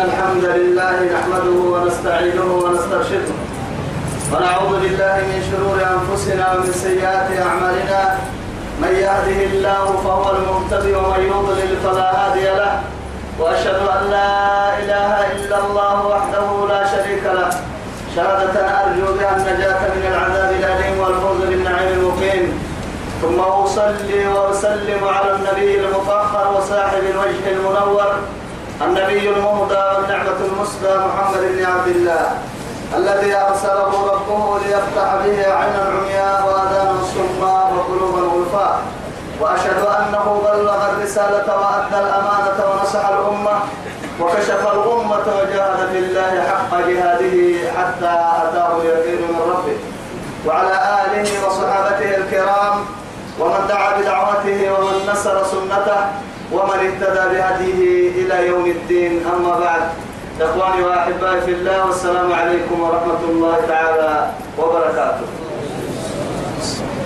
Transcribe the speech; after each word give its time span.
الحمد 0.00 0.44
لله 0.44 0.96
نحمده 1.14 1.56
ونستعينه 1.72 2.48
ونسترشده. 2.64 3.34
ونعوذ 4.32 4.72
بالله 4.82 5.16
من 5.30 5.40
شرور 5.50 5.78
أنفسنا 5.96 6.44
ومن 6.52 6.72
سيئات 6.72 7.28
أعمالنا. 7.46 8.00
من 8.82 8.92
يهده 9.04 9.40
الله 9.52 9.84
فهو 10.04 10.26
المهتدي 10.36 10.92
ومن 10.94 11.20
يضلل 11.32 11.72
فلا 11.84 12.08
هادي 12.18 12.46
له. 12.60 12.72
وأشهد 13.40 13.80
أن 13.96 14.02
لا 14.16 14.32
إله 14.82 15.12
إلا 15.36 15.56
الله 15.64 15.96
وحده 16.12 16.48
لا 16.72 16.82
شريك 16.92 17.24
له. 17.38 17.50
شهادة 18.16 18.56
أرجو 18.82 19.06
بها 19.18 19.32
النجاة 19.36 19.80
من 19.96 20.04
العذاب 20.12 20.50
الأليم 20.60 20.94
والفوز 21.00 21.40
بالنعيم 21.50 21.90
المقيم. 21.98 22.44
ثم 23.22 23.38
أصلي 23.40 24.28
وأسلم 24.34 25.02
على 25.16 25.30
النبي 25.36 25.70
المطهر 25.84 26.46
وصاحب 26.56 27.02
الوجه 27.12 27.44
المنور 27.56 28.12
النبي 28.82 29.28
المهدى 29.30 29.74
والنعمة 29.96 30.40
المسدى 30.52 30.94
محمد 30.98 31.40
بن 31.40 31.64
عبد 31.64 31.86
الله 31.86 32.38
الذي 32.96 33.34
أرسله 33.36 33.92
ربه 34.12 34.58
ليفتح 34.58 35.14
به 35.24 35.36
عينا 35.54 35.82
عمياء 35.94 36.46
وآذانا 36.46 36.98
صماء 37.14 37.72
وقلوبا 37.76 38.20
غلفاء 38.34 38.80
وأشهد 39.40 39.78
أنه 39.98 40.40
بلغ 40.44 40.90
الرسالة 40.90 41.46
وأدى 41.60 41.98
الأمانة 42.06 42.58
ونصح 42.70 43.08
الأمة 43.08 43.58
وكشف 44.20 44.60
الأمة 44.72 45.24
وجاهد 45.38 45.88
في 45.92 45.98
الله 45.98 46.42
حق 46.48 46.78
جهاده 46.88 47.36
حتى 47.78 48.12
أتاه 48.42 48.76
اليقين 48.80 49.22
من 49.22 49.40
ربه. 49.50 49.76
وعلى 50.46 50.74
آله 51.04 51.46
وصحابته 51.46 52.16
الكرام 52.16 52.84
ومن 53.40 53.66
دعا 53.68 53.96
بدعوته 54.00 54.72
ومن 54.72 55.08
نصر 55.12 55.44
سنته 55.44 56.00
ومن 56.52 56.78
اهتدى 56.86 57.24
بهديه 57.34 58.10
إلى 58.10 58.46
يوم 58.46 58.66
الدين 58.66 59.26
أما 59.36 59.58
بعد. 59.58 59.82
إخواني 60.40 60.82
وأحبائي 60.82 61.40
في 61.40 61.52
الله 61.52 61.86
والسلام 61.86 62.32
عليكم 62.32 62.80
ورحمة 62.80 63.20
الله 63.28 63.56
تعالى 63.68 64.30
وبركاته. 64.58 65.26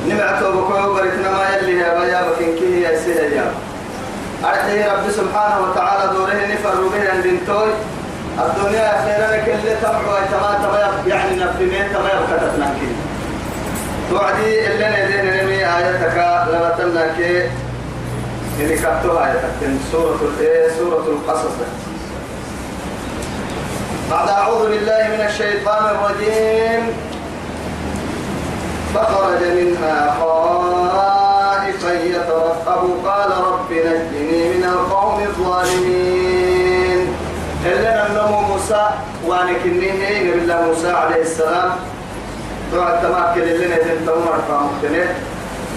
نمعته 0.09 0.51
بكوي 0.51 0.95
بركنا 0.95 1.31
ما 1.31 1.57
يلي 1.57 1.79
يا 1.81 1.99
بيا 1.99 2.21
بكين 2.31 2.57
كيه 2.59 2.89
يا 2.89 2.99
سيدي 2.99 3.35
يا. 3.37 3.53
رب 4.93 5.11
سبحانه 5.11 5.71
وتعالى 5.71 6.13
دوره 6.13 6.47
نفر 6.53 6.75
به 6.93 7.11
عند 7.13 7.39
توي 7.47 7.73
الدنيا 8.39 8.93
خيرا 9.05 9.37
كل 9.47 9.69
تمعوا 9.83 10.21
تما 10.33 10.59
تما 10.63 11.03
يعني 11.07 11.37
نفهمين 11.37 11.87
تما 11.93 12.09
يبكتتنا 12.09 12.75
كده 12.81 12.97
توعدي 14.11 14.67
اللي 14.67 14.87
ندين 14.89 15.45
نمي 15.45 15.57
آياتك 15.77 16.17
لما 16.53 16.75
تنك 16.79 17.51
اللي 18.61 18.77
كتبها 18.77 19.27
آياتك 19.27 19.61
سورة 19.93 20.19
الإيه 20.23 20.69
سورة 20.79 21.07
القصص 21.09 21.55
بعد 24.11 24.29
أعوذ 24.29 24.69
بالله 24.71 25.09
من 25.09 25.21
الشيطان 25.29 25.85
الرجيم. 25.85 26.83
فخرج 28.95 29.43
منها 29.43 30.17
خائفا 30.21 31.93
يترقب 31.93 32.83
قال 33.07 33.31
رب 33.31 33.71
نجني 33.73 34.49
من 34.49 34.65
القوم 34.65 35.23
الظالمين. 35.23 37.01
إلا 37.67 38.07
النمو 38.07 38.41
موسى 38.41 38.87
وانكنيه 39.27 40.21
نبي 40.21 40.33
الله 40.35 40.63
موسى 40.67 40.91
عليه 40.91 41.23
السلام. 41.23 41.71
توعد 42.73 43.03
تماكل 43.03 43.43
اللي 43.43 43.67
نزل 43.67 44.07
تمر 44.07 44.37
فمختنه 44.49 45.15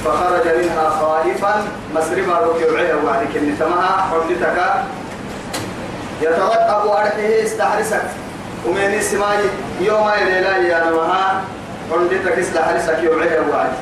فخرج 0.05 0.45
منها 0.57 0.89
خائفا. 0.89 1.67
مسرما 1.95 2.37
ركوعها 2.39 2.95
وعدك 3.05 3.35
النتمها 3.35 4.07
حملتك 4.11 4.57
يترقب 6.21 6.87
أرحه 6.87 7.43
استحرسك. 7.43 8.03
ومن 8.65 8.93
السماء 8.99 9.39
يوم 9.81 10.09
الليلة 10.21 10.57
يا 10.57 10.89
نمها. 10.89 11.41
حملتك 11.91 12.39
استحرسك 12.39 13.03
يوعها 13.03 13.41
وعد. 13.51 13.73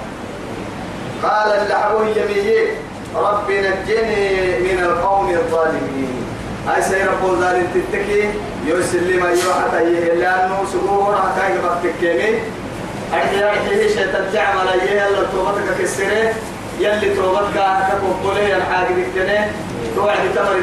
قال 1.23 1.51
اللحبه 1.61 2.01
يميه 2.07 2.67
رب 3.15 3.51
نجني 3.51 4.59
من 4.59 4.83
القوم 4.83 5.29
الظالمين. 5.29 6.25
هاي 6.67 6.81
سير 6.81 7.07
رب 7.07 7.25
الظالم 7.29 7.67
تتكي. 7.73 8.29
يسلم 8.65 9.25
أيها 9.25 9.53
حتى 9.53 9.83
لأنه 10.19 10.63
سبوه 10.73 11.15
حتى 11.21 11.55
يبقى 11.55 11.75
تكيمي 11.83 12.39
أرحي 13.13 13.43
أرحي 13.43 13.89
شيطان 13.89 14.25
تعمل 14.33 14.67
أيه 14.81 15.01
يلا 15.01 15.23
توبتك 15.31 15.81
كسرة 15.81 16.33
يلي 16.79 17.15
توبتك 17.15 17.53
كقبله 17.55 18.39
ينحاج 18.39 18.87
بكتنه 18.97 19.51
توعد 19.95 20.17
تمر 20.35 20.55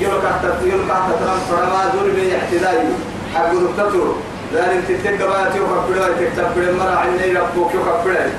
يلو 0.00 0.20
كحت 0.22 0.44
يلو 0.62 0.88
كحت 0.88 1.08
ترام 1.20 1.38
فرما 1.50 1.90
دور 1.94 2.10
بي 2.14 2.32
اعتدائي 2.36 2.88
حق 3.34 3.52
دكتور 3.78 4.16
لأن 4.52 4.82
تتك 4.88 5.18
باتي 5.22 5.60
وكبره 5.60 6.08
تكتب 6.20 6.48
بره 6.56 6.72
مرة 6.72 6.96
عني 6.96 7.32
ربك 7.32 7.74
وكبره 7.74 8.30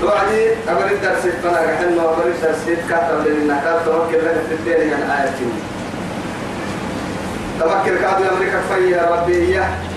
توعدي 0.00 0.46
أقول 0.68 0.92
الدرس 0.92 1.22
فنا 1.42 1.60
رحنا 1.60 2.02
وأقول 2.02 2.32
الدرس 2.32 2.78
كاتب 2.90 3.26
لنا 3.26 3.60
كاتب 3.64 3.84
توكل 3.84 4.24
لك 4.24 4.58
في 4.64 4.94
عن 4.94 5.10
آياتي 5.10 5.46
تمكن 7.60 7.98
كادو 7.98 8.36
أمريكا 8.36 8.60
فيا 8.68 9.10
ربي 9.12 9.34
إياه. 9.34 9.91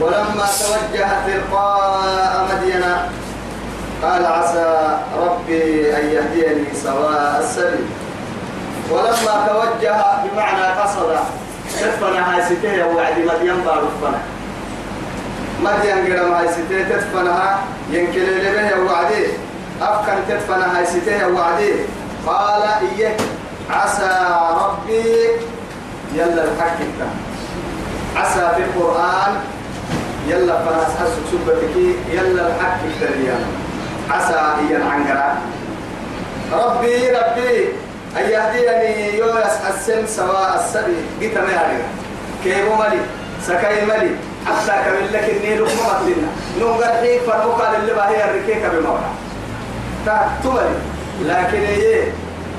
ولما 0.00 0.46
توجه 0.60 1.08
تلقاء 1.26 2.48
مدينة 2.52 3.08
قال 4.02 4.26
عسى 4.26 4.98
ربي 5.16 5.96
أن 5.96 6.06
يهديني 6.10 6.64
سواء 6.82 7.36
السبيل. 7.40 7.86
ولما 8.90 9.46
توجه 9.48 9.96
بمعنى 10.24 10.62
قصد 10.80 11.16
تدفن 11.80 12.16
هاي 12.16 12.42
ستيه 12.44 12.84
وعد 12.84 13.18
مدين 13.18 13.56
بارفنا 13.66 14.18
مدين 15.62 16.16
قرم 16.18 16.32
هاي 16.32 16.48
ستيه 16.48 16.82
تدفنها 16.84 17.58
ينكل 17.90 18.20
لبه 18.20 18.80
وعدي 18.92 19.26
أفكر 19.82 20.14
تدفن 20.28 20.60
هاي 20.62 20.86
ستيه 20.86 21.26
وعدي 21.26 21.72
قال 22.26 22.62
إيه؟ 22.98 23.16
عسى 23.70 24.26
ربي 24.50 25.04
يلا 26.14 26.44
الحق 26.44 26.78
عسى 28.16 28.50
في 28.56 28.62
القرآن 28.62 29.36
يلا 30.28 30.58
فناس 30.64 30.90
حسك 31.00 31.24
سبتك 31.32 31.76
يلا 32.12 32.46
الحق 32.46 32.78
التريان 32.84 33.44
عسى 34.10 34.34
إيان 34.34 34.82
عنقرا 34.82 35.38
ربي 36.52 37.10
ربي 37.10 37.68
أن 38.16 38.30
يهديني 38.30 39.18
يوس 39.18 39.54
السن 39.70 40.06
سواء 40.06 40.64
السبي. 40.64 40.96
قيت 41.20 41.38
ما 41.38 41.50
يعرف 41.52 41.82
كيف 42.44 42.64
ملي 42.80 43.00
سكاي 43.42 43.86
ملي 43.86 44.10
حتى 44.46 44.72
كمل 44.84 45.12
لك 45.12 45.30
النيل 45.36 45.62
وما 45.62 46.00
لنا. 46.06 46.28
نوم 46.60 46.76
قرحيك 46.76 47.20
فرموكا 47.20 47.78
للي 47.78 47.94
باهي 47.94 48.24
الركيكة 48.24 48.68
بمولا 48.68 49.10
تملي 50.44 50.74
لكن 51.22 51.58
إيه 51.58 52.12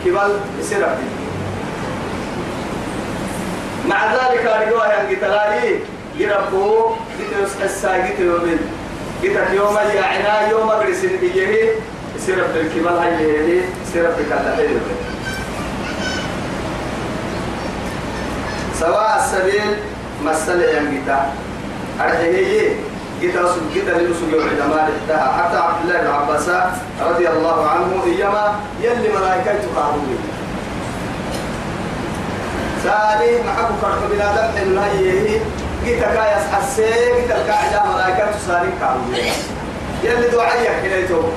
كبال 0.06 0.40
يصير 0.60 0.82
ربي. 0.82 1.08
مع 3.88 4.14
ذلك 4.14 4.46
أرجوها 4.46 5.04
ينقتلائي 5.04 5.80
يربو 6.22 6.96
جيت 7.18 7.62
الساقيت 7.64 8.20
يومين 8.20 8.60
جيتك 9.22 9.48
يوم 9.54 9.78
يا 9.96 10.04
عنا 10.04 10.50
يوم 10.50 10.72
أجلس 10.72 11.04
إيه 11.04 11.74
سيرب 12.26 12.56
الكمال 12.56 12.98
هاي 12.98 13.62
سيرب 13.94 14.14
الكلام 14.20 14.82
سواء 18.80 19.20
السبيل 19.20 19.76
مسألة 20.26 20.78
ينقطع 20.78 21.24
أرحيه 22.02 22.76
جيت 23.22 23.36
رسول 23.38 23.64
جيت 23.74 23.88
لرسول 23.90 24.34
يوم 24.34 24.48
الجمال 24.48 24.90
حتى 25.10 25.58
عبد 25.58 25.82
الله 25.84 26.02
بن 26.02 26.08
عباس 26.08 26.50
رضي 27.02 27.30
الله 27.30 27.70
عنه 27.70 28.04
إيما 28.06 28.56
يلي 28.82 29.10
ملائكة 29.10 29.54
تقاربون 29.54 30.18
سالي 32.84 33.44
محبو 33.48 33.74
فرق 33.82 34.10
بنادم 34.12 34.58
حلو 34.58 34.82
هي 35.86 35.96
قلت 35.96 36.04
كايس 36.04 36.44
حسي 36.54 36.84
قلت 37.12 37.32
القاعدة 37.32 37.94
ملائكة 37.94 38.32
تساري 38.32 38.70
كامل. 38.80 39.24
يلي 40.04 40.28
دعائي 40.28 40.70
حين 40.82 40.92
يتوقف 41.06 41.32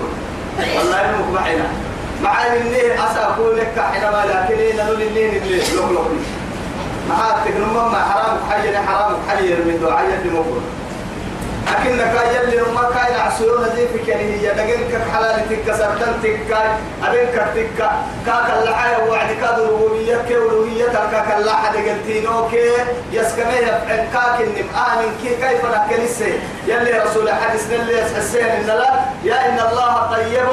والله 0.77 1.01
إنك 1.01 1.29
معنا 1.35 1.67
مع 2.23 2.47
إني 2.47 2.95
أسأقول 2.95 3.59
لك 3.59 3.85
حينما 3.93 4.25
لكن 4.27 4.77
نقول 4.77 5.03
إني 5.03 5.37
اللي 5.39 5.57
لوك 5.77 5.91
لوك 5.91 6.07
معاتك 7.09 7.57
نمم 7.57 7.93
ما 7.93 7.99
حرام 8.05 8.37
حي 8.51 8.77
حرام 8.79 9.17
حي 9.29 9.49
من 9.49 9.79
اللي 10.15 10.31
موجود 10.39 10.63
لكن 11.73 11.97
كاي 11.99 12.37
يلي 12.37 12.57
نما 12.57 12.83
كاي 12.95 13.24
عسيون 13.45 13.65
ذي 13.65 13.89
في 13.89 13.99
كني 13.99 14.41
هي 14.41 14.49
لكن 14.53 14.81
كحلال 14.93 15.49
تك 15.49 15.73
سرتن 15.73 16.13
تك 16.23 16.57
أبين 17.05 17.27
كتك 17.27 17.91
كاك 18.27 18.47
اللعاية 18.59 19.11
وعد 19.11 19.33
كاد 19.41 19.61
ربوبية 19.61 20.17
كولوية 20.29 20.87
كاك 20.87 21.37
اللعاية 21.39 21.93
قلتينو 21.93 22.49
كي 22.49 22.71
يسكمه 23.13 23.53
يفعل 23.53 24.09
كاك 24.13 24.41
النم 24.41 24.69
آمن 24.77 25.17
كي 25.23 25.29
كيف 25.29 25.65
نكنسه 25.65 26.39
يلي 26.67 26.99
رسول 26.99 27.31
حديث 27.33 27.71
نلي 27.71 27.99
يسحسين 27.99 28.45
إن 28.47 28.67
لا 28.67 28.91
يا 29.25 29.49
إن 29.49 29.59
الله 29.69 30.11
طيب 30.13 30.49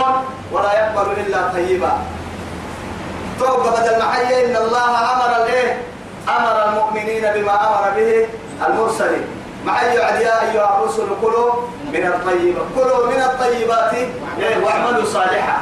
ولا 0.52 0.74
يقبل 0.74 1.12
إلا 1.12 1.52
طيبا. 1.54 1.92
توقف 3.40 3.80
بدل 3.82 4.00
محيي 4.00 4.46
إن 4.46 4.56
الله 4.56 5.14
أمر 5.14 5.44
الإيه؟ 5.44 5.78
أمر 6.28 6.70
المؤمنين 6.70 7.22
بما 7.22 7.54
أمر 7.68 7.92
به 7.96 8.28
المرسلين. 8.68 9.41
مع 9.66 9.84
يعد 9.84 10.22
يا 10.22 10.52
أيها 10.52 10.80
الرسل 10.80 11.08
كلوا 11.22 11.52
من 11.94 12.06
الطيبات 12.06 12.66
كلوا 12.76 13.08
من 13.08 13.22
الطيبات 13.22 13.94
واعملوا 14.64 15.06
صالحا. 15.06 15.58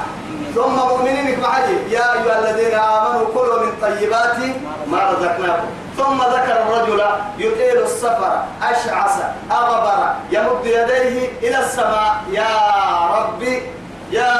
ثم 0.55 0.75
مؤمنين 0.75 1.39
معي 1.39 1.73
يا 1.89 2.13
أيها 2.13 2.39
الذين 2.39 2.79
آمنوا 2.79 3.25
كلوا 3.33 3.59
من 3.65 3.71
طيبات 3.81 4.37
ما 4.87 5.11
رزقناكم. 5.11 5.67
ثم 5.97 6.17
ذكر 6.21 6.55
الرجل 6.61 7.01
يطيل 7.37 7.83
السفر 7.83 8.43
أشعث 8.63 9.23
أغبر 9.51 10.13
يمد 10.31 10.65
يديه 10.65 11.29
إلى 11.41 11.59
السماء. 11.59 12.15
يا 12.31 12.47
ربي 13.17 13.61
يا 14.11 14.33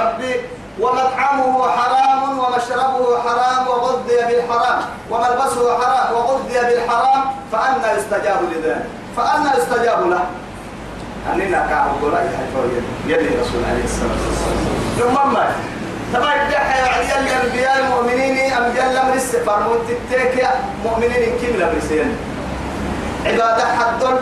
ربي 0.00 0.40
ومطعمه 0.80 1.68
حرام 1.68 2.38
ومشربه 2.38 3.18
حرام 3.24 3.68
وغذي 3.68 4.16
بالحرام 4.28 4.80
وملبسه 5.10 5.78
حرام 5.78 6.14
وغذي 6.14 6.58
بالحرام 6.68 7.22
فأنا 7.52 7.92
يستجاب 7.92 8.38
لذلك. 8.52 8.86
فأنا 9.16 9.56
يستجاب 9.56 10.10
له. 10.10 10.24
أننا 11.32 11.66
كعب 11.70 12.02
ولا 12.02 12.20
يلي 13.06 13.28
رسول 13.40 13.62
عليه 13.70 13.84
الصلاة 13.84 14.20
والسلام. 14.26 14.60
ثم 14.98 15.32
ما 15.32 15.52
تبا 16.12 16.34
يدحى 16.34 16.78
يعني 16.78 17.04
يلي 17.04 17.42
أنبياء 17.42 17.78
المؤمنين 17.78 18.52
أنبياء 18.52 18.92
لم 18.92 19.12
السفر 19.14 19.58
متتك 19.68 20.48
مؤمنين 20.84 21.38
كم 21.40 21.60
لم 21.60 21.78
يسين 21.78 22.16
عبادة 23.26 23.64
حدل 23.78 24.16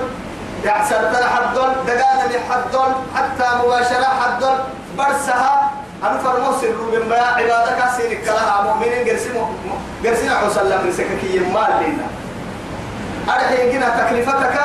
يحسن 0.65 1.17
حدل 1.35 1.71
دقانا 1.87 2.39
حدل 2.51 2.93
حتى 3.15 3.49
مباشرة 3.65 4.09
حدل 4.21 4.55
برسها 4.99 5.71
أنا 6.03 6.19
فرموس 6.19 6.65
الروبين 6.65 7.09
بيا 7.09 7.23
عبادة 7.23 7.77
كاسين 7.79 8.19
كلها 8.25 8.63
مؤمنين 8.63 9.09
قرسي 9.09 9.31
قرسي 10.05 10.31
حسن 10.31 10.67
لم 10.71 10.89
يسككي 10.89 11.39
مال 11.39 11.73
لنا 11.81 12.07
أرحي 13.29 13.73
جنا 13.73 13.89
تكلفتك 13.89 14.59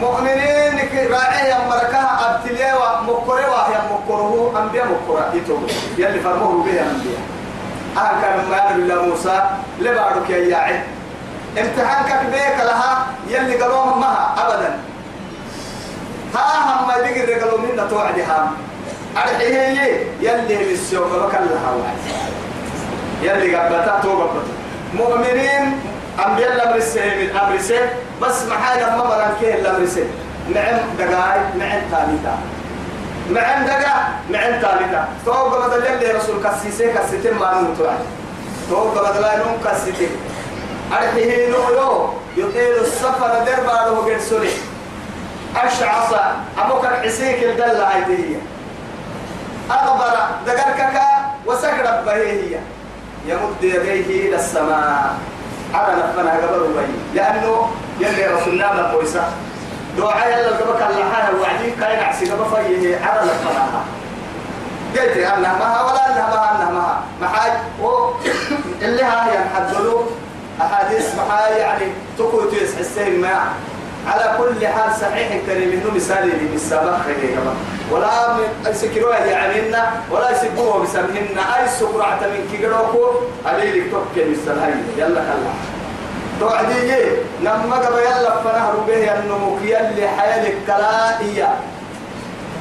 مؤمنين 0.00 0.72
راعي 1.10 1.48
يا 1.48 1.58
مركها 1.68 2.34
أبتلي 2.34 2.72
ومكره 2.72 3.50
وهي 3.50 3.76
مكره. 3.90 4.62
أنبياء 4.62 4.86
مكره. 4.86 5.30
يتوب 5.34 5.70
يلي 5.98 6.20
فرموه 6.20 6.64
به 6.64 6.80
أنبياء. 6.80 7.22
أهل 7.96 8.22
كان 8.22 8.50
ما 8.50 8.56
يدري 8.56 8.82
الله 8.82 9.02
موسى. 9.02 9.42
لبعضك 9.80 10.30
يا 10.30 10.36
ياعد 10.36 10.80
امتحانك 11.58 12.26
بيك 12.32 12.58
لها 12.58 13.06
يلي 13.28 13.62
قالوهم 13.62 14.00
معها 14.00 14.34
أبدا. 14.38 14.78
ها 16.34 16.82
هم 16.82 16.88
ما 16.88 16.96
يدقر 16.96 17.32
قالوا 17.32 17.58
منا 17.58 17.86
توعدها. 17.86 18.50
أرحيه 19.16 20.06
يلي 20.20 20.56
بالسوق 20.64 21.06
وكلها 21.06 21.70
واحد 21.78 21.96
يلي 23.22 23.56
قبلتها 23.56 24.00
توبة 24.02 24.30
مؤمنين 24.94 25.80
أنبياء 26.26 26.52
الأمر 26.52 26.76
السهل 26.76 27.20
الأمر 27.20 27.58
سهل 27.58 27.88
بس 28.22 28.42
محاجة 28.42 28.96
ما 28.96 29.04
مران 29.04 29.32
كيه 29.40 29.54
الأمر 29.54 29.86
سهل 29.86 30.06
نعم 30.54 30.78
دقاي 30.98 31.40
نعم 31.58 31.80
ثالثة 31.90 32.34
نعم 33.30 33.66
دقا 33.66 34.08
نعم 34.30 34.52
ثالثة 34.60 35.04
توقع 35.26 35.66
بدل 35.66 35.86
يلي 35.86 36.12
رسول 36.12 36.36
كسيسي 36.44 36.92
كسيتين 36.92 37.34
ما 37.34 37.74
واحد 37.80 37.98
توقع 38.70 39.10
بدل 39.10 39.24
يلون 39.24 39.58
كسيتين. 39.64 40.10
أرحيه 40.92 41.48
نويو 41.50 42.08
يطيل 42.36 42.76
السفر 42.80 43.44
دربا 43.46 43.72
له 43.72 44.14
قد 44.14 44.20
سلي. 44.20 44.50
أشعص 45.56 46.12
أبوك 46.58 46.84
الحسيك 46.84 47.42
الدلة 47.42 47.84
هذه 47.84 48.36
أغبر 49.70 50.16
دقركك 50.46 51.00
وسكر 51.46 52.02
بهي 52.06 52.58
يمد 53.26 53.62
يديه 53.62 54.28
إلى 54.28 54.36
السماء. 54.36 55.14
على 55.74 55.92
نفنا 56.02 56.32
قبل 56.32 56.62
وبي 56.62 56.86
لأنه 57.14 57.70
يلي 58.00 58.26
رسولنا 58.26 58.72
ما 58.72 58.92
كويسة 58.92 59.24
دعاء 59.98 60.28
يلا 60.28 60.56
قبك 60.56 60.82
الله 60.82 61.40
وعدي. 61.40 61.70
كاين 61.80 62.00
عسي 62.04 62.30
قبل 62.30 62.44
فيه 62.44 62.98
على 63.06 63.20
نفنا. 63.20 63.84
قلت 64.96 65.16
أنها 65.16 65.54
ما 65.58 65.82
ولا 65.82 66.06
أنها 66.06 66.30
ما 66.30 66.50
أنها 66.52 66.70
ما 66.70 67.00
محاج 67.20 67.52
اللي 68.82 69.02
ها 69.02 69.26
ينحدلوا 69.34 70.02
أحاديث 70.60 71.14
محاي 71.14 71.58
يعني 71.58 71.92
تكو 72.18 72.40
تيس 72.50 72.76
حسين 72.76 73.20
ما. 73.20 73.52
على 74.06 74.36
كل 74.38 74.66
حال 74.66 74.96
صحيح 75.00 75.32
الكريم 75.32 75.70
إنه 75.72 75.94
مثال 75.94 76.28
لي 76.28 76.48
بالسابق 76.52 76.96
خير 77.06 77.38
ولا 77.90 78.36
يسكروا 78.66 79.14
يعني 79.14 79.76
ولا 80.10 80.30
يسبوه 80.30 80.82
بسمهن. 80.82 81.38
أي 81.38 81.68
سكرعة 81.68 82.20
من 82.20 82.48
كيروكو 82.52 83.10
علي 83.46 83.80
لك 83.80 83.90
توكل 83.90 84.28
بالسلام 84.28 84.82
يلا 84.98 85.20
كلا. 85.20 85.52
توعدي 86.40 86.92
لما 87.42 87.76
قبل 87.76 87.98
يلا 87.98 88.42
فنهر 88.42 88.76
به 88.88 89.18
النموك. 89.18 89.62
يلي 89.62 90.08
حيالك 90.08 90.56
كلائية 90.66 91.54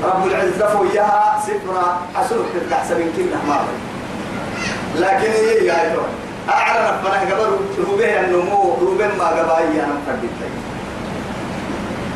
رب 0.04 0.28
العزة 0.28 0.68
فويها 0.68 1.42
سفرة 1.46 2.00
حسنك 2.16 2.46
تتحسب 2.54 2.98
من 2.98 3.14
كل 3.18 3.34
لكن 4.96 5.32
هي 5.32 5.66
يا 5.66 5.96
أعلن 6.50 6.98
فنه 7.04 7.36
قبل 7.36 7.58
ربه 7.90 8.20
النمو 8.20 8.74
ربه 8.82 9.08
ما 9.18 9.28
قبل 9.28 9.80
أنا 9.80 9.94
مفردتك 9.94 10.71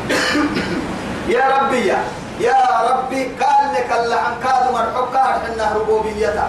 يا 1.34 1.44
ربي 1.56 1.86
يا. 1.86 1.98
يا 2.40 2.62
ربي 2.90 3.22
قال 3.40 3.64
لك 3.74 3.90
اللحن 4.00 4.32
كاد 4.44 4.72
مرحوك 4.72 5.16
حنا 5.16 5.72
ربوبيته. 5.76 6.48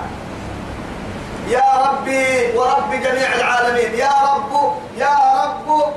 يا 1.48 1.68
ربي 1.86 2.58
ورب 2.58 2.92
جميع 2.92 3.30
العالمين. 3.36 3.94
يا 3.96 4.12
رب 4.34 4.52
يا 4.98 5.16
رب. 5.44 5.94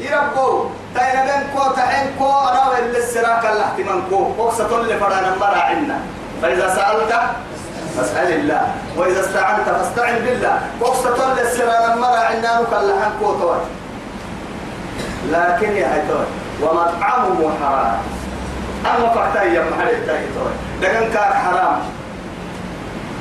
يا 0.00 0.20
رب. 0.36 0.70
تاين 0.94 1.20
بينكو 1.26 1.70
تحينكو 1.76 2.30
أنا 2.30 2.78
اللي 2.78 2.98
السراك 2.98 3.44
الاحتمانكو 3.46 4.32
وقصة 4.38 4.80
اللي 4.80 4.96
فرانا 4.98 5.34
مرا 5.40 5.58
عنا 5.58 5.98
فإذا 6.42 6.74
سألت 6.74 7.12
فاسأل 7.96 8.32
الله. 8.32 8.74
وإذا 8.96 9.20
استعنت 9.20 9.68
فاستعن 9.68 10.18
بالله. 10.18 10.60
وقصة 10.80 11.30
اللي 11.30 11.42
السراك 11.42 11.96
مرا 11.96 12.18
عنا 12.18 12.60
نكلحنكو 12.60 13.32
توي 13.40 13.60
لكن 15.26 15.76
يا 15.76 15.94
هيتوي 15.94 16.26
ومطعمه 16.62 17.50
حرام. 17.62 17.96
أما 18.86 19.08
فحتاي 19.08 19.54
يا 19.54 19.64
محل 19.70 19.88
التايتوي 19.88 20.52
دقن 20.82 21.12
كان 21.12 21.32
حرام. 21.32 21.78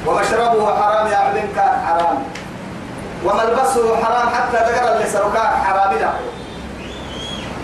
ومشربه 0.05 0.75
حرام 0.81 1.07
يا 1.07 1.17
عبدين 1.17 1.47
كان 1.55 1.85
حرام. 1.87 2.23
وملبسه 3.25 4.05
حرام 4.05 4.29
حتى 4.29 4.57
ذكر 4.57 4.95
اللي 4.95 5.05
سرقان 5.09 5.63
حرام 5.63 5.93
له. 5.93 6.13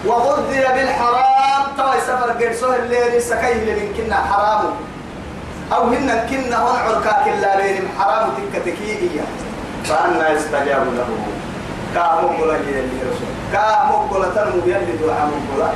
وغذي 0.05 0.59
بالحرام 0.59 1.63
توي 1.77 2.01
سفر 2.01 2.31
قرصه 2.31 2.75
اللي 2.75 3.19
سكيه 3.19 3.73
من 3.73 3.93
كنا 3.97 4.15
حرام. 4.15 4.63
أو 5.73 5.83
هن 5.83 6.27
كنا 6.29 6.57
هون 6.57 6.79
عركاك 6.79 7.27
الله 7.27 7.55
بينهم 7.57 7.87
حرام 7.99 8.29
تلك 8.37 8.61
تكيئية. 8.65 9.21
فأنا 9.85 10.29
يستجاب 10.29 10.85
له. 10.97 11.07
كامو 11.95 12.27
قولا 12.27 12.57
يلي 12.57 12.99
رسول. 13.01 13.42
قولا 13.57 14.27
تنمو 14.35 14.65
يلي 14.65 14.97
دعا 15.01 15.25
مو 15.25 15.37
قولا 15.53 15.71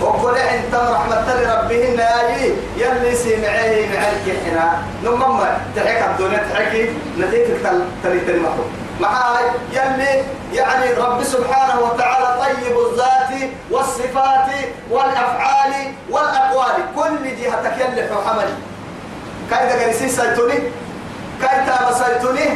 وقل 0.00 0.36
انت 0.36 0.74
رحمة 0.74 1.26
ربهن 1.54 1.98
يا 1.98 2.54
يلي 2.76 3.14
سمعيه 3.16 3.86
معك 3.88 4.26
حنا. 4.46 4.82
نمما 5.04 5.58
تحك 5.76 6.02
الدنيا 6.10 6.38
تحكي 6.52 6.90
نتيجة 7.18 7.56
تلي 8.02 8.20
تلي 8.20 8.40
محروم 8.40 8.70
معاي 9.00 9.44
يلي 9.72 10.22
يعني 10.52 10.92
رب 10.94 11.22
سبحانه 11.22 11.80
وتعالى 11.80 12.40
طيب 12.40 12.76
الذات 12.78 13.50
والصفات 13.70 14.48
والأفعال 14.90 15.72
والأقوال. 16.10 16.76
كل 16.96 17.24
جهتك 17.24 17.74
يلي 17.80 18.08
حمل. 18.26 18.48
كاي 19.50 19.68
دغريسي 19.68 20.08
سيتوني 20.08 20.58
كاي 21.42 21.66
تابا 21.66 21.92
سيتوني 21.92 22.46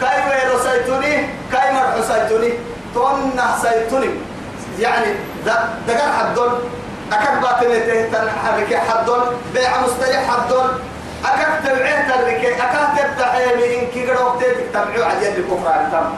كاي 0.00 0.18
ويرو 0.28 0.58
سيتوني 0.58 1.12
كاي 1.52 1.72
مرحو 1.72 2.02
سيتوني 2.02 2.52
تونا 2.94 3.56
سيتوني 3.62 4.10
يعني 4.78 5.06
دقر 5.86 6.12
حدون 6.18 6.52
أكاد 7.12 7.40
باتنته 7.42 8.02
تنحرك 8.12 8.82
حدون 8.88 9.20
بيع 9.54 9.70
مستريح 9.80 10.30
حدون 10.30 10.68
أكاد 11.24 11.62
تبعيه 11.64 12.08
ترك 12.08 12.44
أكاد 12.60 12.88
تبتعي 12.96 13.46
من 13.56 13.86
كي 13.94 14.10
قروب 14.10 14.42
تبعيه 14.74 15.04
على 15.04 15.26
يد 15.26 15.38
الكفر 15.38 15.68
على 15.68 15.86
تم. 15.92 16.10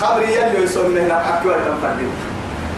خبر 0.00 0.22
يلي 0.22 0.64
يسمى 0.64 1.00
هنا 1.00 1.38
أكوال 1.38 1.54
تنفردين 1.64 2.12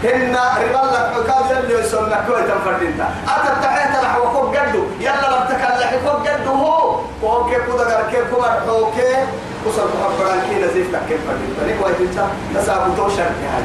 هن 0.03 0.37
ربال 0.61 0.93
لك 0.93 1.29
عكاد 1.29 1.63
يلي 1.63 1.79
يسمى 1.79 2.13
أكوال 2.13 2.47
تنفردين 2.47 3.03
أتبتعيه 3.27 3.85
تنح 3.85 4.17
وكوب 4.17 4.55
قدو. 4.55 4.83
يلا 4.99 5.27
لم 5.31 5.45
تكلح 5.49 5.91
كوب 6.05 6.27
قدو. 6.27 6.51
هو. 6.51 6.99
كوب 7.21 7.49
كي 7.49 7.59
كودا 7.71 7.97
قركي 7.97 8.17
كوب 8.31 8.45
حوكي 8.45 9.15
وصل 9.67 9.87
محبران 9.99 10.39
كي 10.49 10.55
نزيف 10.65 10.93
لك 10.93 11.01
كيف 11.09 11.19
فردين 11.27 11.51
تنك 11.61 11.85
وايتنسا 11.85 12.29
تسابو 12.55 12.95
توشر 12.95 13.23
كي 13.23 13.47
هاي 13.53 13.63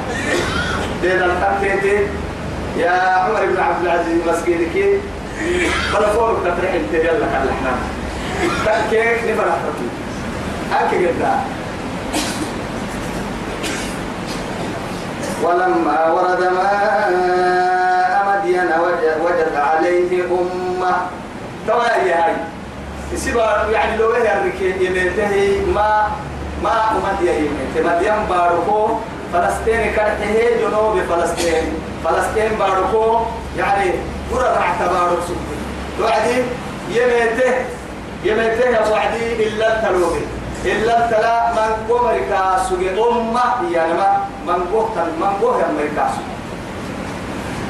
الحمد 1.25 2.09
يا 2.76 2.90
عمر 2.90 3.47
بن 3.47 3.61
عبد 3.61 3.82
العزيز 3.85 4.18
مسكينك 4.28 5.00
بلا 5.94 6.09
فوق 6.09 6.38
تفرح 6.44 6.73
انت. 6.75 6.94
يلا 6.94 7.26
كان 7.32 7.49
إحنا. 7.49 7.73
كيك 8.90 9.30
نفرح 9.30 9.54
ربي. 9.66 9.88
هكي 10.73 11.06
قلت 11.06 11.23
ولما 15.42 16.11
ورد 16.11 16.42
ماء 16.42 17.12
مدين 18.28 18.71
وجد, 19.25 19.56
عليه 19.56 20.25
أمة. 20.25 20.97
توايا 21.68 22.26
هاي. 22.26 22.35
سيبا 23.16 23.66
يعني 23.73 23.97
لو 23.97 24.11
هي 24.11 24.33
الركين 24.33 24.83
يميته 24.83 25.66
ما 25.75 26.11
ما 26.62 26.73
مدين 27.04 27.35
يميته 27.35 27.97
مدين 27.97 28.26
باركو 28.31 28.88
فلسطين 29.33 29.92
كرته 29.95 30.37
جنوب 30.61 31.00
فلسطين 31.11 31.64
فلسطين 32.04 32.59
باركو 32.59 33.21
يعني 33.59 33.90
قرى 34.33 34.54
تحت 34.54 34.83
بارك 34.83 35.19
سبحانه 35.28 35.62
توعدي 35.99 36.42
يميته 36.90 37.52
يميته 38.25 38.69
يا 38.69 38.88
وعدي 38.88 39.47
إلا 39.47 39.66
التلوبي 39.76 40.26
إلا 40.64 41.04
التلا 41.04 41.52
من 41.52 41.87
قوم 41.88 42.07
ركاسو 42.07 42.75
أمة 43.11 43.73
يعني 43.73 43.92
ما 43.92 44.21
من 44.47 44.64
قوم 44.73 44.90
من 45.21 45.33
قوم 45.42 45.61
ركاسو 45.78 46.23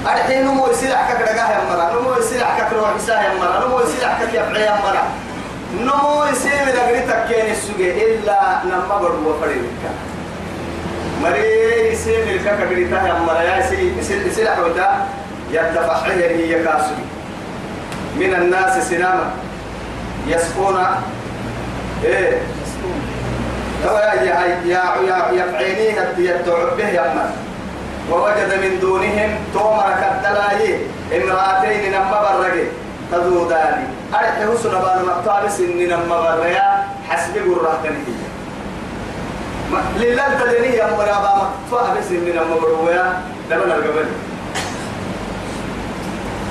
الحين 0.04 0.46
نمو 0.46 0.66
يصير 0.66 0.96
حكك 0.96 1.22
دقاه 1.22 1.50
يا 1.50 1.60
مرا 1.70 2.00
نمو 2.00 2.12
يصير 2.18 2.44
حكك 2.44 2.72
روح 2.72 2.90
يساه 2.96 3.22
يا 3.22 3.34
مرا 3.34 3.66
نمو 3.66 3.80
يصير 3.80 4.08
حكك 4.08 4.34
يبعي 4.34 4.62
يا 4.62 4.78
مرا 4.84 5.02
نمو 5.80 6.24
يصير 6.32 6.52
لقريتك 6.66 7.26
كين 7.28 7.50
السوق 7.52 7.78
إلا 7.78 8.60
نما 8.64 8.96
بدو 8.98 9.34
فريقك 9.40 9.84
مري 11.22 11.92
يصير 11.92 12.22
الكك 12.22 12.60
قريتها 12.70 13.08
يا 13.08 13.14
مرا 13.14 13.42
يا 13.42 13.58
يصير 13.58 13.92
يصير 13.98 14.26
يصير 14.26 14.46
حوتا 14.46 15.08
يدفع 15.50 16.06
هي 16.06 16.64
كاسو 16.64 16.94
من 18.16 18.34
الناس 18.34 18.88
سناما 18.88 19.30
يسقون 20.26 20.76
إيه 22.04 22.38
هو 23.86 23.96
يا 23.98 24.58
يا 24.64 24.82
يا 25.08 25.32
يفعينيه 25.32 26.14
يتعب 26.18 26.76
به 26.76 26.88
يما 26.88 27.30
ووجد 28.10 28.50
من 28.62 28.80
دونهم 28.80 29.30
تومر 29.54 29.94
كالدلاي 30.00 30.76
امرأتين 31.16 31.92
نما 31.92 32.20
برقي 32.22 32.64
تذودان 33.12 33.88
أرح 34.14 34.36
حسن 34.52 34.70
بان 34.70 35.04
مقتابس 35.04 35.60
إن 35.60 35.88
نما 35.88 36.36
بريا 36.36 36.84
حسب 37.08 37.34
قرة 37.36 37.80
تنهي 37.84 38.16
لله 39.96 40.28
تدني 40.40 40.76
يا 40.76 40.86
مرابا 40.96 41.50
إن 42.10 42.24
نما 42.36 42.56
برويا 42.62 43.22
لبن 43.50 43.70
القبل. 43.70 44.08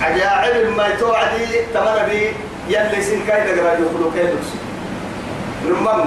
عجائب 0.01 0.77
ما 0.77 0.88
يتوعدي 0.88 1.46
تمر 1.74 2.00
بي 2.10 2.34
يلي 2.68 3.01
سن 3.03 3.20
كاي 3.27 3.56
دغرا 3.56 3.74
يخلو 3.74 4.12
كاي 4.15 4.25
دوس 4.25 4.50
نمما 5.65 6.06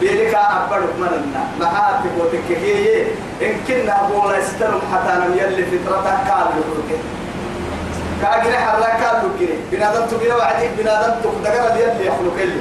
بيلك 0.00 0.34
أبر 0.34 0.80
مننا 1.00 1.42
معاتب 1.60 2.10
وتككيه 2.18 3.04
إن 3.42 3.52
كنا 3.68 3.96
بولا 4.12 4.38
استرم 4.42 4.80
حتى 4.92 5.12
نم 5.20 5.32
يلي 5.38 5.64
فطرتك 5.64 6.30
قال 6.30 6.46
لك 6.56 6.98
كأجري 8.22 8.56
حرك 8.58 8.82
قال 9.04 9.30
لك 9.40 9.58
بنادم 9.72 10.06
تبيه 10.06 10.34
وعدي 10.34 10.68
بنادم 10.78 11.14
تقدر 11.22 11.54
يلي 11.76 12.06
يخلو 12.06 12.30
كلي 12.38 12.60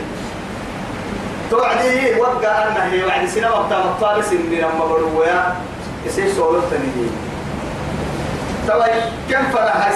توعدي 1.52 2.20
وقع 2.20 2.68
أنه 2.68 2.80
هي 2.92 3.04
وعدي. 3.04 3.28
سنة 3.28 3.50
وقت 3.52 3.74
مطالس 3.74 4.32
إني 4.32 4.62
لما 4.62 4.86
برويا 4.86 5.56
يصير 6.06 6.34
سولو 6.34 6.60
تنيجي 6.72 7.10
طيب 8.68 9.04
كم 9.30 9.52
فرح 9.54 9.76
هاي 9.88 9.94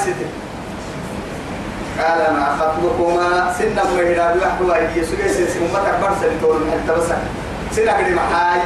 قال 2.01 2.34
ما 2.34 2.57
خطبكما 2.60 3.53
سنة 3.60 3.84
مهدا 3.98 4.34
بيحكوا 4.34 4.75
هاي 4.75 4.88
يسوع 4.95 5.27
سن 5.27 5.62
أمتك 5.62 5.95
برسل 6.01 6.39
تقول 6.41 6.62
حتى 6.72 7.00
بس 7.00 7.05
سنة 7.75 7.91
كده 8.01 8.15
محاي. 8.15 8.60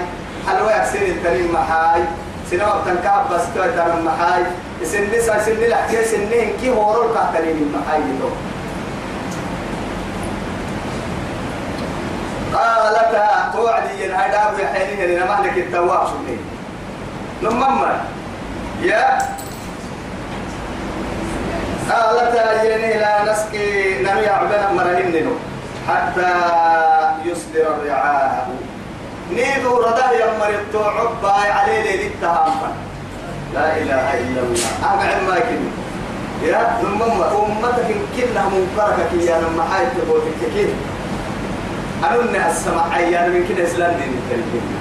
حلوة 0.48 0.86
سن 0.86 0.98
التنين 1.04 1.52
محاي. 1.52 2.02
سنة 2.50 2.68
وقت 2.68 2.88
كاب 3.04 3.30
بس 3.32 3.42
توي 3.56 3.72
ترى 3.78 4.02
محاي. 4.02 4.44
سن 4.84 5.06
نسا 5.14 5.40
سن 5.46 5.60
لحكي 5.70 6.04
سن 6.06 6.30
كي 6.62 6.70
هورو 6.70 7.14
كاتلين 7.14 7.74
محاي 7.76 8.02
دو. 8.22 8.30
قالتا 12.54 13.52
توعدي 13.54 14.08
دابو 14.08 14.58
يا 14.58 14.68
حيني 14.68 15.08
لنا 15.08 15.26
مهلك 15.26 15.58
التواب 15.58 16.08
سنين 16.08 16.42
نمما 17.44 18.02
يا. 18.82 19.18
قالتا 21.90 22.64
يني 22.64 22.94
لا 22.98 23.32
نسقي 23.32 24.04
نمي 24.04 24.28
عبنا 24.28 24.72
مرهنن 24.72 25.28
حتى 25.88 26.32
يصدر 27.26 27.68
الرعاء. 27.74 28.48
نيدو 29.32 29.78
رده 29.78 30.12
يمر 30.12 30.54
عبا 30.76 31.32
عليه 31.32 31.82
ليل 31.82 32.12
التهام 32.12 32.74
لا 33.54 33.78
إله 33.78 34.06
إلا 34.20 34.42
الله. 34.42 34.70
أنا 34.84 35.22
ما 35.28 35.40
كني 35.40 35.70
يا 36.50 36.78
ثم 36.82 37.02
أمتك 37.02 37.96
كلها 38.16 38.50
منكرك 38.50 39.10
يا 39.22 39.42
لما 39.42 39.64
حايت 39.64 39.90
تبوتك 39.98 40.40
كيف 40.54 40.70
أنا 42.04 42.50
السماء 42.50 42.88
أيام 42.96 43.30
من 43.30 43.48
كده 43.50 43.68
إسلام 43.68 43.92
دين 43.92 44.22
الكريم 44.22 44.80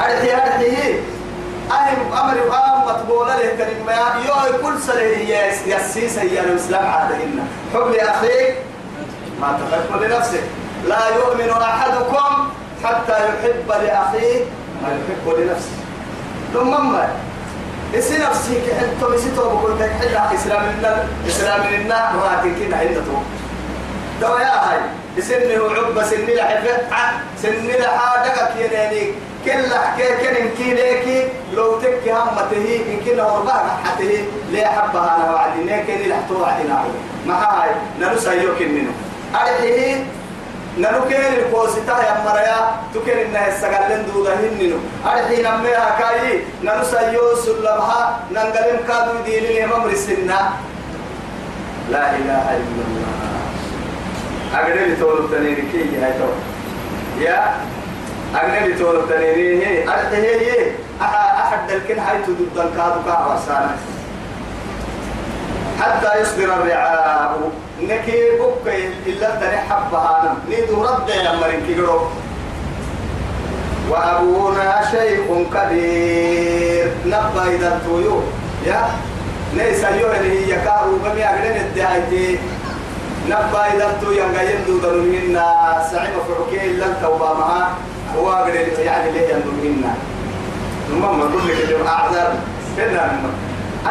أرحي 0.00 0.34
أرحي 0.34 0.94
أهم 1.70 2.12
أمر 2.12 2.36
أم 2.56 2.86
مطبولة 2.88 3.36
له 3.36 3.48
كريم 3.58 3.86
ما 3.86 3.92
يو 4.26 4.58
كل 4.62 4.82
سنة 4.82 5.00
يس 5.00 5.66
يسيس 5.66 6.18
هي 6.18 6.40
الإسلام 6.40 6.86
عادهن 6.86 7.46
حب 7.74 7.88
لأخيك 7.88 8.54
ما 9.40 9.58
تحب 9.70 10.02
لنفسك. 10.02 10.42
لا 10.88 11.08
يؤمن 11.16 11.50
أحدكم 11.62 12.48
حتى 12.84 13.12
يحب 13.12 13.68
لأخيه 13.68 14.44
ما 14.82 14.88
يحب 14.88 15.38
لنفسه. 15.38 15.76
ثم 16.54 16.92
ما 16.92 17.08
إسي 17.98 18.18
نفسك 18.18 18.62
أنتم 18.82 19.14
إسي 19.14 19.30
توبكم 19.36 19.78
تحل 19.78 20.34
إسلام 20.34 20.62
لنا 20.78 21.04
إسلام 21.28 21.60
لنا 21.74 22.12
راتين 22.22 22.54
كنا 22.54 22.76
عندكم 22.76 23.22
دوا 24.20 24.40
يا 24.40 24.70
هاي 24.70 24.80
سنه 25.22 25.54
عب 25.54 26.04
سن 26.04 26.26
لحفة 26.26 26.76
سن 27.42 27.66
لحادك 27.66 28.52
يناني 28.60 29.04
كل 29.44 29.74
حكي 29.74 30.08
كن 30.22 30.48
كيليكي 30.58 31.28
لو 31.54 31.80
تك 31.80 32.08
همته 32.08 32.80
إن 32.88 33.00
كنا 33.04 33.24
وربا 33.24 33.52
حتة 33.84 34.24
ليه 34.50 34.66
حبها 34.66 35.16
أنا 35.16 35.34
وعدي 35.34 35.60
نكني 35.64 36.08
لحتو 36.08 36.40
وعدنا 36.40 36.84
ما 37.26 37.34
هاي 37.34 37.70
نرسا 38.00 38.32
يوكن 38.32 38.68
منه. 38.74 38.92
أرحيه 39.34 40.04
نلوكين 40.78 41.34
الكوسيتا 41.38 41.96
يا 42.02 42.14
مريا 42.26 42.58
تكين 42.94 43.18
إنها 43.18 43.48
السجلين 43.48 44.06
دودا 44.14 44.34
هننو 44.34 44.78
أرحي 45.06 45.42
نميها 45.42 45.88
كاي 45.98 46.42
نرسا 46.62 47.00
يوسف 47.10 47.58
لبها 47.58 48.20
ننقلم 48.30 48.78
كادو 48.88 49.22
ديني 49.24 49.64
هم 49.64 49.80
مرسلنا 49.84 50.50
لا 51.90 52.10
إله 52.16 52.44
إلا 52.58 52.82
الله. 52.86 53.14
أقدر 54.54 54.94
تقول 55.00 55.30
تنيني 55.30 55.62
كي 55.72 55.98
هاي 56.02 56.12
تو 56.18 56.30
يا 57.22 57.54
أقدر 58.34 58.78
تقول 58.78 59.08
تنيني 59.08 59.66
هي. 59.66 59.88
أرحي 59.88 60.16
هي 60.16 60.70
أحد 61.42 61.70
الكن 61.70 61.98
هاي 61.98 62.18
تدود 62.26 62.50
كادو 62.76 63.00
كاوا 63.06 63.36
سانا 63.46 63.76
حتى 65.80 66.20
يصدر 66.20 66.44
الرعاء. 66.44 67.50
نكي 67.82 68.38
بك 68.38 68.66
إلا 69.06 69.30
تنحب 69.40 69.94
هانا 69.94 70.34
نيدو 70.48 70.84
رد 70.84 71.08
يا 71.08 71.32
مرين 71.40 71.66
كيرو 71.66 72.00
وأبونا 73.90 74.80
شيخ 74.90 75.26
كبير. 75.54 76.88
نبا 77.06 77.42
إذا 77.54 77.80
تويو. 77.86 78.20
يا؟ 78.66 78.88
ليس 79.54 79.84
يوهن 79.84 80.24
هي 80.30 80.54
كارو 80.64 80.96
بمي 81.04 81.24
أغلين 81.24 81.56
الدعايتي 81.60 82.38
نبا 83.26 83.62
إذا 83.74 83.98
تو 84.00 84.10
ينغين 84.10 84.64
دو 84.66 84.78
دنوهن 84.78 85.42
سعيم 85.90 86.16
فرقين 86.28 86.78
لن 86.78 86.94
توبا 87.02 87.32
معها 87.34 87.74
هو 88.16 88.32
أغلين 88.32 88.68
يعني 88.84 89.12
ليه 89.12 89.28
يندوهن 89.28 89.84
ثم 90.88 91.00
ما 91.18 91.24
كل 91.32 91.48
كده 91.58 91.88
أعذر 91.88 92.32
كنا 92.76 93.04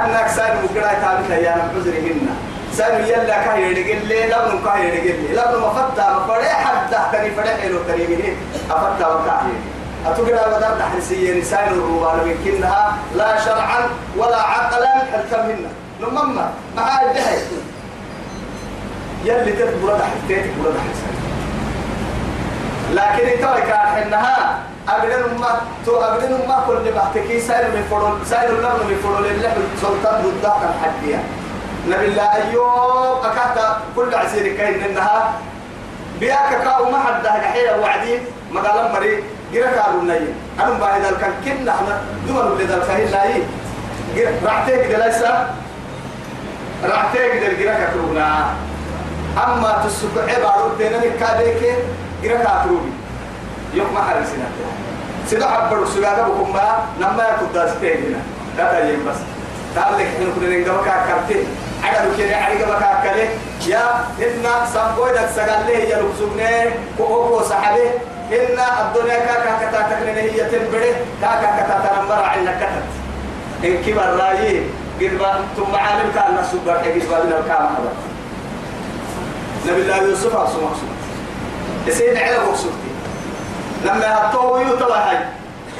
أنك 0.01 0.27
سان 0.35 0.57
مقرأ 0.63 0.93
تابتها 0.93 1.37
يا 1.37 1.55
نبعذرهن 1.55 2.27
سان 2.77 3.05
يلا 3.05 3.43
كاي 3.45 3.71
يدقل 3.71 4.07
لي 4.07 4.27
لبن 4.27 4.65
كاي 4.65 4.87
يدقل 4.87 5.21
لي 5.23 5.33
لبن 5.33 5.61
ما 5.61 5.69
فتا 5.69 6.09
ما 6.13 6.19
فرح 6.27 6.51
حد 6.65 7.11
تاني 7.11 7.31
فرح 7.31 7.57
حلو 7.61 7.77
تاني 7.87 8.07
مني. 8.07 8.33
أفتا 8.71 9.07
وكاي. 9.07 9.53
أتقرأ 10.05 10.57
بدر 10.57 10.79
تحرسية 10.79 11.41
نسان 11.41 11.67
الروبان 11.67 12.17
من 12.17 12.35
كنها 12.45 12.97
لا 13.15 13.39
شرعا 13.45 13.81
ولا 14.17 14.41
عقلا 14.41 14.93
حتى 15.13 15.37
منا. 15.47 15.69
لمما 16.01 16.51
معاي 16.77 17.05
بهي 17.13 17.37
يلي 19.25 19.51
تتبرد 19.51 20.01
حتى 20.01 20.35
تتبرد 20.35 20.75
حتى 20.77 21.13
لكن 22.93 23.39
كان 23.39 24.03
إنها 24.03 24.59
أبدن 24.89 25.39
ما 25.39 25.61
تو 25.85 25.95
أبدن 26.01 26.47
ما 26.47 26.63
كل 26.67 26.91
بحتكي 26.91 27.39
سائر 27.39 27.67
من 27.67 27.83
فرول 27.91 28.25
سائر 28.25 28.51
لم 28.51 28.87
من 28.89 28.99
فرول 29.03 29.25
اللي 29.25 29.49
سلطان 29.81 30.21
ضد 30.21 30.45
الحدية 30.45 31.23
نبي 31.87 32.05
الله 32.05 32.23
أيوب 32.35 33.17
أكاتا 33.25 33.81
كل 33.95 34.15
عسير 34.15 34.57
كاين 34.57 34.83
إنها 34.83 35.33
بياك 36.19 36.63
كاو 36.63 36.91
ما 36.91 36.99
حد 36.99 37.23
ده 37.23 37.31
حيل 37.31 37.79
وعدين 37.81 38.19
ما 38.51 38.61
قال 38.61 38.91
مري 38.93 39.23
جرا 39.53 39.71
كارو 39.71 40.01
ناي 40.01 40.19
أنا 40.59 40.77
بعد 40.79 41.01
ذلك 41.01 41.31
كنا 41.45 41.73
أنا 41.81 42.01
دول 42.27 42.61
ذلك 42.61 42.89
هي 42.89 43.05
لاي 43.05 43.43
رعتك 44.45 44.73
دلسة 44.95 45.47
رعتك 46.83 47.31
دل 47.41 47.59
جرك 47.63 47.89
كرونا 47.93 48.45
أما 49.43 49.83
تسبع 49.85 50.21
عبارة 50.33 50.75
تنا 50.79 50.97
نكاديك 50.97 51.75
جرك 52.23 52.47
كروبي 52.63 52.91
يوم 53.73 53.93
ما 53.93 54.01
حرسنا 54.01 54.45
سيدا 55.27 55.47
حبر 55.47 55.85
سجادة 55.85 56.23
بكم 56.27 56.53
ما 56.53 56.85
نما 56.99 57.23
يكون 57.35 57.47
داستين 57.53 57.97
هنا. 58.05 58.19
ده 58.57 58.81
تيجي 58.81 58.97
بس. 59.03 59.15
تعالك 59.75 60.01
إحنا 60.01 60.25
كنا 60.35 60.49
نجمع 60.57 61.05
كارتين 61.07 61.45
sagalle 65.33 65.89
ya 65.89 65.97
lu 65.99 66.13
sugne 66.13 66.77
ko 66.97 67.03
ko 67.33 67.41
sahabe 67.43 67.97
inna 68.29 68.65
ad-dunya 68.87 69.17
ka 69.25 69.35
ka 69.41 69.51
kata 69.65 69.79
takne 69.89 70.21
hiya 70.29 70.45
tinbere 70.47 71.03
ka 71.17 71.31
ka 71.41 71.49
kata 71.57 71.75
tanambara 71.81 72.37
inna 72.39 72.53
katat 72.61 72.85
in 73.65 73.81
kibar 73.81 74.13
rayi 74.15 74.69
girba 75.01 75.41
tum 75.57 75.67
ma'alim 75.73 76.09
ka 76.13 76.29
na 76.37 76.41
subar 76.45 76.79
ke 76.85 76.93
girba 77.01 77.25
bin 77.25 77.33
ka 77.49 77.55
ma 77.65 77.69
hada 77.81 77.91
nabi 79.65 79.81
allah 79.89 79.99
yusuf 80.07 80.33
asuma 80.33 80.71
asuma 80.71 80.95
يسيد 81.83 82.15
على 82.15 82.37
وصفتي 82.47 82.91
لما 83.83 84.07
هتوه 84.31 84.61
يتوه 84.61 84.97
هاي 85.09 85.19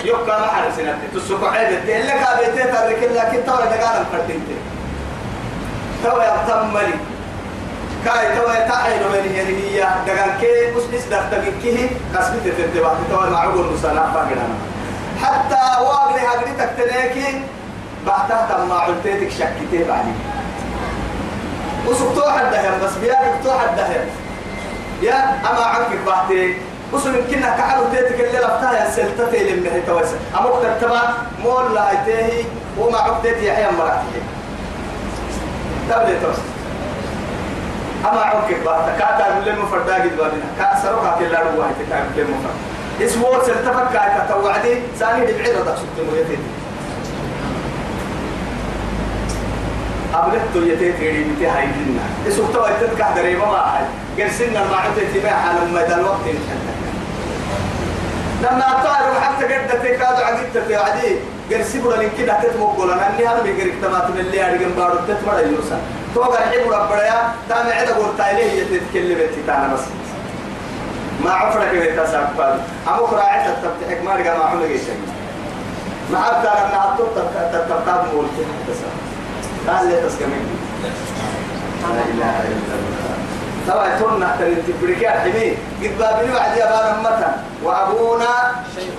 يبقى 0.03 0.35
ما 0.41 0.47
حرسنا 0.47 0.97
تسوق 1.15 1.43
عيدة 1.47 1.79
اللي 1.79 2.11
كابيتي 2.11 2.63
ترك 2.71 2.99
لكن 3.15 3.45
توه 3.47 3.65
دقانا 3.65 4.03
فردينتي 4.11 4.55
توه 6.03 6.23
يبتملي 6.25 6.93
كاي 8.05 8.35
توه 8.35 8.67
تعين 8.67 9.01
من 9.01 9.31
هي 9.35 9.87
دقان 10.07 10.37
كي 10.41 10.71
مش 10.71 10.83
نس 10.93 11.03
دفتك 11.05 11.53
كيه 11.61 11.89
قسمت 12.15 12.47
تتبع 12.57 12.89
توه 13.09 13.29
معقول 13.29 13.65
مسانا 13.73 14.11
فاقنا 14.13 14.47
حتى 15.23 15.81
واقلي 15.83 16.21
هقلي 16.27 16.51
تكتنيكي 16.57 17.41
بعدها 18.07 18.47
تما 18.49 18.75
علتيتك 18.75 19.31
شكتي 19.31 19.83
بعدين 19.83 20.15
وسبتوح 21.87 22.39
الدهن 22.39 22.79
بس 22.83 22.91
بياك 23.01 23.39
بتوح 23.41 23.61
الدهن 23.63 24.05
يا 25.01 25.39
أما 25.51 25.63
عنك 25.65 25.99
بعدين 26.07 26.57
وصل 26.93 27.15
يمكننا 27.15 27.57
كعلو 27.57 27.83
تيتك 27.91 28.19
اللي 28.19 28.37
لفتها 28.39 28.73
يا 28.73 28.91
سلتتي 28.91 29.43
لمن 29.49 29.67
هي 29.67 29.81
توسع 29.81 30.17
أما 30.39 30.45
وقت 30.45 30.65
تبع 30.81 31.01
مول 31.43 31.75
لا 31.75 31.91
يتهي 31.91 32.43
وما 32.79 32.97
عقدتي 32.97 33.47
يحيى 33.47 33.67
مراتي. 33.77 34.21
تبلي 35.89 36.19
توسع 36.21 36.41
أما 38.11 38.21
عنك 38.21 38.57
بعد 38.65 38.85
كاتا 38.99 39.35
من 39.35 39.45
لما 39.45 39.65
فردا 39.65 39.95
قد 39.95 40.17
بالنا 40.17 40.47
كأسرو 40.59 41.01
كاتي 41.01 41.25
لا 41.25 41.39
روا 41.39 41.65
هي 41.65 41.85
تكاي 41.85 42.01
من 42.01 42.13
لما 42.17 42.37
فردا 42.43 43.05
اسمه 43.05 43.43
سلتفك 43.43 43.87
كاي 43.93 44.27
تتوعدي 44.27 44.73
ثاني 44.99 45.25
دبعي 45.25 45.51
رضا 45.51 45.75
سبتمو 45.75 46.15
يتهي 46.15 46.37
أبلغتو 50.13 50.59
يتيتي 50.59 51.23
بتي 51.23 51.47
هاي 51.47 51.65
جنة. 51.65 52.03
اسوكتو 52.27 52.65
يتتكح 52.65 53.09
دريبا 53.15 53.45
ما 53.45 53.57
هاي. 53.57 53.85
قرسلنا 54.19 54.63
المعروض 54.63 54.97
يتباع 54.97 55.51
لما 55.51 55.79
ذا 55.79 55.95
الوقت 55.95 56.25
لما 58.41 58.83
طاروا 58.83 59.19
حتى 59.19 59.45
قد 59.45 59.79
تكادوا 59.83 60.25
عقدت 60.25 60.57
في 60.67 60.75
عدي 60.75 61.15
قرسي 61.53 61.79
بولا 61.79 61.95
لين 61.95 62.09
كده 62.17 62.41
تتمقل 62.41 62.91
أنا 62.91 63.09
اني 63.09 63.27
هذا 63.27 63.41
بيقرك 63.41 63.73
تمات 63.81 64.09
من 64.09 64.19
اللي 64.19 64.51
ارجم 64.51 64.71
بارو 64.77 64.95
تتمر 65.07 65.39
يوسا 65.39 65.77
توقع 66.15 66.43
الحب 66.43 66.71
ربنا 66.71 67.03
يا 67.05 67.33
تام 67.49 67.67
عدا 67.67 67.95
قلت 67.95 68.21
عليه 68.21 68.61
يتكلم 68.61 69.19
تانا 69.47 69.73
بس 69.73 69.81
ما 71.23 71.31
عفرك 71.31 71.69
بيتاساك 71.69 72.27
فاد 72.37 72.59
أبو 72.87 73.05
قراعة 73.05 73.45
التبتحك 73.47 74.03
ما 74.05 74.15
رجع 74.15 74.37
ما 74.37 74.43
عمل 74.43 74.69
شيء 74.69 74.99
ما 76.11 76.19
عبد 76.19 76.45
أنا 76.45 76.71
نعطوك 76.71 77.09
تتبتاب 77.53 78.05
مولتي 78.13 78.43
قال 79.67 79.87
لي 79.87 80.01
تسكمين 80.01 80.45
لا 81.83 81.89
إله 81.89 82.41
إلا 82.41 82.73
الله 82.75 83.13
طبعا 83.67 83.99
تونا 83.99 84.35
تنتبرك 84.39 85.01
يا 85.01 85.11
حبيبي 85.11 85.57
قد 85.83 85.97
بابني 85.99 86.33
بعد 86.33 86.57
يا 86.57 86.65
بار 86.65 86.99
متى 87.03 87.31
وابونا 87.63 88.25
شيخ 88.75 88.93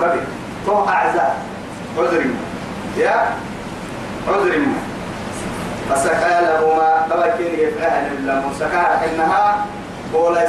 كبير 0.00 0.24
تو 0.66 0.88
اعزاء 0.88 1.36
عذر 1.98 2.24
يا 2.98 3.36
عذر 4.28 4.58
فسقى 5.90 6.42
لهما 6.42 7.06
طبعا 7.10 7.28
كين 7.38 7.54
يفعل 7.60 8.06
الا 8.18 8.42
مسكا 8.46 9.04
انها 9.04 9.66
ولا 10.14 10.46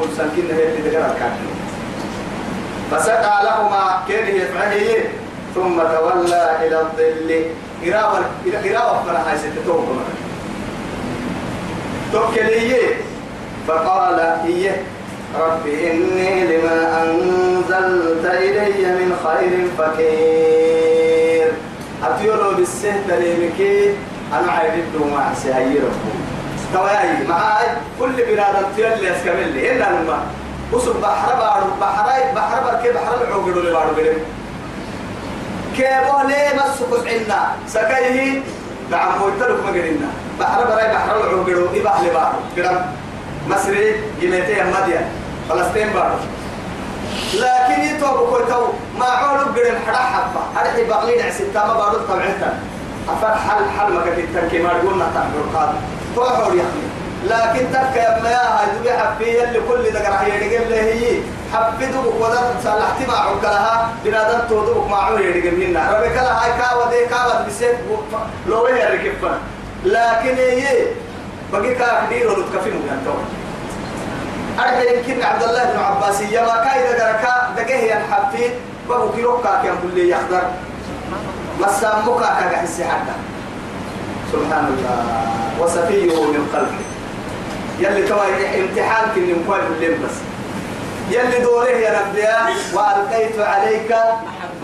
فرسان 0.00 0.30
كين 0.36 0.56
هي 0.56 0.68
اللي 0.68 0.90
دغرا 0.90 1.14
كان 1.18 1.36
فسقى 2.90 3.44
لهما 3.44 4.02
كين 4.08 4.36
يفعل 4.36 4.70
ثم 5.54 5.78
تولى 5.78 6.66
إلى 6.66 6.80
الظل. 6.80 7.44
قراءة 7.84 8.24
قراءة 8.64 9.04
فلا 9.06 9.30
هاي 9.30 9.38
ستتوه 9.38 9.96
توكلي. 12.12 12.74
فقال 13.68 14.20
إيه 14.46 14.82
رب 15.40 15.66
إني 15.66 16.44
لما 16.44 17.02
أنزلت 17.02 18.24
إلي 18.24 18.86
من 18.98 19.10
خير 19.24 19.68
فقير 19.78 21.52
أتيرو 22.04 22.54
بالسهد 22.56 23.10
ليمكي 23.10 23.94
أنا 24.32 24.52
عيد 24.52 24.84
مع 25.14 25.34
سيهيره 25.34 25.90
تواي 26.72 27.26
معاي 27.28 27.66
كل 28.00 28.12
بلاد 28.12 28.66
تيلي 28.76 29.16
أسكمل 29.16 29.52
لي. 29.52 29.72
إلا 29.72 29.84
لما. 29.84 30.18
وصل 30.72 31.00
بحر 31.00 31.34
بارو 31.34 31.66
بحر 31.80 32.06
بحر 32.34 32.64
بركي 32.64 32.92
بحر 32.92 33.22
العوقلو 33.22 33.60
اللي 33.60 33.72
بارو 33.72 33.94
بلم. 33.96 34.18
كيبوه 35.76 36.22
ليه 36.26 36.54
مسكوس 36.54 37.06
عنا؟ 37.06 37.56
سكيه. 37.68 38.40
دعم 38.90 39.22
ويتلك 39.22 39.58
مقرنا 39.64 40.08
بحر 40.40 40.64
براي 40.64 40.88
بحر 40.94 41.16
العوقلو 41.16 41.66
إباح 41.74 42.00
لبارو 42.00 42.38
قرم 42.56 42.86
مصري 43.48 43.94
جميتي 44.22 44.52
مديا 44.52 45.08
فلسطين 45.48 45.88
بارو 45.92 46.14
لكن 47.34 47.82
يتوب 47.82 48.28
كويتو 48.30 48.66
ما 48.98 49.04
عولو 49.04 49.40
قرم 49.44 49.76
حدا 49.86 49.96
حبا. 49.96 50.40
حدا 50.56 50.82
بغلين 50.88 51.26
عسيتا 51.26 51.66
ما 51.66 51.74
بارو 51.74 51.98
طبعتا 52.08 52.58
أفر 53.08 53.34
حل 53.34 53.64
حل 53.78 53.92
ما 53.92 54.00
كنت 54.02 54.38
تنكي 54.38 54.58
ما 54.58 54.70
قلنا 54.70 55.06
تعمل 55.14 55.56
قادم 55.56 55.78
توحور 56.16 56.54
يحمي 56.54 56.86
لكن 57.24 57.72
تك 57.72 57.96
يا 57.96 58.20
ما 58.22 58.28
هاي 58.30 58.66
دبي 58.78 58.92
حبي 58.92 59.44
اللي 59.44 59.60
كل 59.68 59.90
ده 59.92 60.08
راح 60.10 60.22
يدقل 60.26 60.70
له 60.70 60.76
هي. 60.80 61.20
حبيتو 61.54 61.98
وقدر 62.20 62.38
صلحت 62.64 63.08
مع 63.08 63.14
عقلها 63.14 63.88
بنادم 64.04 64.48
تودو 64.48 64.84
مع 64.88 65.02
عمر 65.06 65.20
يدقل 65.20 65.56
منا 65.56 65.90
ربك 65.92 66.16
لا 66.16 66.44
هاي 66.44 66.50
كاو 66.60 66.90
دي 66.90 67.06
كاو 67.06 67.46
بسيف 67.46 67.76
لو 68.48 68.66
هي 68.66 68.84
ركبنا 68.94 69.38
لكن 69.84 70.36
هي 70.36 70.86
بقي 71.52 71.74
كاف 71.74 72.08
دير 72.08 72.28
ولد 72.32 72.44
كفي 72.56 72.70
مكان 72.70 73.00
أرحي 74.58 74.96
يمكن 74.96 75.22
عبد 75.22 75.42
الله 75.42 75.64
بن 75.64 75.78
عباس 75.78 76.20
يما 76.20 76.64
كاي 76.64 76.82
دقركا 76.82 77.34
دقه 77.56 77.74
ينحفي 77.74 78.50
بقو 78.88 79.12
كيروكا 79.12 79.62
كان 79.62 79.74
كل 79.82 79.98
يخضر. 79.98 80.42
مسامك 81.60 82.20
كاك 82.20 82.54
حسي 82.54 82.84
حتى. 82.84 83.16
سبحان 84.32 84.66
الله. 84.66 84.96
وسفيه 85.60 86.14
من 86.26 86.48
قلبه. 86.54 86.84
يلي 87.78 88.08
توا 88.08 88.24
امتحان 88.60 89.08
كن 89.14 89.36
بالليل 89.48 89.98
بس. 89.98 90.16
يلي 91.10 91.38
دوره 91.38 91.68
يا 91.68 92.00
ربي 92.00 92.26
وألقيت 92.74 93.38
عليك 93.38 93.96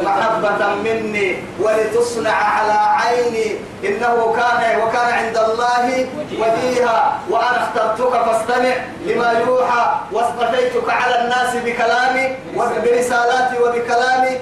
محبة 0.05 0.75
مني 0.85 1.37
ولتصنع 1.61 2.33
على 2.33 2.73
عيني 2.73 3.57
إنه 3.85 4.35
كان 4.37 4.81
وكان 4.81 5.13
عند 5.13 5.37
الله 5.37 6.07
وجيها 6.39 7.19
وأنا 7.31 7.65
اخترتك 7.65 8.13
فاستمع 8.13 8.75
لما 9.07 9.33
يوحى. 9.33 10.01
واصطفيتك 10.13 10.91
على 10.91 11.23
الناس 11.23 11.57
بكلامي 11.65 12.37
وبرسالاتي 12.57 13.63
وبكلامي. 13.63 14.39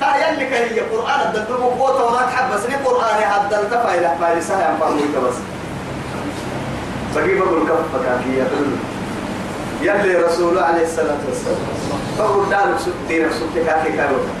تا 0.00 0.16
يلي 0.16 0.46
هي 0.46 0.80
قرآن 0.80 1.20
الدلدل 1.26 1.56
قوة 1.56 2.04
وما 2.06 2.22
تحب. 2.22 2.54
بس 2.54 2.60
قرآن 2.84 3.22
هذا 3.22 3.60
التفايلة 3.60 4.16
فارسها 4.20 4.70
ينفعوني 4.70 5.02
بس. 5.02 5.34
فكيف 7.14 7.42
أقول 7.42 7.68
كف 7.68 7.98
فكاكية 7.98 8.46
يلي 9.82 10.14
رسول 10.16 10.58
عليه 10.58 10.82
الصلاة 10.82 11.18
والسلام. 11.28 11.56
فقل 12.18 12.50
دارك 12.50 12.78
ستين 12.78 13.30
ستين 13.32 13.64
كاكي 13.66 13.92
كاروتا 13.96 14.32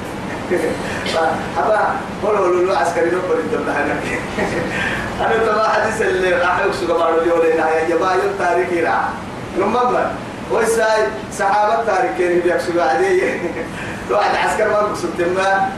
أبا 1.58 1.80
قولوا 2.22 2.64
له 2.64 2.78
عسكري 2.78 3.10
نقول 3.10 3.38
الدولة 3.38 3.72
هناك 3.72 4.20
أنا 5.20 5.36
تبا 5.46 5.68
حديث 5.68 6.02
اللي 6.02 6.32
راح 6.32 6.60
يكسو 6.66 6.94
قبارو 6.94 7.20
لي 7.24 7.32
ولينا 7.32 7.70
يا 7.70 7.88
جماعة 7.88 8.14
يوم 8.14 8.34
تاريخي 8.38 8.80
راح. 8.80 9.08
نمبر 9.58 10.06
ويساي 10.50 11.02
صحابة 11.38 11.84
تاريخين 11.84 12.40
بيكسو 12.40 12.80
عادية 12.80 13.40
واحد 14.10 14.36
عسكر 14.36 14.68
ما 14.68 14.82
بكسو 14.82 15.06
تما. 15.18 15.68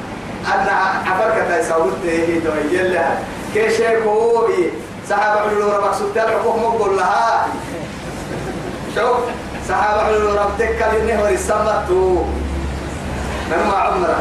أنا 0.54 0.72
عفركة 1.06 1.56
يساوت 1.56 1.92
هي 2.04 2.38
دوي 2.38 2.78
يلا 2.78 3.08
كيشيك 3.54 4.02
هو 4.06 4.48
صحابة 5.10 5.40
علو 5.40 5.72
ربك 5.72 5.94
سبتال 5.94 6.28
حقوق 6.28 6.56
مقبول 6.56 6.96
لها. 6.96 7.46
شوف 8.96 9.16
صحابة 9.68 10.02
علو 10.02 10.34
ربك 10.34 10.86
لإنه 10.92 11.28
ورسمته 13.42 13.56
نما 13.56 13.74
عمره 13.74 14.18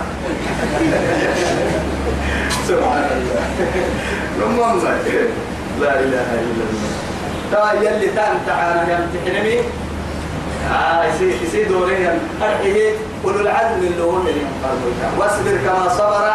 سبحان 2.68 3.06
الله. 3.18 3.44
نمم 4.40 4.82
لا 5.82 6.00
إله 6.00 6.28
إلا 6.44 6.64
الله. 6.70 6.92
تا 7.52 7.74
يلي 7.82 8.08
تان 8.08 8.36
تعالى 8.48 8.82
يمتحنني 8.94 9.60
آه 10.72 11.04
يصير 11.06 11.36
يصير 11.44 11.68
دورين 11.68 12.20
أرحيه 12.42 12.94
أولو 13.26 13.40
العزم 13.40 13.78
اللي 13.78 14.04
هم 14.04 14.28
اللي 14.28 14.46
واصبر 15.18 15.58
كما 15.66 15.90
صبر. 15.90 16.26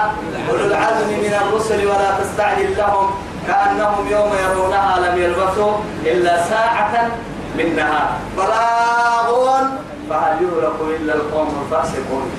أولو 0.51 0.65
العزم 0.67 1.09
من 1.09 1.35
الرسل 1.43 1.87
ولا 1.87 2.11
تستعجل 2.21 2.77
لهم. 2.79 3.11
كأنهم 3.47 4.09
يوم 4.11 4.31
يرونها 4.45 4.99
لم 4.99 5.23
يلبثوا 5.23 5.73
إلا 6.05 6.45
ساعة 6.45 7.09
من 7.59 7.77
نهار. 7.77 8.11
بلاغ 8.37 9.27
فهل 10.11 10.37
يهلك 10.43 10.79
إلا 11.01 11.15
القوم 11.15 11.49
الفاسقون؟ 11.63 12.31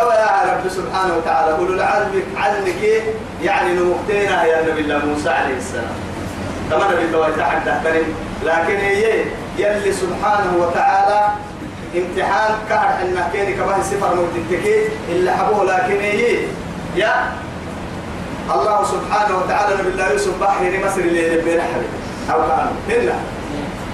توا 0.00 0.14
يا 0.14 0.52
رب 0.52 0.68
سبحانه 0.68 1.16
وتعالى 1.16 1.52
أولو 1.52 1.72
العزم 1.72 2.22
عزمك 2.36 2.82
يعني 3.42 3.72
نمكتينا 3.72 4.44
يا 4.44 4.72
نبي 4.72 4.80
الله 4.80 4.98
موسى 5.06 5.30
عليه 5.30 5.56
السلام. 5.56 5.96
تمام 6.70 6.92
نبي 6.92 7.12
توا 7.12 7.30
تحدث 7.30 7.86
لكن 8.44 8.76
هي 8.76 9.24
يلي 9.58 9.92
سبحانه 9.92 10.52
وتعالى 10.58 11.28
امتحان 11.96 12.54
كهر 12.68 12.88
ان 13.02 13.24
كيني 13.32 13.52
كبه 13.52 13.82
سفر 13.82 14.14
موتتكي 14.14 14.88
إلا 15.08 15.36
حبوه. 15.36 15.64
لكن 15.64 16.00
هي 16.00 16.36
يا 16.96 17.32
الله 18.50 18.84
سبحانه 18.84 19.38
وتعالى 19.38 19.74
نبي 19.82 19.88
الله 19.88 20.12
يوسف 20.12 20.40
بحر 20.40 20.80
مصر 20.86 21.00
اللي 21.00 21.36
بيرحل 21.44 21.84
أو 22.32 22.38
كانوا 22.48 22.72
هنا 22.88 23.18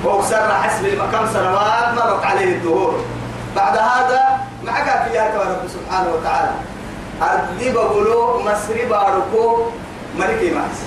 وكسر 0.04 0.54
حسب 0.62 0.86
كم 1.12 1.26
سنوات 1.34 1.94
مرت 1.96 2.24
عليه 2.24 2.44
الدهور. 2.44 3.04
بعد 3.56 3.76
هذا 3.76 4.35
معك 4.66 5.08
فيها 5.08 5.34
رب 5.34 5.68
سبحانه 5.68 6.08
وتعالى. 6.14 6.50
أرضي 7.22 7.72
بقولوا 7.72 8.42
مصري 8.42 8.84
باركو 8.84 9.62
ملكي 10.18 10.50
ماس 10.50 10.78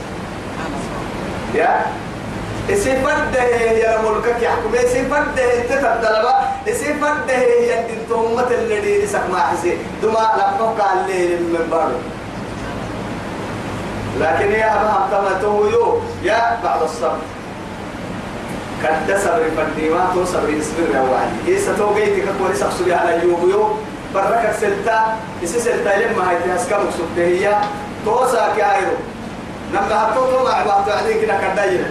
يا؟ 1.56 1.86
اسفده 2.70 3.44
يا 3.44 4.02
ملكك 4.02 4.42
يحكم. 4.42 4.76
اسفده 4.76 5.44
انت 5.58 5.72
تبدلبا 5.72 6.34
اسفده 6.68 7.34
يا 7.34 7.80
انت 7.80 8.12
امه 8.12 8.48
اللي 8.52 8.82
دي 8.82 9.08
سكما 9.08 9.40
حسي. 9.40 9.78
دما 10.04 10.32
لفوك 10.38 10.80
اللي 10.94 11.36
من 11.38 11.68
بارو. 11.72 12.00
لكن 14.20 14.52
يا 14.52 14.76
أبا 14.76 15.08
تمتو 15.12 15.70
يا 16.24 16.60
بعد 16.64 16.82
الصبر. 16.82 17.18
كد 18.84 19.18
صبر 19.18 19.44
فديما 19.58 20.12
تو 20.14 20.26
صبر 20.26 20.50
يصبر 20.50 20.88
يا 20.94 21.02
وعدي 21.02 21.40
إيه 21.48 21.60
ستوقيتك 21.60 22.26
كوري 22.40 22.56
سقسو 22.56 22.84
على 22.88 23.24
يوم 23.24 23.50
يو 23.50 23.76
بركك 24.16 24.56
سلتا. 24.62 25.16
إسي 25.44 25.60
سلتا 25.60 25.90
لما 25.90 26.30
هاي 26.30 26.38
تهسكا 26.46 26.78
مقصود 26.78 27.10
هي؟ 27.18 27.56
توسا 28.06 28.54
كايرو 28.58 28.98
نما 29.74 30.04
هتو 30.04 30.26
تو 30.32 30.44
مع 30.44 30.64
بعض 30.66 30.90
عليك 30.90 31.22
كده 31.22 31.38
كداير 31.38 31.86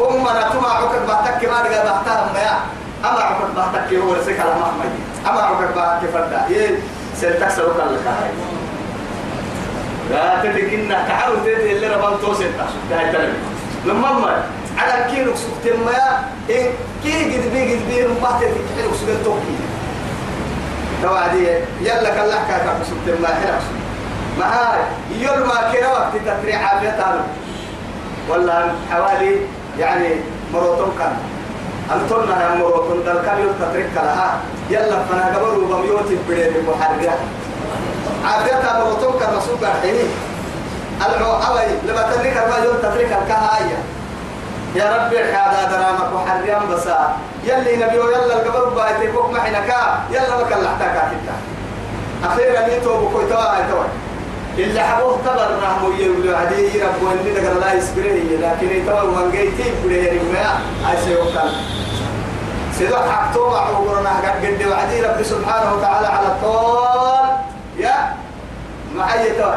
هم 0.00 0.28
أنا 0.28 0.50
تو 0.52 0.60
مع 0.60 0.68
عقد 0.68 1.06
بعتك 1.08 1.44
ما 1.48 1.60
رجع 1.62 1.84
بعتها 1.84 2.32
ما 2.34 3.10
أما 3.10 3.20
عقد 3.20 3.54
بعتك 3.56 3.94
هو 3.94 4.12
رسك 4.14 4.40
على 4.40 4.50
محمد 4.50 4.92
أما 5.28 5.40
عقد 5.40 5.74
بعتك 5.76 6.08
فردا 6.14 6.46
يه 6.50 6.78
سلتك 7.20 7.48
سلوك 7.50 7.76
لك 7.76 8.06
هاي. 8.06 8.30
لا 10.10 10.42
تدكنا 10.42 11.06
تعالوا 11.08 11.36
تدي 11.44 11.72
اللي 11.72 11.86
ربان 11.86 12.12
توسلتا 12.20 12.66
هاي 12.92 13.12
تلمي 13.12 13.38
لما 13.86 14.12
ما 14.12 14.42
على 14.80 15.10
كيلو 15.10 15.32
سكت 15.34 15.74
ما 15.86 16.24
إن 16.50 16.66
كي 17.02 17.12
قد 17.24 17.52
بي 17.52 17.74
قد 17.74 17.82
بي 17.88 18.02
رمبات 18.02 18.40
كيلو 18.40 18.90
سكت 19.00 19.24
توكي 19.24 19.56
توعدي 21.02 21.46
يلا 21.80 22.10
كلا 22.10 22.38
كاكا 22.48 22.80
سكت 22.84 23.20
ما 23.22 23.28
حلو 23.28 23.60
ما 24.38 24.46
هاي 24.46 24.80
يول 25.20 25.46
ما 25.46 25.72
كنا 25.72 25.88
وقت 25.88 26.12
تتري 26.26 26.54
عافية 26.54 27.24
ولا 28.28 28.72
حوالي 28.90 29.36
يعني 29.78 30.08
مروتون 30.52 30.92
كان. 30.98 31.16
أنتنا 31.94 32.42
يا 32.42 32.54
مروتون 32.54 33.04
دل 33.04 33.22
كان 33.26 33.38
يول 33.38 33.54
تترك 33.60 33.90
لها 33.96 34.40
يلا 34.70 35.04
فنا 35.04 35.36
قبل 35.36 35.58
وبميوت 35.58 36.08
بدي 36.28 36.60
بحرية 36.68 37.14
عافية 38.24 38.84
مروتون 38.84 39.20
كان 39.20 39.36
رسول 39.36 39.56
الله 39.56 39.74
ألعو 41.06 41.32
أوي 41.32 41.62
لما 41.88 42.02
تنك 42.02 42.36
ما 42.36 42.64
يول 42.64 42.78
تترك 42.82 43.18
الكهاية. 43.22 43.78
يا 44.74 44.86
ربي 44.96 45.18
هذا 45.18 45.68
درامك 45.70 46.14
وحريان 46.14 46.62
بسا. 46.70 47.16
يلي 47.44 47.76
نبي 47.76 47.96
يلا 47.96 48.36
القبر 48.36 48.68
بايتي 48.68 49.12
فوق 49.12 49.30
محنكا 49.30 49.80
يلا 50.10 50.42
بك 50.42 50.52
الله 50.52 50.76
كتا 50.80 51.12
أخيرا 52.24 52.68
نيتو 52.68 53.06
بكوي 53.06 53.24
توا 53.30 53.70
توا. 53.70 53.84
اللي 54.58 54.80
حبوه 54.80 55.18
تبر 55.24 55.50
رحمه 55.62 55.94
يقولوا 55.98 56.36
عدي 56.36 56.82
رب 56.82 57.02
وإني 57.02 57.30
دقر 57.34 57.58
لا 57.60 57.74
يسبره 57.74 58.18
لكن 58.42 58.86
توا 58.86 59.02
من 59.02 59.30
جيتي 59.32 59.72
بره 59.84 60.06
رميا 60.10 60.52
أي 60.90 60.96
سيوكل 61.04 61.50
سيدو 62.78 62.96
حقتو 62.96 63.42
وعورنا 63.46 64.10
قد 64.42 64.66
وعدي 64.70 65.02
رب 65.02 65.22
سبحانه 65.22 65.74
وتعالى 65.74 66.06
على 66.06 66.26
الطول. 66.26 67.28
يا 67.78 68.14
معي 68.94 69.30
توا. 69.30 69.54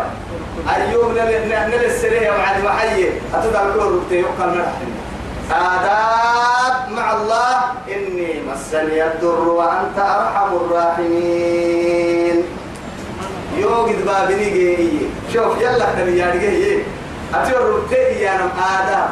أيوب 0.76 1.12
نبي 1.12 1.86
السرية 1.86 2.32
وعد 2.32 2.64
معي. 2.64 3.10
أتدعى 3.34 3.66
الكور 3.66 4.02
يقال 4.12 4.50
مرحبا. 4.50 5.03
آداب 5.54 6.90
مع 6.92 7.14
الله. 7.14 7.56
إني 7.88 8.42
مسني 8.48 9.04
الضر 9.04 9.48
وأنت 9.48 9.98
أرحم 9.98 10.56
الراحمين. 10.56 12.44
يوجد 13.58 14.06
بابني 14.06 14.50
جي 14.50 15.00
شوف 15.34 15.62
يلا 15.62 15.86
خلي 15.96 16.18
يارجي 16.18 16.84
أتور 17.34 17.86
يا 18.20 18.34
نم 18.38 18.52
آداب. 18.60 19.10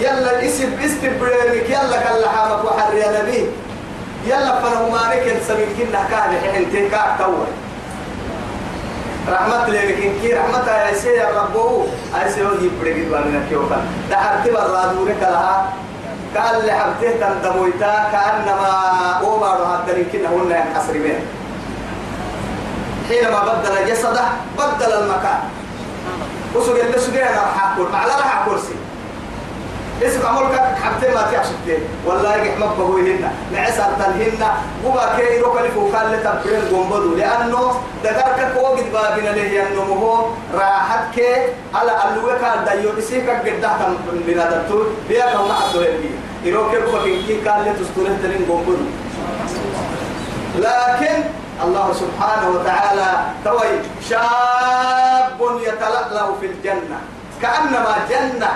يلا 0.00 0.46
اسم 0.46 0.70
استبريرك 0.84 1.70
يلا 1.70 1.96
كلا 2.04 2.28
حامك 2.28 2.64
وحر 2.64 2.94
يا 2.94 3.22
نبي. 3.22 3.46
يلا 4.26 4.60
فنهما 4.60 5.00
نكن 5.14 5.36
سميكنا 5.48 6.00
كان 6.10 6.30
حين 6.52 6.64
تكا 6.72 7.16
تول 7.18 7.46
رحمة 9.28 9.68
لك 9.68 10.12
كي 10.22 10.32
رحمة 10.32 10.70
يا 10.70 10.94
سي 10.94 11.08
يا 11.08 11.28
ربو. 11.32 11.84
أي 12.14 12.30
سي 12.32 12.42
ودي 12.42 12.68
بدك 12.68 12.92
تبالنا 12.92 13.46
كيوكا 13.48 13.78
ده 14.10 14.16
أرتب 14.16 14.56
الرادورة 14.56 15.14
كلها 15.20 15.72
قال 16.36 16.66
لحبته 16.66 17.10
تندمويتا. 17.20 17.94
كأنما 18.12 18.72
أوبر 19.22 19.46
هذا 19.46 19.98
يمكن 19.98 20.26
هن 20.26 20.50
ينحصر 20.50 20.92
بين 20.92 21.20
حينما 23.08 23.40
بدل 23.44 23.90
جسده 23.90 24.24
بدل 24.58 24.92
المكان. 24.92 25.40
اللي 26.54 26.98
سوق 26.98 27.14
أنا 27.14 27.40
راح 27.40 27.72
أقول 27.72 27.88
معلا 27.92 28.16
راح 28.16 28.46
كرسي 28.46 28.74
اسم 30.02 30.26
عملك 30.26 30.60
حبتين 30.82 31.14
ما 31.14 31.26
تيحسبتين 31.30 31.78
والله 32.06 32.36
يجي 32.36 32.52
حمد 32.52 32.76
بهو 32.78 32.96
هنا. 32.96 33.32
معسر 33.52 33.88
تنهن 33.98 34.42
وما 34.84 35.16
كي 35.16 35.36
يروك 35.38 35.56
اللي 35.58 35.68
فوق 35.68 36.00
اللي 36.00 36.16
تبرين 36.16 36.60
قنبضو 36.60 37.14
لأنه 37.14 37.80
دقارك 38.04 38.52
وقت 38.62 38.80
بابنا 38.92 39.28
له 39.28 39.62
أنه 39.68 39.82
هو 39.82 40.26
راحت 40.54 41.14
كي 41.14 41.34
على 41.74 41.92
اللوك 42.08 42.40
دايو 42.66 42.92
بسيك 42.98 43.30
قد 43.30 43.46
من 44.26 44.38
هذا 44.38 44.66
بيا 45.08 45.26
كم 45.26 45.48
نحطه 45.48 45.82
يلي 45.82 46.10
يروك 46.44 46.72
يروك 46.74 47.02
كي 47.04 47.40
كان 47.44 47.58
اللي 47.60 47.72
تستوره 47.72 48.16
تنين 48.22 48.46
قنبضو 48.50 48.84
لكن 50.58 51.22
الله 51.64 51.92
سبحانه 51.92 52.48
وتعالى 52.48 53.10
توي 53.44 53.70
شاب 54.08 55.38
يتلألأ 55.62 56.26
في 56.40 56.46
الجنة. 56.46 56.98
كأنما 57.42 57.96
جنة. 58.10 58.50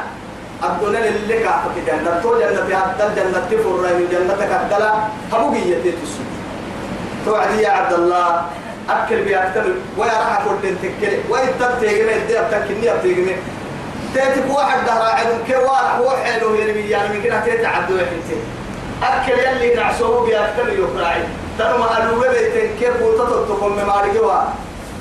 الدنيا 0.64 1.08
اللي 1.08 1.38
كعبك 1.38 1.76
جنة. 1.86 2.20
تو 2.22 2.38
جنة 2.38 2.60
هذا 2.78 3.04
الجنة 3.08 3.46
تفر 3.50 3.74
جنة 4.12 4.34
كدلا 4.34 4.92
هبوكي 5.32 5.70
يتيتسو 5.70 6.22
توعدي 7.26 7.62
يا 7.62 7.70
عبد 7.70 7.92
الله 7.92 8.42
أكل 8.90 9.22
بأكتر 9.24 9.64
ويا 9.98 10.12
راح 10.12 10.40
أقول 10.40 10.56
تنتكل 10.62 11.16
وين 11.30 11.48
تبتيجي 11.60 12.02
دي 12.28 12.40
أبتكني 12.40 12.92
أبتيجي 12.92 13.36
تاتك 14.14 14.44
واحد 14.50 14.86
دهر 14.86 15.02
عدم 15.02 15.38
كي 15.46 15.56
واحد 15.56 16.00
هو 16.00 16.10
حلو 16.10 16.54
يرمي 16.54 16.80
يعني. 16.80 17.08
من 17.18 17.22
كده 17.22 17.40
تتعدوا 17.40 17.98
يا 17.98 18.06
حنتي. 18.06 18.38
أكل 19.02 19.38
يلي 19.38 19.74
نعسوه 19.74 20.26
بأكتر 20.26 20.68
يقرأي 20.72 21.22
تنو 21.58 21.78
ما 21.78 21.98
ألوه 21.98 22.28
بيتين 22.28 22.70
كيف 22.80 23.02
وتطلقكم 23.02 23.72
ممارجوا 23.72 24.32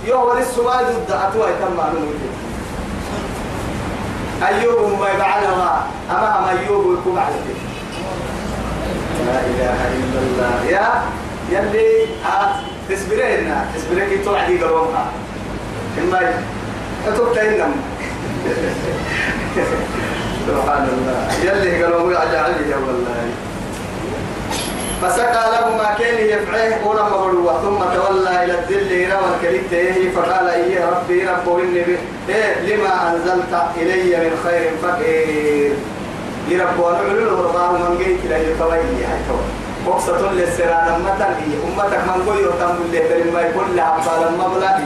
يوه 0.05 0.39
للسؤال 0.39 0.85
ضد 0.85 1.11
أتوا 1.11 1.49
يتم 1.49 1.73
معلومة. 1.77 2.13
أيوب 4.43 4.99
ما 4.99 5.09
يفعلها 5.09 5.87
أمام 6.11 6.57
أيوب 6.57 6.97
يكون 6.99 7.17
على 7.19 7.35
لا 9.25 9.39
إله 9.39 9.79
إلا 9.97 10.19
الله. 10.19 10.65
يا 10.69 10.87
يلي 11.49 12.03
آه 12.25 12.55
تسبرين 12.89 13.55
تسبرين 13.75 14.09
كي 14.09 14.17
توعدي 14.17 14.63
قرومها 14.63 15.05
إما 15.97 16.33
أتوقع 17.07 17.41
سبحان 20.47 20.87
الله. 20.93 21.19
يلي 21.43 21.83
قالوا 21.83 22.11
أجعل 22.23 22.51
يا 22.69 22.75
والله. 22.75 23.31
فسقى 25.01 25.51
له 25.51 25.77
ما 25.77 25.95
كان 25.99 26.17
يفعله 26.27 26.87
ولما 26.87 27.17
بلوه 27.27 27.61
ثم 27.61 27.79
تولى 27.99 28.45
إلى 28.45 28.59
الذل 28.59 28.91
إلى 28.91 29.13
والكريته 29.15 30.11
فقال 30.15 30.47
إيه 30.49 30.85
ربي 30.85 31.23
رب 31.23 31.47
ربه 31.47 31.63
إني 31.63 31.83
إيه 32.29 32.75
لما 32.75 33.11
أنزلت 33.11 33.53
إلي 33.77 34.17
من 34.17 34.33
خير 34.43 34.71
فقير. 34.83 35.71
يربون 36.49 36.95
علو 36.95 37.43
رضاه 37.43 37.71
من 37.71 37.97
جيت 37.97 38.25
لا 38.29 38.37
يتوي 38.37 38.79
هاي 38.79 39.19
تو. 39.27 39.35
وقصة 39.89 40.31
للسران 40.31 40.87
أمة 40.95 41.21
أمتك 41.67 42.01
من 42.07 42.23
قوي 42.27 42.41
يهتم 42.43 42.75
اللي 42.93 43.31
ما 43.31 43.41
يقول 43.41 43.75
لها 43.75 43.97
بلا 44.55 44.79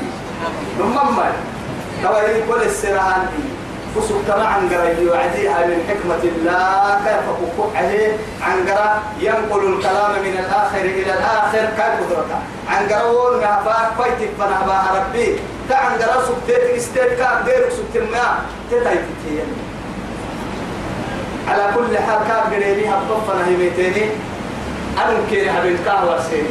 ثم 0.78 0.94
ما 1.16 1.32
توي 2.04 2.42
كل 2.50 2.62
السران 2.66 3.26
فسوق 3.26 3.51
كما 4.28 4.46
عن 4.46 4.72
يعديها 4.72 5.68
من 5.68 5.84
حكمة 5.90 6.24
الله 6.24 7.00
كيف 7.06 7.26
أقول 7.30 7.76
عليه 7.76 8.18
عن 8.42 8.68
قرا 8.68 9.02
ينقل 9.20 9.74
الكلام 9.74 10.12
من 10.12 10.36
الآخر 10.40 10.82
إلى 10.82 11.14
الآخر 11.14 11.66
كيف 11.78 12.08
قدرته؟ 12.08 12.40
عن 12.70 12.88
قرا 12.88 13.04
ونعفاك 13.04 13.92
فايتك 13.98 14.30
فنعبا 14.40 14.82
ربي. 14.96 15.40
كعن 15.70 15.92
قرا 16.02 16.24
سكتت 16.26 16.76
استيت 16.78 17.14
كاب 17.20 17.46
دير 17.46 17.70
سكت 17.70 17.96
الماء. 17.96 18.42
تتايتك 18.72 19.46
على 21.48 21.64
كل 21.76 21.98
حال 21.98 22.20
كاب 22.28 22.54
قريبي 22.54 22.90
هبطفنا 22.90 23.48
هيميتيني. 23.48 24.06
أنا 24.98 25.12
ممكن 25.18 25.52
حبيب 25.52 25.78
كهوة 25.86 26.22
سيني 26.30 26.50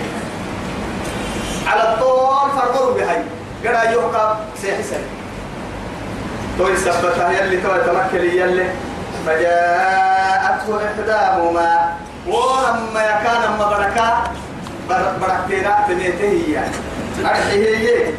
على 1.66 1.82
الطول 1.82 2.50
فرقوا 2.56 2.94
بهاي. 2.94 3.22
قرأ 3.64 3.90
يوكا 3.90 4.40
سيحي 4.62 4.82
سيحي 4.82 5.19
توي 6.60 6.76
سبتها 6.76 7.30
يلي 7.32 7.56
توي 7.56 7.78
تمكن 7.78 8.24
يلي. 8.24 8.68
فجاءته 9.26 10.68
إحداهما 10.86 11.92
ولما 12.26 13.00
يكان 13.04 13.42
أما 13.52 13.66
بركة 13.68 14.22
بركتنا 15.20 15.84
تميته 15.88 16.52
يعني 16.52 16.74
أرحيه 17.24 18.14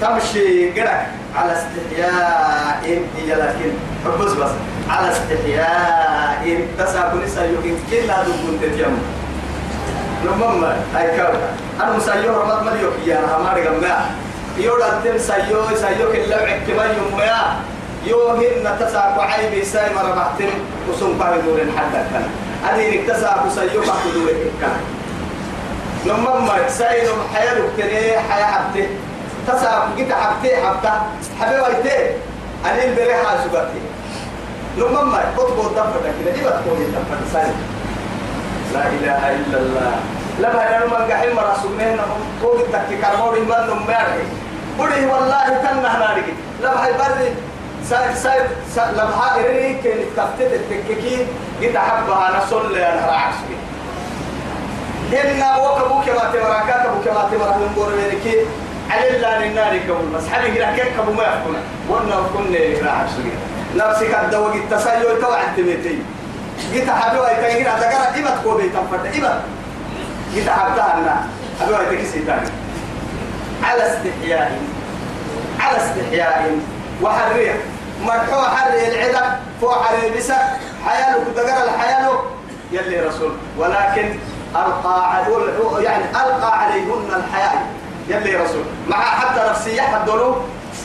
تمشي 0.00 0.70
قرك 0.80 1.06
على 1.36 1.52
استحياء 1.52 2.80
هي 3.16 3.34
لكن 3.34 3.72
بس 4.20 4.32
بس. 4.32 4.50
على 4.90 5.12
استحياء 5.12 6.66
تساكن 6.78 7.28
سيوكين 7.34 7.78
كل 7.90 8.10
هذا 8.10 8.26
كنت 8.46 8.64
تيم. 8.74 8.98
لما 10.24 10.76
أي 10.98 11.16
كذا 11.16 11.40
أنا 11.80 11.96
مسيو 11.96 12.40
رمض 12.40 12.62
مليوك 12.62 12.92
يا 13.06 13.18
أنا 13.18 13.38
ما 13.38 13.52
رجع 13.52 13.70
يودا 14.58 15.00
تم 15.04 15.18
سيو 15.18 15.62
سيو 15.74 16.12
كل 16.12 16.32
عكما 16.32 16.84
يوم 16.84 17.20
يا 17.20 17.40
يوهن 18.06 18.76
تساق 18.80 19.20
عيب 19.20 19.64
ساي 19.64 19.94
مرة 19.94 20.14
بحتم 20.14 20.50
وسم 20.88 21.18
باه 21.18 21.36
دور 21.36 21.60
حتى 21.76 22.00
كان. 22.12 22.28
أدي 22.68 22.98
نكتساق 22.98 23.48
سيو 23.48 23.80
بحت 23.80 24.04
دور 24.14 24.28
كان 24.60 24.80
لما 26.06 26.40
ما 26.40 26.68
ساي 26.68 27.02
نم 27.02 27.20
حياة 27.34 27.56
كني 27.76 28.18
حياة 28.30 28.46
حبتة. 28.46 28.88
تساق 29.46 29.88
جت 29.98 30.12
حبتة 30.12 30.56
حبته 30.66 30.92
حبيبي 31.40 31.60
ويته 31.62 31.98
أنا 32.64 32.84
البري 32.84 33.14
حاسبتي 33.14 33.80
لما 34.76 35.02
ما 35.02 35.20
قطب 35.36 35.66
الدفع 35.66 36.00
كده 36.20 36.30
دي 36.32 36.40
بتقول 36.40 36.78
الدفع 36.80 37.16
ساي. 37.32 37.50
لا 38.74 38.86
إله 38.86 39.30
إلا 39.30 39.58
الله. 39.58 39.92
لما 40.40 40.68
أنا 40.68 40.86
من 40.86 41.12
قحيم 41.12 41.38
رسولنا 41.38 42.04
فوق 42.42 42.58
التكي 42.60 42.96
كرمور 43.02 43.34
إيمان 43.34 43.66
نمبر 43.70 44.06
بدي 44.80 45.06
والله 45.06 45.44
كنا 45.62 45.96
هنالك 45.96 46.34
لما 46.62 46.84
هاي 46.84 46.92
بري 46.92 47.34
ساير 47.88 48.14
ساير 48.14 48.46
لما 48.92 49.14
هاي 49.20 49.42
ري 49.42 49.74
كان 49.74 49.98
كفتة 50.16 50.56
التككي 50.56 51.26
جيت 51.60 51.76
أحبها 51.76 52.38
نصل 52.38 52.76
أنا 52.76 53.06
رعشك 53.06 53.50
إن 55.12 55.42
وكبوك 55.60 56.08
ما 56.08 56.30
تمركات 56.32 56.86
أبوك 56.86 57.06
ما 57.06 57.28
تمرك 57.32 57.56
من 57.56 57.72
بورمينك 57.76 58.46
على 58.90 59.16
الله 59.16 59.46
النار 59.46 59.78
كبول 59.78 60.06
بس 60.14 60.28
حالي 60.28 60.54
كده 60.54 60.76
كيف 60.76 61.00
كبو 61.00 61.12
ما 61.12 61.22
يحكونا 61.22 61.58
وأنا 61.88 62.16
كنا 62.34 62.90
رعشك 62.90 63.26
نفسك 63.76 64.18
الدواء 64.24 64.56
التسيل 64.56 65.20
توعد 65.20 65.56
تميتي. 65.56 65.98
جيت 66.72 66.88
أحبها 66.88 67.30
يتغير 67.30 67.68
هذا 67.70 67.86
قرأ 67.88 68.08
إبت 68.18 68.44
كوبي 68.44 68.68
تنفرد 68.68 69.06
إبت. 69.06 69.40
جيت 70.34 70.48
حبتها 70.48 70.96
لنا 71.00 71.24
أبو 71.62 71.74
هاي 71.74 71.96
تكسي 71.96 72.18
تاني. 72.26 72.48
على 73.64 73.82
استحياء. 73.86 74.58
على 75.60 75.76
استحياء. 75.76 76.58
وحرية 77.02 77.54
مرحوة 78.02 78.56
حرية 78.56 78.88
العدة 78.88 79.36
فوق 79.60 79.86
على 79.86 80.10
بسك 80.16 80.36
حيالك 80.86 81.26
تقرأ 81.36 81.64
الحيالك 81.64 82.20
يلي 82.72 83.00
رسول. 83.00 83.32
ولكن 83.58 84.14
ألقى 84.56 85.24
يعني 85.82 86.04
ألقى 86.04 86.58
عليهن 86.62 87.08
الحياة 87.16 87.60
يلي 88.08 88.36
رسول. 88.36 88.64
مع 88.88 88.96
حتى 88.96 89.50
نفسية 89.50 89.82
حدولو 89.82 90.36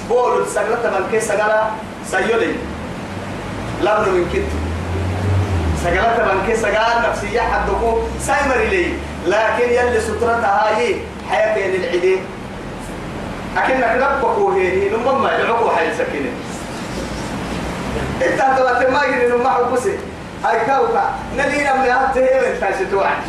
بولو 0.10 0.46
سجلت 0.46 0.86
من 0.86 1.08
كيس 1.12 1.24
سجلة 1.24 1.72
سيولي 2.12 2.56
لابن 3.82 4.12
من 4.12 4.26
كنتو 4.34 4.58
سجلت 5.84 6.20
من 6.20 6.44
كيس 6.48 6.60
سجلة 6.62 7.10
نفسية 7.10 7.42
حدوكو 7.42 8.00
سايمر 8.22 8.58
لي 8.58 8.94
لكن 9.28 9.70
يلي 9.70 10.02
سترتها 10.02 10.78
هاي 10.78 10.96
حياة 11.30 11.76
العدين 11.76 12.26
أكنك 13.58 13.96
نبقوا 13.96 14.54
هي 14.56 14.90
نمم 14.90 15.24
ما 15.24 15.32
يعقوا 15.32 15.72
حي 15.76 15.94
سكينة. 15.94 16.32
أنت 18.22 18.42
هتبقى 18.42 18.92
ما 18.92 19.04
يجري 19.04 19.28
نمم 19.28 19.48
حبسي 19.48 19.98
هاي 20.44 20.60
كوكا 20.60 21.16
نلينا 21.38 21.76
من 21.76 21.90
هات 21.90 22.18
هي 22.18 22.42
من 22.42 22.60
تاشت 22.60 22.94
واحد 22.94 23.24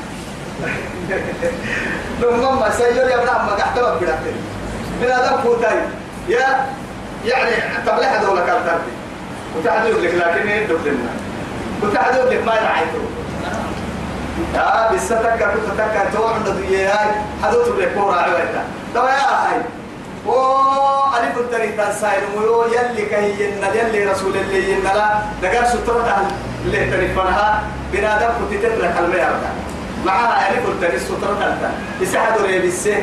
نمم 2.23 2.61
ما 2.61 2.71
سيجر 2.71 3.09
يا 3.09 3.17
ابن 3.17 3.27
ما 3.27 3.55
قحت 3.55 3.79
ما 3.79 3.95
بدك 3.95 4.19
من 5.03 5.07
هذا 5.11 5.41
فوتاي 5.43 5.79
يا 6.29 6.67
يعني 7.25 7.51
تبلح 7.87 8.23
دولة 8.23 8.47
كالتر 8.47 8.79
وتحدث 9.57 9.97
لك 9.97 10.15
لكن 10.15 10.49
يدك 10.49 10.87
لنا؟ 10.87 11.11
وتحدث 11.83 12.33
لك 12.33 12.43
ما 12.47 12.53
رعيته 12.53 13.05
يا 14.55 14.93
بستك 14.93 15.39
كنت 15.39 15.79
تك 15.79 16.09
توعد 16.13 16.57
دياي 16.69 17.09
حدث 17.43 17.69
لك 17.79 17.95
كورة 17.95 18.15
عويتا 18.17 18.65
طبعا 18.95 19.11
يا 19.11 19.15
هاي 19.15 19.61
و 20.27 20.33
ألف 21.17 21.39
التريتا 21.39 21.93
سائل 21.93 22.23
ميو 22.39 22.65
يلي 22.65 23.07
كهي 23.07 23.31
ينا 23.45 23.75
يلي 23.75 24.05
رسول 24.05 24.37
اللي 24.37 24.73
ينا 24.73 24.89
لا. 24.89 25.19
دقار 25.43 25.65
سترة 25.65 26.27
اللي 26.65 26.91
تريفنها 26.91 27.63
بنادم 27.93 28.29
كنت 28.39 28.59
تترك 28.59 28.95
المياه 28.99 29.31
معها 30.07 30.51
ألف 30.51 30.69
التريت 30.69 31.01
سترة 31.01 31.35
تلتا 31.41 31.71
يسحدوا 32.01 32.47
ريب 32.47 32.65
السه 32.65 33.03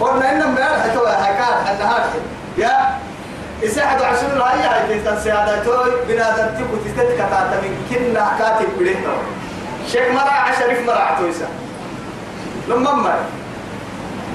قلنا 0.00 0.32
إنهم 0.32 0.54
بيار 0.54 0.68
حتى 0.80 0.98
هكار 0.98 1.54
أنها 1.70 2.04
يا 2.58 2.98
يسحدوا 3.62 4.06
عشان 4.06 4.38
لا 4.38 4.54
هي 4.54 4.66
هاي 4.68 5.00
تنسى 5.00 5.22
سيادتوي 5.24 5.90
بنادم 6.08 6.46
تكو 6.58 6.76
تترك 6.84 7.16
تاتا 7.18 7.60
من 7.62 7.86
كنا 7.90 8.32
كاتب 8.38 8.68
بليه 8.78 8.96
شيخ 9.92 10.08
مرة 10.12 10.30
عشرف 10.30 10.86
مرة 10.86 10.98
عتويسا 10.98 11.48
لما 12.68 12.92
مرة 12.92 13.24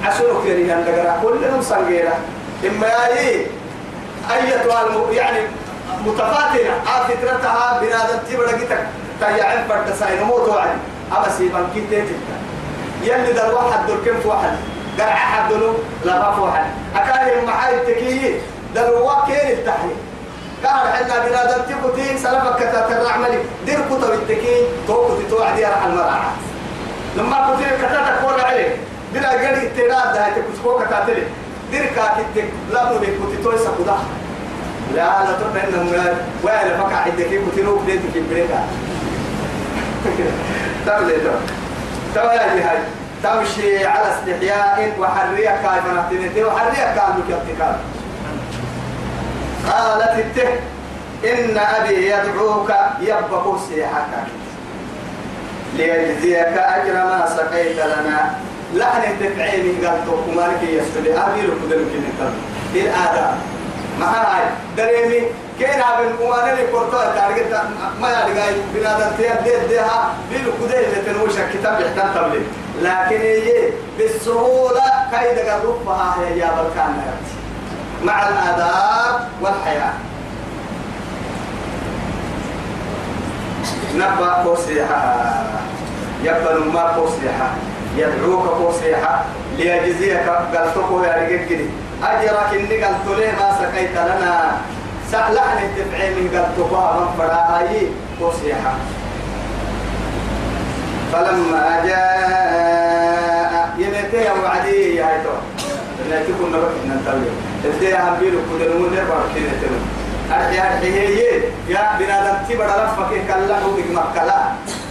عسولك 0.04 0.46
يري 0.46 0.72
أن 0.72 0.84
تقرأ 0.86 1.20
كلهم 1.22 1.62
سنجيرة 1.62 2.14
إما 2.66 2.86
يأي 2.86 3.46
أيتها 4.30 4.86
الم... 4.86 5.12
يعني 5.12 5.38
متفاتنة. 6.06 6.74
آفترتها 6.86 7.80
بنادم 7.80 8.18
تبرا 8.30 8.52
جتك 8.52 8.86
تيعن 9.20 9.64
فرد 9.68 9.94
ساين 9.98 10.22
موت 10.22 10.48
وعد 10.48 10.70
أما 11.12 11.28
سيبان 11.38 11.66
كي 11.74 11.80
تيتك 11.90 12.20
يلي 13.02 13.32
در 13.32 13.54
واحد 13.54 13.86
در 13.86 13.96
كم 14.04 14.28
واحد. 14.28 14.52
قرع 14.98 15.14
حد 15.14 15.52
لا 16.04 16.18
ما 16.18 16.38
واحد. 16.38 16.64
أكاهم 16.96 17.44
محاي 17.44 17.74
التكيي 17.74 18.40
در 18.74 18.90
واكين 18.90 19.50
التحليل 19.50 19.96
قال 20.64 20.92
حنا 20.92 21.18
بنادم 21.26 21.62
تبتي 21.68 22.18
سلفك 22.18 22.56
كتات 22.56 22.92
الرعملي 22.92 23.38
دير 23.66 23.78
كتب 23.90 24.12
التكي 24.12 24.66
توقف 24.86 25.30
توعدي 25.30 25.64
على 25.64 25.92
المرأة 25.92 26.32
لما 27.16 27.36
كنت 27.36 27.66
كتاتك 27.66 28.24
ورا 28.24 28.42
عليه 28.42 28.76
دير 29.12 29.22
أجري 29.30 29.68
تيراد 29.76 30.14
ده 30.14 30.26
تكسبوك 30.28 30.82
كاتلي 30.82 31.22
دير 31.70 31.84
كاتك 31.86 32.44
لا 32.72 32.92
بد 32.92 33.04
كنت 33.04 33.44
توي 33.44 33.58
سكودا 33.58 33.96
لا 34.94 35.24
لا 35.24 35.32
تبقى 35.40 35.68
إنهم 35.68 35.88
وين 36.42 36.76
فكع 36.78 36.96
عندك 36.96 37.26
كنت 37.26 37.58
نوك 37.64 37.80
ديت 37.86 38.00
في 38.12 38.20
بريكا 38.30 38.64
تبدأ 40.86 41.34
تبدأ 42.14 42.32
يا 42.34 42.70
هاي 42.70 42.78
تمشي 43.22 43.86
على 43.86 44.04
استحياء 44.14 44.92
وحرية 44.98 45.48
كايف 45.48 45.86
نحتمته 45.96 46.46
وحرية 46.46 46.94
كامل 46.94 47.22
كابتكار 47.28 47.76
قالت 49.70 50.18
الته 50.26 50.48
إن 51.24 51.58
أبي 51.58 52.06
يدعوك 52.06 52.72
يبقى 53.00 53.56
سيحك 53.68 54.08
ليجزيك 55.76 56.36
أجر 56.58 56.94
ما 56.94 57.26
سقيت 57.36 57.76
لنا 57.76 58.34
لحن 58.74 59.02
تفعيني 59.20 59.86
قال 59.86 60.04
توكو 60.06 60.30
مالك 60.30 60.62
يستلي 60.62 61.18
أبي 61.18 61.40
لك 61.40 61.58
دلك 61.70 61.92
نتر 61.96 62.30
بالآداء 62.74 63.38
ما 64.00 64.06
هاي؟ 64.06 64.44
دريمي 64.76 65.26
كين 65.58 65.80
عبن 65.80 66.16
قوانا 66.20 66.54
لي 66.54 66.66
كورتو 66.66 66.98
تارجت 67.14 67.60
ما 68.00 68.08
يلقاي 68.08 68.54
بنادم 68.74 69.16
تيا 69.16 69.40
دي 69.40 69.68
ديها. 69.68 70.14
بيلو 70.30 70.52
كده 70.60 70.80
اللي 70.80 71.02
تنوش 71.06 71.32
كتاب 71.54 71.80
يحتاج 71.80 72.14
تبلي. 72.14 72.42
لكن 72.82 73.20
هي 73.20 73.70
بالسهولة 73.98 74.82
كايدا 75.12 75.54
قربها 75.54 76.16
هي 76.20 76.38
يا 76.38 76.46
بالكان 76.46 77.02
مع 78.04 78.28
الآداب 78.28 79.28
والحياة. 79.40 79.92
نبأ 83.94 84.42
كوسيحة 84.44 85.34
يبقى 86.22 86.60
ما 86.60 86.92
كوسيحة 86.96 87.50
يدعوك 87.96 88.46
كوسيحة 88.58 89.24
ليجزيك 89.58 90.26
قلتك 90.28 90.90
يا 91.04 91.12
رجل. 91.16 91.62
أجرك 92.02 92.50
إني 92.52 92.84
قلت 92.84 93.06
له 93.18 93.32
ما 93.40 93.48
سقيت 93.60 93.92
لنا. 93.92 94.34
سألحن 95.12 95.58
التفعيل 95.64 96.14
قلتك 96.34 96.72
من 96.72 97.08
فراهي 97.18 97.80
كوسيحة 98.18 98.74
فلما 101.12 101.66
جاء 101.86 103.52
يمتى 103.78 104.30
وعدي 104.44 104.96
يا 104.96 105.06
هيتو. 105.06 105.34
لا 106.10 106.18
تكون 106.22 106.48
نبك 106.52 106.74
ننتبه 106.88 107.30
إذا 107.64 107.98
هم 108.00 108.14
بيرو 108.20 108.38
كده 108.50 108.64
نمون 108.74 108.90
نرفع 108.90 109.18
كده 109.34 109.52
تمام. 109.62 109.84
أرحي 110.32 110.58
أرحي 110.58 110.90
هي 110.98 111.20
يا 111.68 111.82
بنادم 111.98 112.36
تبر 112.48 112.64
لفك 112.66 113.10
هو 113.64 113.70
بجمع 113.76 114.04
كلا 114.14 114.31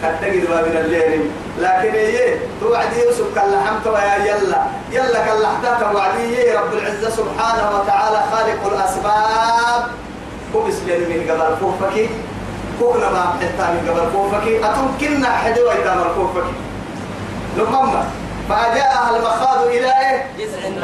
كتجد 0.04 0.50
ما 0.50 0.62
من 0.62 0.78
الليل. 0.78 1.32
لكن 1.60 1.94
هي 1.96 2.36
توعدي 2.62 3.00
يوسف 3.06 3.26
كلا 3.36 3.62
حمت 3.65 3.88
ويا 3.88 4.15
يلا. 4.26 4.62
يلا 4.91 5.48
حداك 5.48 5.96
وعدي 5.96 6.52
رب 6.52 6.74
العزة 6.74 7.10
سبحانه 7.10 7.80
وتعالى 7.80 8.24
خالق 8.32 8.74
الأسباب. 8.74 9.84
هو 10.56 10.62
بسبيل 10.62 11.00
من 11.10 11.32
قبل 11.32 11.58
فوفك 11.58 12.10
كوكنا 12.80 13.10
ما 13.12 13.34
حتى 13.39 13.72
من 13.72 13.89
قبل 13.89 14.12
كوفك؟ 14.13 14.48
أتمكننا 14.63 15.30
حدا 15.30 15.62
ويتام 15.70 16.00
الكوفك 16.00 16.44
لمما 17.58 18.04
فجاء 18.50 19.15
المخاض 19.15 19.67
إلى 19.67 19.88
إيه؟ 19.88 20.26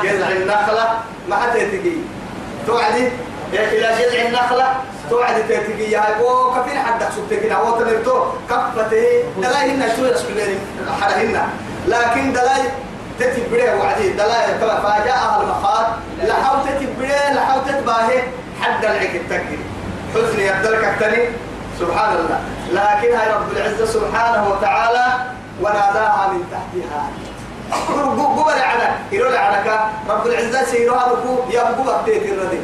جذع 0.04 0.28
النخلة. 0.32 1.00
ما 1.30 1.36
حتى 1.36 1.66
تجي 1.66 1.98
توعدي؟ 2.68 3.10
إلى 3.54 3.88
جذع 4.00 4.28
النخلة. 4.28 4.68
توعد 5.10 5.48
تتجي 5.48 5.92
يا 5.92 6.18
هو 6.22 6.54
كفين 6.54 6.80
حد 6.80 7.04
سبتك 7.16 7.52
هو 7.52 7.80
تمرتو. 7.80 8.24
كفتة. 8.50 9.24
دلاي 9.38 9.72
هنا 9.72 9.96
شو 9.96 10.04
حدا 11.02 11.22
هنا؟ 11.22 11.48
لكن 11.88 12.34
دلاي 12.34 12.62
تتبريه 13.20 13.74
وعدي. 13.74 14.10
دلاي 14.10 14.58
كما 14.60 14.76
فجاء 14.80 15.42
المخاض. 15.42 15.86
لحاو 16.24 16.56
تتبريه 16.66 17.34
لحاو 17.34 17.60
تتباهي 17.68 18.24
حد 18.62 18.86
العك 18.86 19.16
التكي 19.16 19.60
حزن 20.14 20.40
يبدلك 20.40 20.84
التاني 20.84 21.30
سبحان 21.80 22.16
الله. 22.16 22.40
لكن 22.72 23.16
هاي 23.16 23.30
رب 23.32 23.52
العزة 23.52 23.86
سبحانه 23.86 24.50
وتعالى 24.50 25.06
وناداها 25.62 26.30
من 26.34 26.44
تحتها. 26.52 27.10
قبل 28.38 28.62
عنك 28.62 28.96
يقول 29.12 29.36
عنك 29.36 29.80
رب 30.10 30.28
العزة 30.28 30.66
سيروها 30.66 31.08
لكو. 31.10 31.52
يا 31.52 31.62
قبل 31.62 32.06
تيت 32.06 32.24
الردي 32.24 32.60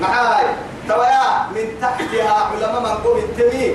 معاي. 0.00 0.46
تويا 0.88 1.46
من 1.54 1.66
تحتها 1.82 2.32
علماء 2.52 2.80
من 2.80 3.04
قوم 3.04 3.18
التمي. 3.18 3.74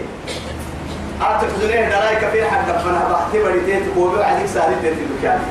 أعتقد 1.22 1.50
زنيه 1.62 1.90
درايك 1.90 2.20
في 2.32 2.46
حد 2.50 2.66
فانا 2.66 3.08
بحتي 3.12 3.44
بريتيت 3.44 3.96
قولوا 3.96 4.24
عليك 4.24 4.46
سالي 4.46 4.76
تيت 4.82 4.94
الدكاني 4.98 5.44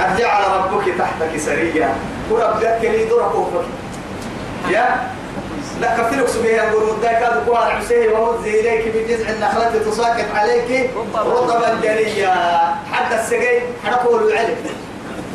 أرجع 0.00 0.40
ربك 0.56 0.84
تحتك 0.98 1.38
سريا 1.38 1.94
وربك 2.30 2.78
لي 2.82 3.04
دور 3.04 3.22
كوفك 3.32 3.64
يا؟ 4.70 5.10
لا 5.80 5.96
كفلك 5.96 6.28
سبيه 6.28 6.62
يقول 6.62 6.96
مداك 6.98 7.22
هذا 7.22 7.42
قوة 7.46 7.58
عسيه 7.58 8.10
وهز 8.10 8.46
إليك 8.46 8.88
بجزع 8.96 9.28
النخلة 9.30 9.90
تساقط 9.90 10.24
عليك 10.34 10.90
رطبا 11.14 11.78
جنيا 11.82 12.34
حتى 12.92 13.20
السقي 13.20 13.60
حرقه 13.84 14.16
العلم 14.18 14.56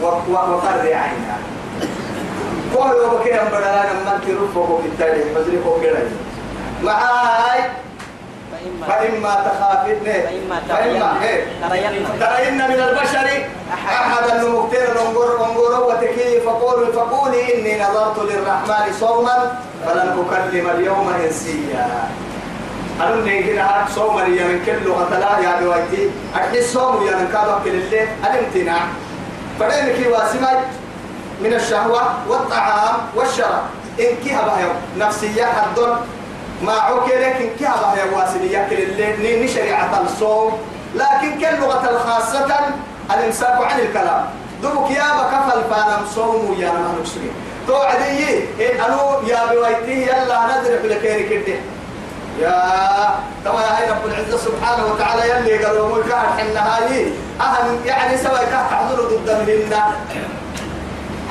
وقرر 0.01 0.81
عينها 0.83 1.37
قوة 2.75 2.91
يوم 3.03 3.23
كي 3.23 3.33
أمبرا 3.41 3.59
لما 3.59 4.15
أنت 4.15 4.23
رفقه 4.41 4.79
بالتالي 4.83 5.23
فزرقه 5.35 5.81
كده 5.83 5.99
معاي؟ 6.83 7.61
فإما. 8.87 9.33
تخافن 9.33 10.03
فإما 10.03 10.61
ترين 10.69 11.03
ترين 12.19 12.55
من 12.55 12.79
البشر؟ 12.89 13.45
أحدا 13.73 14.43
نمكتير 14.43 14.87
ننظر 14.93 15.37
ننظر 15.45 15.83
وتكي 15.83 16.39
فقولوا 16.41 16.91
فقولي 16.91 17.55
إني 17.55 17.83
نظرت 17.83 18.19
للرحمن 18.19 18.93
صوما 18.99 19.57
فلن 19.85 20.25
أكلم 20.31 20.69
اليوم 20.69 21.13
إنسيا. 21.25 22.09
أنا 23.01 23.15
نيجي 23.15 23.53
نهار 23.53 23.87
صوما 23.95 24.21
يا 24.21 24.43
من 24.47 24.63
كل 24.65 24.87
لغة 24.89 25.09
لا 25.19 25.39
يا 25.49 25.61
بوايتي 25.61 26.09
أحس 26.35 26.73
صوم 26.73 27.07
يا 27.07 27.15
من 27.15 27.29
كابا 27.33 27.61
كل 27.63 27.69
الليل 27.69 28.07
الامتناع 28.23 28.81
فرينك 29.59 30.07
واسمي 30.13 30.47
من 31.43 31.53
الشهوة 31.53 32.01
والطعام 32.29 32.95
والشراب. 33.15 33.63
إن 33.99 34.15
كيها 34.23 34.41
بها 34.41 34.73
نفسية 34.97 35.45
حدون. 35.45 35.97
ما 36.61 36.73
عوكلك 36.73 37.35
إن 37.41 37.49
كيها 37.59 37.75
بها 37.81 38.17
واسمية 38.17 38.67
كل 38.69 39.43
نشريعة 39.45 40.01
الصوم. 40.01 40.57
لكن 40.95 41.39
كل 41.39 41.59
لغة 41.59 41.89
الخاصة 41.89 42.47
الإمساك 43.11 43.57
عن 43.61 43.79
الكلام. 43.79 44.25
دبك 44.63 44.91
يا 44.91 45.03
بكفل 45.03 45.61
فانا 45.69 46.01
صوم 46.15 46.55
يا 46.59 46.71
ما 46.71 46.95
نكسرين 46.99 47.33
توعدي 47.67 48.37
إن 48.37 48.81
أنو 48.85 49.27
يا 49.27 49.45
بويتي 49.45 50.01
يلا 50.01 50.39
ندرك 50.45 50.85
لكيري 50.85 51.23
كده. 51.29 51.57
يا 52.39 52.55
يا 53.45 53.49
هاي 53.51 53.89
رب 53.89 54.05
العزة 54.05 54.37
سبحانه 54.37 54.85
وتعالى 54.85 55.29
يلي 55.29 55.65
قالوا 55.65 55.95
ملك 55.95 56.13
حنا 56.13 56.77
هاي. 56.77 57.13
أهم 57.41 57.79
يعني 57.85 58.17
سوى 58.17 58.39
كه 58.39 58.67
تحضر 58.69 59.01
ضد 59.01 59.29
منهن 59.47 59.81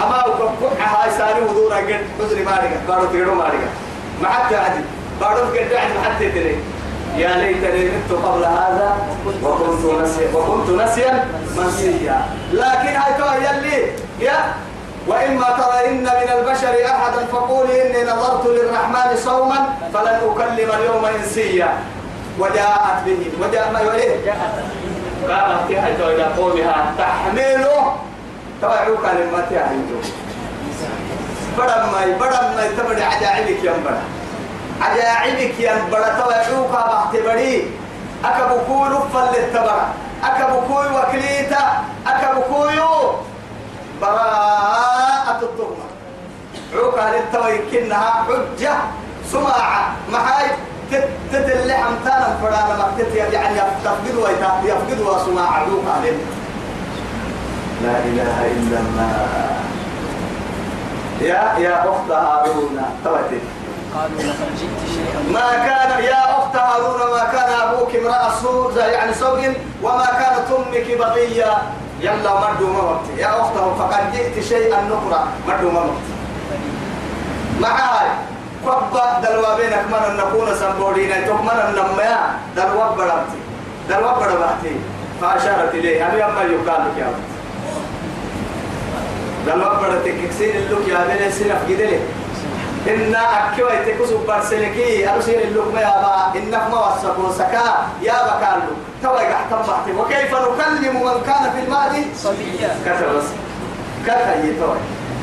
أما 0.03 0.27
وكبح 0.27 1.03
هاي 1.03 1.11
ساري 1.19 1.41
ودورا 1.41 1.77
قد 1.77 2.01
حزري 2.21 2.45
مارقة 2.45 2.81
بارو 2.89 3.07
تيرو 3.13 3.35
مارقة 3.35 3.71
ما 4.23 4.29
حتى 4.29 4.57
عدي 4.57 4.85
بارو 5.21 5.37
قد 5.37 5.57
عدي 5.57 5.95
ما 5.95 6.05
حتى 6.05 6.31
تري 6.31 6.57
يا 7.17 7.29
ليتني 7.29 7.85
مت 7.85 8.13
قبل 8.25 8.45
هذا 8.45 8.97
وكنت 9.45 10.03
نسيا 10.03 10.29
وكنت 10.35 10.71
نسيا 10.83 11.25
منسيا. 11.57 12.25
لكن 12.53 12.89
هاي 13.01 13.15
ترى 13.19 13.35
يلي 13.45 13.93
يا 14.21 14.55
وإما 15.09 15.49
ترين 15.59 16.03
من 16.03 16.29
البشر 16.39 16.75
أحدا 16.87 17.27
فقولي 17.33 17.87
إني 17.87 18.11
نظرت 18.11 18.47
للرحمن 18.47 19.17
صوما 19.17 19.69
فلن 19.95 20.21
أكلم 20.31 20.71
اليوم 20.79 21.05
إنسيا. 21.05 21.69
وجاءت 22.39 22.99
به 23.07 23.31
وجاء 23.43 23.71
ما 23.73 23.81
يوليه 23.81 24.17
قالت 25.29 25.61
تهجو 25.69 26.11
إلى 26.11 26.25
قومها 26.25 26.95
تحمله 26.99 27.97
توعوا 28.61 28.96
كلمتها 28.96 29.62
عندو 29.68 29.99
بدم 31.59 31.92
ما 31.92 32.01
بدم 32.20 32.46
ما 32.57 32.64
تبدي 32.79 33.05
عجائبك 33.05 33.64
يا 33.64 33.73
بدم 33.73 34.07
عجائبك 34.81 35.61
يا 35.61 35.75
بدم 35.92 36.12
توعوك 36.18 36.73
باعتباري 36.73 37.70
أكبكوي 38.25 38.88
رفا 38.88 39.31
للتبرع 39.33 39.87
أكبكوي 40.25 40.87
وكليتا. 40.96 41.64
أكبكوي 42.07 42.81
براءة 44.01 45.40
التهمة. 45.42 45.87
عوكا 46.75 47.05
للتوي 47.12 47.59
كنها 47.59 48.25
حجة 48.29 48.75
سماعة. 49.33 49.92
محاي 50.12 50.46
تتلي 51.33 51.75
حمتانا 51.75 52.38
فرانا 52.42 52.75
مكتت 52.79 53.14
يعني 53.14 53.57
يفقد 53.57 54.14
ويتا 54.16 54.51
يفقد 54.64 55.01
وسماعة 55.01 55.59
عوكا 55.59 55.94
لل 56.05 56.18
لا 57.83 57.97
إله 58.05 58.37
إلا 58.57 58.79
الله. 58.85 59.14
يا 61.21 61.43
يا 61.59 61.77
أخت 61.85 62.11
هارون 62.11 62.77
توتي 63.05 63.40
قالوا 63.95 64.19
لقد 64.23 64.51
جئت 64.61 64.81
شيئا. 64.94 65.21
ما 65.33 65.48
كان 65.67 66.04
يا 66.04 66.23
أخت 66.38 66.57
هارون 66.57 67.00
ما 67.11 67.25
كان 67.33 67.50
أبوك 67.61 67.96
امرأ 67.96 68.31
سوء 68.42 68.77
يعني 68.77 69.15
سوء 69.15 69.54
وما 69.83 70.07
كانت 70.21 70.46
أمك 70.59 70.98
بغية. 70.98 71.52
يلا 72.00 72.33
مردو 72.40 72.67
ما 72.73 72.83
وقت 72.83 73.07
يا 73.19 73.40
أخته 73.40 73.75
فقد 73.79 74.13
جئت 74.13 74.44
شيئا 74.44 74.81
نكرا 74.88 75.29
مردو 75.48 75.71
ما 75.71 75.81
وقت 75.81 76.07
معاي. 77.61 78.11
قبا 78.67 79.21
دلوا 79.25 79.57
بينك 79.57 79.85
من 79.88 80.02
أن 80.09 80.17
نكون 80.17 80.54
سنبورينا 80.54 81.21
تكمن 81.21 81.59
النميا 81.69 82.21
دلوا 82.57 82.88
برمتي 82.96 83.40
دلوا 83.88 84.13
برمتي 84.13 84.75
فأشارت 85.21 85.75
إليه 85.75 86.09
أبي 86.09 86.25
أما 86.25 86.42
يقال 86.42 86.81
لك 86.85 86.96
يا 86.98 87.04
أخت؟ 87.04 87.40
دلوا 89.47 89.75
برمتي 89.81 90.13
كسين 90.29 90.57
اللوك 90.57 90.88
يا 90.88 91.05
بني 91.09 91.31
سنف 91.31 91.69
جدلي. 91.69 92.01
إن 92.88 93.15
أكوي 93.15 93.77
تكسو 93.87 94.19
برسلكي 94.29 95.09
أرسل 95.15 95.33
اللقمة 95.33 95.81
يا 95.81 95.95
با 96.03 96.38
إنك 96.38 96.65
ما 96.71 96.79
وصفوا 96.87 97.33
سكا 97.33 97.69
يا 98.03 98.13
بكالو 98.13 98.73
توي 99.03 99.27
قحتم 99.27 99.63
بحتي 99.69 99.93
وكيف 99.99 100.33
نكلم 100.35 100.95
من 100.97 101.23
كان 101.27 101.45
في 101.53 101.61
المهدي؟ 101.65 102.05
صبيا. 102.17 102.71
كتب 102.85 103.17
بس. 103.17 103.25
كتب 104.07 104.45
يتوي 104.45 104.79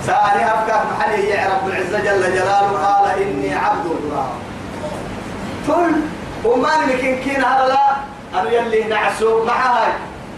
ساري 0.07 0.45
أفكار 0.45 0.86
محلي 0.91 1.30
يا 1.30 1.49
رب 1.49 1.68
العزة 1.68 1.99
جل 1.99 2.24
جلاله 2.36 2.86
قال 2.86 3.22
إني 3.22 3.55
عبد 3.55 3.86
الله. 3.86 4.28
قل 5.68 5.91
وما 6.45 6.70
لكن 6.88 7.20
كين 7.24 7.43
هذا 7.43 7.80
أنا 8.34 8.51
يلي 8.51 8.84
نعسو. 8.84 9.45
معاي. 9.45 9.91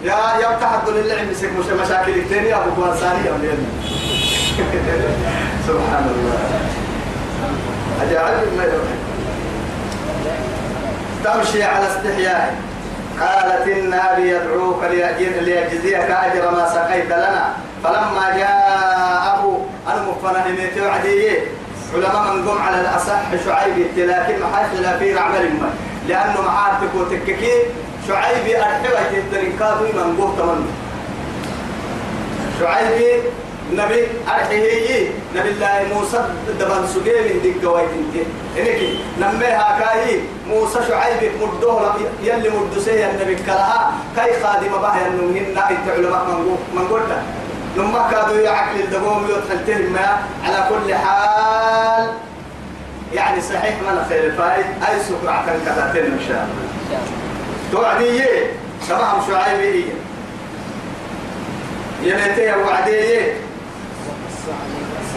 يا 0.03 0.15
يا 0.41 0.57
تحدث 0.61 0.89
للعلم 0.89 1.33
سك 1.33 1.49
مش 1.59 1.65
مشاكل 1.65 2.11
الدنيا 2.11 2.55
أبو 2.55 2.71
كوان 2.75 2.93
ثانية 2.97 3.31
سبحان 5.67 6.05
الله. 6.15 6.39
أجعل 8.01 8.33
ما 8.57 8.65
تمشي 11.23 11.63
على 11.63 11.87
استحياء 11.87 12.55
قالت 13.19 13.93
أبي 13.93 14.29
يدعوك 14.29 14.83
ليجزيك 14.83 16.11
أجر 16.11 16.51
ما 16.51 16.69
سقيت 16.73 17.05
لنا. 17.05 17.53
فلما 17.83 18.37
جاءه 18.37 19.65
المفنه 19.93 20.47
من 20.47 20.67
توعديه 20.75 21.39
علماء 21.93 22.33
من 22.33 22.49
قم 22.49 22.61
على 22.61 22.81
الأصح 22.81 23.21
شعيب 23.45 23.87
لكن 23.97 24.39
ما 24.39 24.55
حيث 24.55 24.81
لا 24.81 24.97
في 24.97 25.19
عمل 25.19 25.49
ما 25.61 25.69
لأنه 26.07 26.41
معاتك 26.41 26.95
وتككي 26.95 27.53
شعيب 28.09 28.45
أرحبة 28.55 29.17
الدركات 29.17 29.81
من 29.81 30.17
قوة 30.17 30.55
منه 30.55 30.71
شعيب 32.59 33.21
نبي 33.73 34.07
أرحيه 34.27 35.09
نبي 35.35 35.49
الله 35.49 35.85
موسى 35.93 36.25
دبن 36.59 36.87
سجى 36.87 37.21
من 37.21 37.41
ديك 37.43 37.57
جوايد 37.61 37.89
انت. 37.89 38.15
إنك 38.57 38.79
نمها 39.21 39.79
كاي 39.79 40.21
موسى 40.47 40.79
شعيب 40.87 41.31
مدوه 41.41 41.95
يلي 42.23 42.49
مدسه 42.49 43.09
النبي 43.11 43.35
كلها 43.35 43.91
كاي 44.15 44.43
خادم 44.43 44.71
بها 44.81 45.07
إنه 45.07 45.23
هن 45.23 45.57
إنت 45.57 45.89
علماء 45.89 46.25
من 46.25 46.57
من 46.75 46.87
قلنا 46.87 47.23
نما 47.77 48.07
كادوا 48.11 48.41
يعقل 48.41 48.79
الدقوم 48.79 49.27
يدخلتهم 49.29 49.97
على 50.43 50.69
كل 50.69 50.95
حال. 50.95 52.09
يعني 53.13 53.41
صحيح 53.41 53.75
ما 53.85 54.05
خير 54.09 54.23
الفائد. 54.23 54.65
أي 54.65 54.99
سكرة 54.99 55.43
كان 55.45 55.59
كذا 55.65 56.07
إن 56.07 56.19
شاء 56.27 56.47
الله. 56.47 57.18
توعدي 57.71 58.21
تمام 58.89 59.21
شعيب 59.27 59.59
إيه 59.59 59.83
يمتى 62.03 62.53
وعدية. 62.65 63.33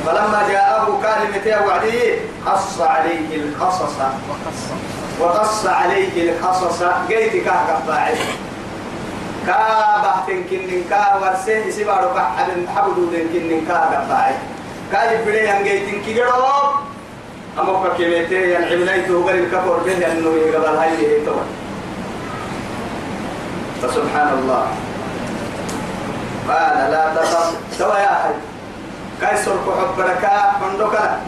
فلما 0.07 0.49
جاءه 0.51 0.87
كلمة 1.03 1.67
وعدية. 1.67 2.19
قص 2.47 2.81
عليه 2.81 3.37
القصص 3.37 3.95
وقص 5.21 5.67
عليه 5.67 6.31
القصص 6.31 6.83
جيت 7.09 7.45
كاه 7.45 7.53
قطاعي. 7.53 8.15
كا 9.47 9.59
بحتن 10.05 10.45
كنن 10.51 10.85
كا 10.91 11.17
ورسه 11.23 11.71
سبارو 11.71 12.15
كحبن 12.15 12.69
حبدو 12.77 13.05
دن 13.13 13.27
كنن 13.33 13.67
كا 13.69 13.75
قطاعي. 13.75 14.35
كا 14.93 15.13
يبدي 15.13 15.51
ان 15.53 15.65
جيتن 15.65 16.03
كيغرو 16.03 16.47
أما 17.59 17.89
كلمته 17.99 18.37
ين 18.37 18.65
عمليته 18.65 19.25
غير 19.27 19.45
الكفر 19.45 19.77
به 19.87 20.13
انه 20.13 20.31
يقبل 20.31 20.77
هاي 20.77 21.25
تو. 21.27 21.35
فسبحان 23.83 24.29
الله. 24.39 24.67
قال 26.49 26.77
لا 26.91 27.15
تخف. 27.15 27.55
سوى 27.79 27.99
يا 27.99 28.13
أخي. 28.13 28.35
كاي 29.21 29.37
سرق 29.37 29.67
حبركا 29.79 30.35
حندوكا 30.61 31.21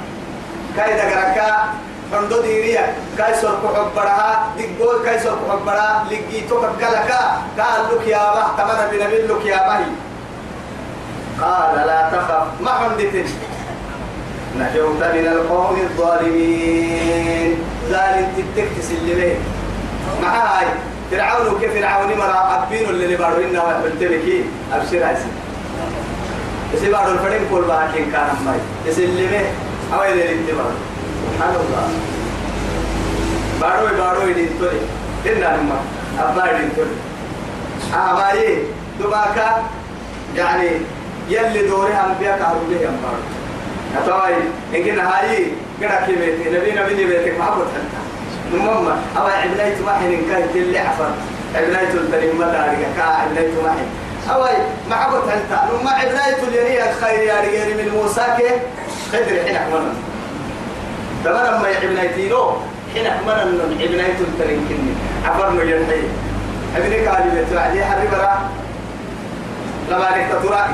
كاي 0.77 0.91
دقركا 0.99 1.49
حندو 2.13 2.43
ديريا 2.43 2.95
كاي 3.19 3.35
سرق 3.35 3.63
حبرها 3.63 4.47
دقول 4.59 5.05
كاي 5.05 5.19
سرق 5.19 5.39
حبرها 5.51 6.05
لقيتو 6.11 6.61
كالكا 6.81 7.23
قال 7.59 7.81
لك 7.91 8.07
يا 8.07 8.35
بح 8.35 8.49
تمنى 8.59 8.85
بنبي 8.91 9.19
لك 9.31 9.47
يا 9.47 9.61
بحي 9.69 9.87
قال 11.41 11.87
لا 11.87 12.11
تخف. 12.11 12.47
ما 12.61 12.73
حندتن 12.73 13.27
نجوت 14.59 15.03
من 15.15 15.27
القوم 15.27 15.77
الظالمين. 15.81 17.59
ذلك 17.91 18.29
تتكتس 18.37 18.91
اللي 18.91 19.15
بيه 19.15 19.39
معاي. 20.23 20.67
فرعون 21.11 21.61
كيف 21.61 21.75
فرعون؟ 21.75 22.19
مرا 22.19 22.65
أبين 22.69 22.89
اللي 22.89 23.17
بارو 23.17 23.37
إنه 23.37 23.63
بنتبكي 23.85 24.45
أبشر 24.73 25.05
عسي 25.05 25.29
يسي 26.75 26.91
بارو 26.91 27.13
الفرين 27.13 27.41
كل 27.51 27.63
باكين 27.63 28.13
كان 28.13 28.29
ماي. 28.47 28.59
يسي 28.87 29.05
اللي 29.05 29.27
به 29.27 29.45
أو 29.97 30.03
اللي 30.13 30.33
انتبار 30.33 30.73
سبحان 31.35 31.55
الله. 31.55 31.89
بارو 33.61 33.97
بارو 33.97 34.29
يدين 34.29 34.49
تولي 34.59 34.81
إنا 35.27 35.57
نما 35.57 35.79
أبا 36.19 36.51
يدين 36.51 36.71
تولي 36.77 36.97
أباي 37.95 38.59
دباكا 39.01 39.63
يعني 40.37 40.71
يلي 41.29 41.69
دوري 41.69 41.93
أنبياء 41.93 42.39
كهرو 42.39 42.61
به 42.71 42.89
أمبارو 42.89 43.23
أتواي 43.99 44.35
إنك 44.75 44.99
هاي 44.99 45.47
كده 45.81 46.07
كيبيتي 46.07 46.51
نبي 46.51 46.73
نبي 46.73 47.05
نبيتك 47.05 47.39
محبوط 47.41 47.67
حتى 47.67 48.01
نمم 48.53 48.89
أو 49.19 49.27
عبنيت 49.27 49.81
واحد 49.87 50.07
إن 50.07 50.23
كانت 50.31 50.57
اللي 50.57 50.79
عفر 50.79 51.11
عبنيت 51.55 51.95
التنمى 51.95 52.45
دارك 52.45 52.87
كا 52.97 53.03
عبنيت 53.03 53.51
واحد. 53.65 53.87
أو 54.31 54.47
محبوط 54.91 55.23
أنت. 55.23 55.61
نمم 55.73 55.89
عبنيت 55.89 56.39
اليني 56.49 56.91
الخير 56.91 57.21
يا 57.21 57.41
رجال 57.41 57.77
من 57.77 57.93
موسى 57.95 58.25
كي 58.39 58.49
خدر 59.13 59.45
حين 59.45 59.57
أحمنا 59.57 59.93
تمام 61.25 61.63
ما 61.63 61.69
عبنيتي 61.69 62.29
له 62.29 62.61
حين 62.95 63.07
أحمنا 63.07 63.45
من 63.45 63.79
عبنيت 63.81 64.21
التنمى 64.21 64.69
كني. 64.69 64.95
عفرنا 65.27 65.63
ينحي 65.63 66.03
ابنك 66.77 67.09
قال 67.09 67.35
لي 67.35 67.45
تعالي 67.55 67.85
حرب 67.85 68.15
را. 68.21 68.39
لما 69.91 70.09
لك 70.17 70.43
تراكي 70.43 70.73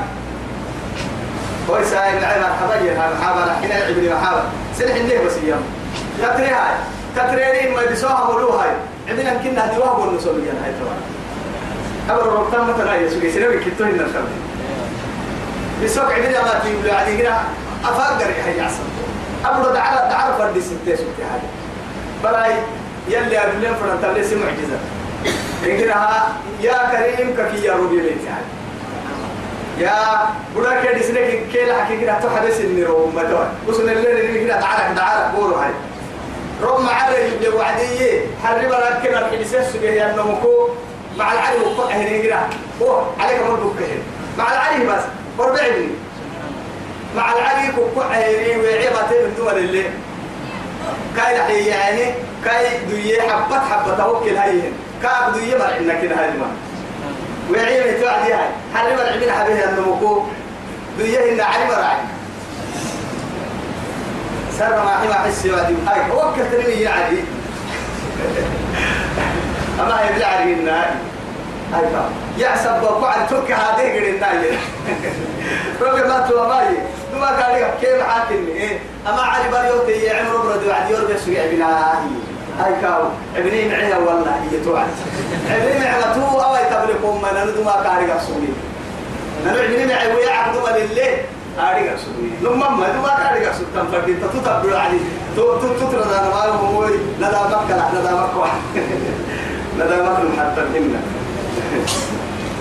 هو 1.69 1.83
سايب 1.83 2.17
العين 2.17 2.41
مرحبا 2.41 2.75
يا 2.75 2.93
مرحبا 2.97 3.55
حين 3.61 3.71
العبني 3.71 4.09
مرحبا. 4.09 4.43
سنح 4.77 4.95
النيه 4.95 5.25
بس 5.25 5.33
يوم 5.43 5.63
تتري 6.21 6.49
هاي 7.17 7.27
تترينين 7.27 7.75
ما 7.75 7.85
بيسوها 7.85 8.33
ملوها 8.33 8.65
عندنا 9.09 9.33
كنا 9.33 9.65
هدي 9.65 9.79
وهو 9.79 10.09
النسول 10.09 10.39
يا 10.39 10.53
هاي 10.65 10.71
ترى. 10.71 10.95
أبر 12.09 12.33
ربطان 12.33 12.67
مثلا 12.67 12.95
يسوي 12.95 13.31
سنوي 13.31 13.59
كتوه 13.59 13.87
إن 13.87 13.99
الخلق. 13.99 14.29
بيسوق 15.81 16.13
عندنا 16.13 16.41
ما 16.41 16.59
تيجي 16.63 16.91
عادي 16.91 17.23
هنا 17.23 17.43
أفقر 17.83 18.29
يا 18.29 18.45
هاي 18.45 18.61
عصر. 18.61 18.83
أبر 19.45 19.73
دعارة 19.73 20.09
دعارة 20.09 20.37
فردي 20.37 20.61
ستة 20.61 20.95
ستة 20.95 21.23
هاي. 21.31 21.41
براي 22.23 22.53
يلي 23.07 23.37
أبلين 23.37 23.73
فرنتا 23.75 24.19
ليس 24.19 24.33
معجزة. 24.33 24.79
إنها 25.65 26.33
يا 26.61 26.77
كريم 26.91 27.35
كفي 27.37 27.65
يا 27.67 27.73
روبي 27.73 28.01
بيتي 28.01 28.27
هاي. 28.27 28.43
يا 29.77 29.95
بودا 30.55 30.83
كده 30.83 31.01
سنك 31.01 31.47
كيلا 31.51 31.83
حكي 31.83 32.01
كده 32.01 32.19
تحدث 32.19 32.61
النيرو. 32.61 33.11
مدوي 33.15 33.45
وصل 33.67 33.81
الليل 33.81 34.07
اللي 34.07 34.45
كده 34.45 34.59
دعارة 34.59 34.93
دعارة 34.93 35.31
بورو 35.35 35.55
هاي. 35.55 35.71
رب 36.61 36.79
معنا 36.79 37.17
يبدي 37.17 37.49
وعديه 37.49 38.21
حرب 38.43 38.61
لكن 38.71 39.17
الحديث 39.17 39.55
سجى 39.73 39.85
يا 39.87 40.15
نمكو 40.17 40.69
مع 41.17 41.33
العلي 41.33 41.57
هنا 41.91 42.17
كده 42.21 42.39
هو 42.81 43.01
عليك 43.19 43.41
مرضو 43.49 43.73
كهن 43.73 43.99
مع 44.37 44.53
العلي 44.53 44.85
بس 44.85 45.01
عبني 45.39 45.87
مع 47.15 47.31
العلي 47.33 47.67
هنا 47.67 48.97
وعيبتين 48.97 49.23
من 49.23 49.33
دول 49.37 49.57
اللي 49.57 49.83
كاي 51.17 51.37
لحي 51.37 51.65
يعني 51.65 52.13
كاي 52.45 52.65
دوية 52.89 53.21
حبة 53.21 53.59
حبة 53.59 53.97
توكل 53.97 54.37
هايهن 54.37 54.73
كاب 55.03 55.33
دوية 55.33 55.57
مرعنا 55.57 56.01
كده 56.01 56.15
هاي 56.15 56.29
ما 56.31 56.47
وعيبة 57.51 58.01
توعدي 58.01 58.33
هاي. 58.33 58.47
حرب 58.75 58.99
العبين 58.99 59.31
حبيه 59.31 59.63
النمكو 59.69 60.23
دوية 60.99 61.33
هنا 61.33 61.43
علي 61.43 61.65
مرعي 61.65 61.97
سر 64.61 64.83
ما 64.83 64.97
حما 64.97 65.13
حسي 65.13 65.51
وادي 65.51 65.73
هاي 65.87 66.11
هو 66.11 66.33
كترني 66.33 66.81
يعني 66.81 67.17
أما 69.79 69.99
هي 70.01 70.13
بلعري 70.15 70.53
الناي. 70.53 70.89
هاي 71.73 71.81
فا 71.93 72.09
يحسب 72.37 72.83
وقع 72.83 73.25
ترك 73.25 73.51
هذه 73.51 73.97
الناي. 73.97 74.57
ربي 75.81 76.01
ما 76.01 76.27
تو 76.29 76.47
ماي. 76.47 76.77
ما 77.19 77.27
قال 77.27 77.71
كيف 77.81 78.01
حاكمني؟ 78.01 78.51
إيه؟ 78.51 78.79
أما 79.09 79.21
علي 79.21 79.49
بريوتي 79.51 80.05
يا 80.05 80.13
عمرو 80.13 80.37
برد 80.37 80.67
وعد 80.67 80.89
يربي 80.89 81.17
سوي 81.17 81.55
بنا 81.55 81.93
هاي 82.59 82.73
كاو. 82.81 83.03
ابني 83.35 83.67
معي 83.67 83.93
والله 83.93 84.41
هي 84.51 84.59
توعد. 84.65 84.87
ابني 85.51 85.79
معي 85.79 86.13
تو 86.13 86.41
أو 86.41 86.55
يتبلكم 86.55 87.21
من 87.21 87.29
أنا 87.29 87.45
ما 87.65 87.71
قال 87.71 88.07
لك 88.07 88.21
سوي 88.27 88.47
أنا 89.45 89.65
ابني 89.65 89.85
معي 89.85 90.13
ويا 90.15 90.31
عبد 90.31 90.55
الله 90.55 91.17
أريك 91.59 91.91
سوي 91.97 92.29
لما 92.51 92.69
ما 92.69 92.87
دوا 92.89 93.31
أريك 93.31 93.51
سوي 93.53 93.65
تم 93.75 93.91
فردي 93.91 94.13
تتبع 94.13 94.79
علي 94.79 94.99
تترى 95.35 96.03
أنا 96.03 96.29
ما 96.29 96.37
هو 96.37 96.85
ندا 97.19 97.41
مكة 97.47 97.89
ندا 97.93 98.11
مكة 98.11 98.51
ندا 99.79 100.03
مكة 100.03 100.41
حتى 100.41 100.61
هنا 100.61 100.99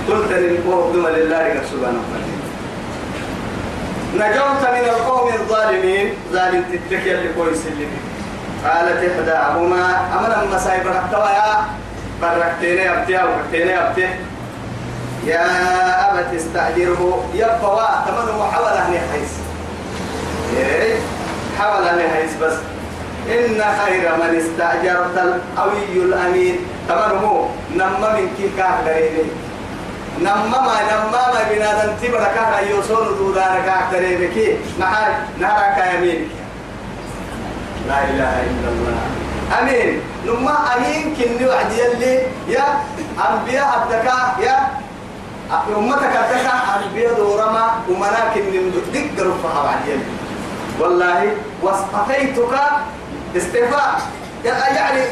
قلت 0.09 0.33
للقوم 0.33 0.93
دم 0.93 1.07
لله 1.07 1.37
أريك 1.47 1.63
سبحانه 1.73 2.03
نجوت 4.15 4.63
من 4.73 4.89
القوم 4.89 5.33
الظالمين 5.35 6.15
ظالم 6.33 6.65
تتكي 6.73 7.15
اللي 7.15 7.33
كويس 7.33 7.67
اللي 7.67 7.87
قالت 8.65 9.11
إحداهما 9.11 9.97
أمنا 10.19 10.57
مسايب 10.57 10.87
ركتوا 10.87 11.27
بركتيني 12.23 12.93
أبتيا 12.93 13.25
وكتيني 13.25 13.81
أبتيا 13.81 14.19
يا 15.27 15.45
أبت 16.11 16.35
استأجره. 16.35 17.25
يبقى 17.35 18.05
تمنه 18.07 18.51
حول 18.53 18.65
أهل 18.65 18.99
حيث. 19.13 19.33
إيه؟ 20.57 20.99
حول 21.59 21.85
أهل 21.89 22.27
بس. 22.43 22.53
إن 23.29 23.63
خير 23.85 24.17
من 24.17 24.37
استأجرت 24.37 25.17
القوي 25.19 26.03
الأمين. 26.05 26.57
تمنه 26.89 27.49
نما 27.77 28.13
من 28.17 28.29
كي 28.37 28.51
كاه 28.57 28.83
غريبي 28.87 29.31
نما 30.21 30.47
ما 30.47 30.77
نما 30.91 31.33
ما 31.33 31.41
بنادم 31.51 31.93
بركة 32.03 32.61
يوصل 32.61 33.19
دودارك 33.19 33.69
أكتريبك 33.69 34.59
معاي 34.81 35.13
نهارك 35.41 35.95
يمينك 35.95 36.29
لا 37.89 38.05
إله 38.05 38.43
إلا 38.51 38.69
الله. 38.69 38.99
أمين. 39.61 40.01
نما 40.27 40.57
أمين 40.77 41.17
كني 41.17 41.49
وعد 41.49 41.73
يلي 41.73 42.23
يا 42.49 42.65
أنبياء 43.31 43.83
الدكاء 43.83 44.37
يا 44.43 44.57
أمتك 45.77 46.15
الدكاء 46.23 46.61
أنبياء 46.77 47.15
دورما 47.15 47.71
ومنا 47.91 48.23
كني 48.35 48.71
دك 48.95 49.19
رفها 49.19 49.63
وعد 49.63 49.87
يلي. 49.87 50.05
والله 50.81 51.33
واصطفيتك 51.63 52.55
استفاء 53.37 54.01
يعني 54.45 55.03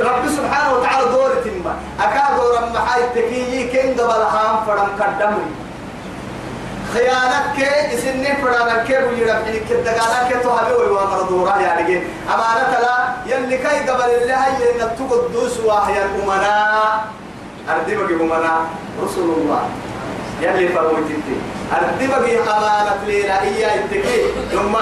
رب 0.00 0.28
سبحانه 0.36 0.72
وتعالى 0.74 1.04
دور 1.10 1.30
تنبا 1.44 1.74
أكاد 2.00 2.36
دور 2.36 2.54
محاي 2.74 3.02
تكيي 3.14 3.68
كن 3.72 4.00
قبل 4.02 4.22
هام 4.22 4.56
فرم 4.66 4.88
قدمي. 5.00 5.46
خيانتك 6.94 7.58
إسني 7.94 8.36
فرانك 8.36 8.88
ويرب 8.88 9.44
حينك 9.44 9.70
الدقالك 9.70 10.30
تهبي 10.42 10.72
ويوامر 10.72 11.22
دورا 11.22 11.56
يعني 11.56 12.02
أمانة 12.34 12.78
لا 12.84 12.96
يلي 13.26 13.56
كي 13.56 13.90
قبل 13.90 14.10
الله 14.10 14.34
هي 14.34 14.70
إنك 14.72 14.92
تقدس 14.98 15.60
واحيا 15.64 16.04
الأمناء. 16.04 17.04
أردبك 17.68 18.10
أمناء 18.20 18.60
رسول 19.02 19.28
الله. 19.38 19.62
يلي 20.42 20.68
فرموتي 20.68 21.16
أردبك 21.72 22.26
أمانة 22.48 23.04
ليلة 23.06 23.42
إياه 23.42 23.84
التكي 23.84 24.18
ثم 24.52 24.74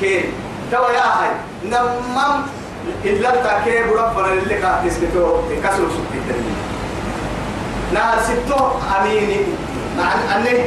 كين. 0.00 0.24
توا 0.72 0.90
يا 0.90 1.06
هاي 1.18 1.30
نمم. 1.64 2.42
إلا 3.04 3.30
تاكي 3.30 3.82
بربنا 3.90 4.32
اللي 4.32 4.54
كان 4.54 4.74
تسكتو 4.86 5.38
كسر 5.64 5.86
سكتي 5.94 6.40
نهار 7.94 8.18
ستو 8.22 8.58
أميني. 9.00 9.40
مع 9.98 10.36
أنه 10.36 10.64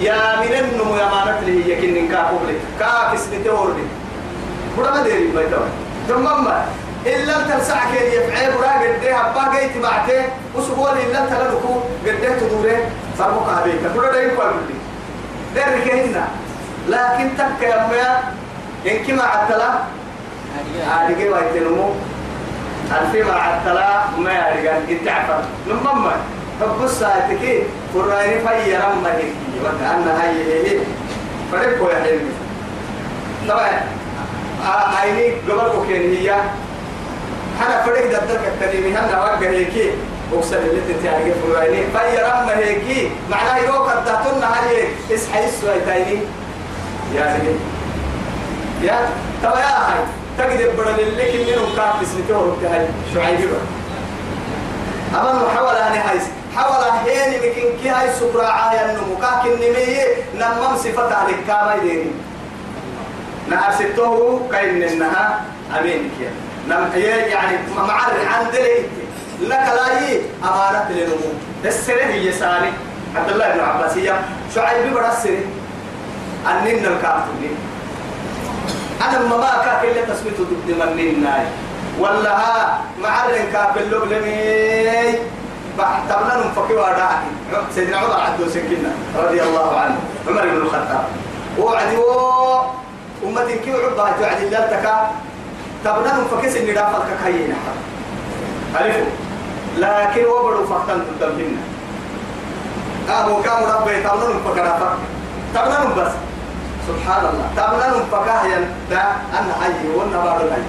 يا 0.00 0.40
من 0.40 0.52
النمو 0.54 0.96
يا 0.96 1.08
مانت 1.10 1.42
لي 1.46 1.70
يكن 1.70 2.04
نكا 2.04 2.22
قبل 2.28 2.48
كا 2.78 3.12
كسنتي 3.12 3.50
وردي. 3.50 3.82
ما 4.78 5.02
ديري 5.02 5.26
بيتو 5.26 5.62
ثم 6.08 6.24
ما 7.04 7.10
إلا 7.10 7.34
تنسع 7.48 7.74
كي 7.92 8.16
يفعل 8.16 8.52
برا 8.52 8.72
قد 8.72 9.04
هبا 9.04 9.58
جيت 9.58 9.76
معته 9.82 10.24
وسبول 10.54 10.88
إلا 11.06 11.20
تلدكو 11.26 11.80
قد 12.06 12.38
تدوره 12.40 12.90
فرمك 13.18 13.48
هبيك 13.48 13.80
بڑا 13.96 14.12
دايم 14.12 14.30
قال 14.40 14.52
لي 14.68 14.74
دير 15.54 15.84
كهنا 15.84 16.28
لكن 16.88 17.28
تك 17.38 17.62
يا 17.62 17.88
ميا 17.90 18.22
إنك 18.86 19.10
مع 19.10 19.42
التلا 19.42 19.70
أرجع 21.00 21.30
وايتنمو 21.30 21.90
ألفي 23.00 23.22
مع 23.22 23.56
التلا 23.56 24.04
ما 24.18 24.52
أرجع 24.52 24.76
إنت 24.88 25.08
عفر 25.08 25.42
من 25.66 25.76
مما 25.76 26.16
حب 26.60 26.84
الساعتك 26.84 27.62
قرآن 27.94 28.30
في 28.46 28.70
يرم 28.70 29.06
هيك. 29.06 29.34
وكأن 29.64 30.08
هاي 30.08 30.36
هي 30.44 30.78
فرق 31.52 31.92
يا 31.92 31.98
حلمي. 32.04 32.32
طبعا 33.48 33.70
عيني 34.96 35.34
قبل 35.48 35.72
كوكين 35.72 36.14
هي. 36.14 36.34
أنا 37.66 37.82
فرق 37.82 38.04
دبدك 38.06 38.40
التنمي 38.46 38.90
هنا 38.90 39.20
وقع 39.20 39.38
هيك 39.40 39.92
أقصد 40.32 40.54
اللي 40.54 40.80
تتعرف 40.94 41.34
قرآن 41.44 41.72
في 41.92 42.16
يرم 42.16 42.48
هيك 42.48 43.12
معناه 43.30 43.58
يروك 43.58 43.88
الدهتون 43.98 44.42
هاي. 44.42 44.88
إسحي 45.14 45.44
السوي 45.44 45.80
تاني 45.86 46.18
يا 47.14 47.36
سيدي 47.36 47.56
يا. 48.82 49.08
طبعا 49.42 49.60
يا 49.60 49.66
هاي 49.66 50.00
تقدر 50.38 50.70
بدل 50.70 51.00
اللي 51.00 51.32
كنينو 51.32 51.62
كاف 51.76 52.02
بسنتور 52.02 52.56
هاي. 52.70 52.86
شو 53.14 53.20
عيبه 53.20 53.58
أما 55.14 55.32
محاول 55.32 55.76
أنا 55.76 56.10
هاي 56.10 56.18
حاول 56.56 56.84
هيني 57.06 57.36
لكن 57.36 57.62
كي 57.82 57.88
هاي 57.88 58.08
سكرا 58.20 58.46
عايا 58.46 58.90
النمو 58.90 59.16
كاكن 59.20 59.50
نمي. 59.50 59.98
نمم 60.34 60.76
صفة 60.76 61.14
عليك 61.14 61.36
كاما 61.46 61.74
يديني. 61.74 62.10
نهار 63.50 63.72
سته 63.72 64.40
كاين 64.52 64.82
إنها 64.82 65.40
أمين 65.80 66.10
كيا 66.18 66.32
نم 66.68 66.90
يعني 67.02 67.58
معر 67.76 68.12
عن 68.26 68.50
دلي 68.52 68.78
لك 69.40 69.50
لا 69.50 70.00
هي 70.00 70.20
أمانة 70.44 70.86
للنمو 70.90 71.16
السنة 71.64 72.04
هي 72.04 72.32
سالي. 72.32 72.72
عبد 73.16 73.30
الله 73.30 73.48
بن 73.54 73.60
عباس 73.60 73.96
هي 73.96 74.14
شعيب 74.54 74.94
بن 74.94 75.04
السنة 75.04 75.44
أنين 76.50 76.86
الكافرين 76.86 77.56
أنا 79.02 79.18
ما 79.18 79.50
كاك 79.64 79.84
اللي 79.84 80.02
تسميته 80.02 80.44
ضد 80.44 80.70
من 80.96 81.22
ناي 81.22 81.46
ولا 81.98 82.36
ها 82.36 82.80
معرن 83.02 83.52
كاك 83.52 83.76
اللبلمي 83.76 85.18
تبنا 86.08 86.44
نفكي 86.46 86.74
وادعك 86.74 87.18
سيدنا 87.74 87.96
عمر 87.96 88.20
عدو 88.20 88.48
سكينة 88.48 88.92
رضي 89.16 89.42
الله 89.42 89.80
عنه. 89.80 89.98
عمر 90.28 90.42
بن 90.42 90.56
الخطاب. 90.56 91.04
وعدي 91.58 91.96
أمتي 93.24 93.58
كي 93.58 93.72
عبها 93.72 94.12
توعدي 94.18 94.46
الله 94.46 95.10
تبنا 95.84 96.12
نفكي 96.20 96.50
سني 96.50 96.72
دافع 96.72 96.98
كاينا 97.24 97.54
ألفو 98.80 99.04
لكن 99.78 100.24
وبرو 100.24 100.66
فقطن 100.66 101.02
تدمهن 101.20 101.56
أهو 103.08 103.42
كان 103.42 103.62
ربي 103.62 103.96
تبنا 104.02 104.28
نفكي 104.28 104.60
دافع 104.60 104.90
تبنا 105.54 105.84
بس. 105.96 106.12
سبحان 106.88 107.24
الله. 107.24 107.48
تبنا 107.56 107.88
نفكي 107.88 108.64
دا 108.90 109.02
أنا 109.32 109.54
حي 109.62 109.88
والنبار 109.96 110.40
الحي 110.40 110.60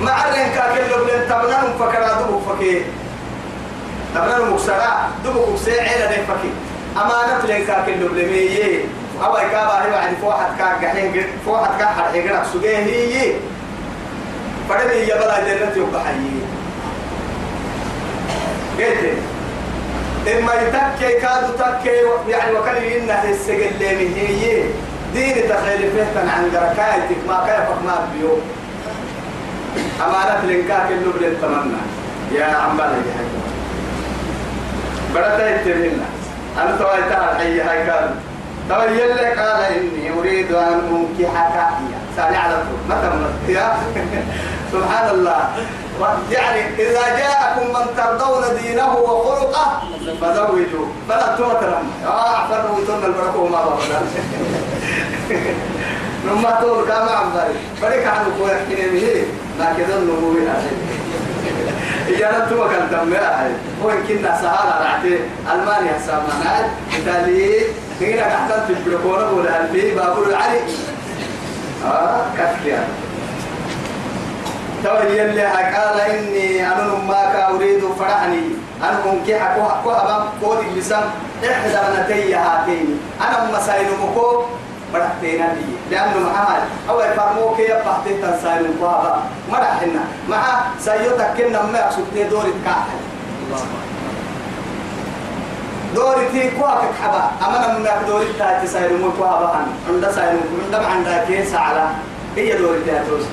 معرن 0.00 0.50
كاك 0.54 0.80
اللبلن 0.80 1.28
تبنا 1.28 1.58
نفكي 1.68 1.98
دافع 2.00 2.38
فكي. 2.48 2.82
تبنا 4.14 4.36
المكسرة 4.36 5.08
دبك 5.24 5.54
كسي 5.54 5.80
عيلة 5.80 6.06
نفكي 6.06 6.50
أمانة 6.96 7.44
لين 7.46 7.66
كاك 7.66 7.88
اللبلمية 7.88 8.84
أو 9.24 9.36
إكابة 9.36 9.72
هي 9.72 9.90
بعد 9.90 10.14
فوحة 10.22 10.48
كاك 10.58 10.86
حين 10.86 11.24
فوحة 11.46 11.78
كاك 11.78 11.88
حد 11.88 12.12
حين 12.12 12.30
سجيه 12.54 12.76
هي 12.78 13.34
فدني 14.70 15.02
يبلا 15.02 15.40
جنة 15.40 15.76
يبقى 15.76 16.04
حي 16.04 16.30
قلت 18.78 19.18
إما 20.38 20.52
يتكي 20.54 21.20
كادو 21.20 21.52
تكي 21.58 22.30
يعني 22.30 22.52
وكان 22.52 22.76
إنها 22.76 23.30
السجل 23.30 23.70
من 23.80 24.14
هي 24.16 24.62
دين 25.14 25.34
تخيل 25.48 25.90
فهتا 25.90 26.30
عن 26.30 26.50
دركايتك 26.52 27.20
ما 27.28 27.44
كيفك 27.46 27.82
ما 27.84 28.08
بيو. 28.14 28.38
أمانة 30.00 30.46
لين 30.46 30.68
كاك 30.68 30.90
اللبلن 30.90 31.36
تمنى 31.42 31.80
يا 32.40 32.44
عمبالي 32.44 32.88
يا 32.88 33.24
بدأت 35.14 35.66
يتبهن 35.66 36.00
أنا 36.58 36.76
تويتها 36.76 37.32
الحي 37.32 37.60
هاي 37.60 37.90
قال 37.90 38.14
تو 38.68 38.82
يلي 38.82 39.34
قال 39.34 39.64
إني 39.64 40.18
أريد 40.18 40.52
أن 40.52 41.06
أنكحك. 41.18 41.58
سألي 42.16 42.36
على 42.36 42.54
طول 42.54 42.96
متى 42.96 43.52
يا 43.52 43.76
سبحان 44.72 45.10
الله. 45.14 45.48
يعني 46.30 46.60
إذا 46.78 47.18
جاءكم 47.18 47.66
من 47.68 47.86
ترضون 47.96 48.42
دينه 48.62 48.96
وخلقه 48.96 49.82
فزوجوا. 50.20 50.86
فلا 51.08 51.36
تمترن 51.36 51.86
آه 52.06 52.36
أعفر 52.36 52.74
ويتون 52.74 53.04
البركة 53.04 53.36
وما 53.38 53.64
بابا 53.64 54.00
نما 56.26 56.50
كما 56.88 57.10
عم 57.10 57.30
باري 57.34 57.54
بريك 57.82 58.06
عنه 58.06 58.26
كوي 58.38 58.50
حكيني 58.50 58.88
به. 59.00 59.24
لكن 59.60 59.84
ظنه 59.90 60.20
من 60.30 60.48
أهل 60.56 60.70
إجارة 62.14 62.48
تو 62.48 62.68
كان 62.68 62.88
هو 63.84 63.90
كنا 64.08 64.38
سهالة 64.42 64.74
رعتي. 64.84 65.18
ألمانيا 65.52 65.98
سامنا 66.06 66.70
إيطالي 66.96 67.60
هنا 68.00 68.22
قاعدة 68.22 68.66
في 68.66 68.72
البركونة 68.72 69.30
ولا 69.30 69.60
البي 69.64 69.94
بابور 69.94 70.26
العلي 70.28 70.60
آه 71.86 72.24
كفيا 72.38 72.84
تو 74.84 74.94
يلي 75.08 75.44
قال 75.44 76.00
إني 76.00 76.66
أنا 76.66 76.94
ما 77.08 77.48
أريد 77.54 77.82
فرحني. 77.98 78.42
أنا 78.82 78.98
ممكن 79.06 79.34
أكو 79.34 79.90
أبام 79.90 80.22
كودي 80.40 80.80
لسان 80.80 81.02
إحدى 81.44 81.78
بنتي 81.96 82.34
هاتين. 82.34 83.00
أنا 83.20 83.58
مسائل 83.58 83.86
مكو 84.02 84.44
مرحتين 84.94 85.38
لي 85.38 85.66
لأنه 85.90 86.18
معها 86.26 86.62
أول 86.88 87.04
فرموك 87.16 87.58
يبقى 87.58 87.96
تنسايل 88.04 88.70
مقابا 88.80 89.22
مرحنا 89.52 90.02
مع 90.28 90.42
سيوتك 90.80 91.30
كنا 91.38 91.62
ما 91.62 91.84
أقصد 91.84 92.04
دوري 92.30 92.52
كاحل 92.64 93.00
دوري 95.94 96.28
تي 96.32 96.50
كواك 96.50 96.82
حبا 97.02 97.30
أما 97.46 97.78
من 97.78 97.88
دوري 98.08 98.26
تاتي 98.38 98.66
سايل 98.66 99.00
مقابا 99.00 99.52
عند 99.88 100.04
من 100.52 100.70
دم 100.72 100.84
عند 100.84 101.24
كيس 101.28 101.54
على 101.54 101.86
هي 102.36 102.58
دوري 102.58 102.80
تاتوس 102.86 103.24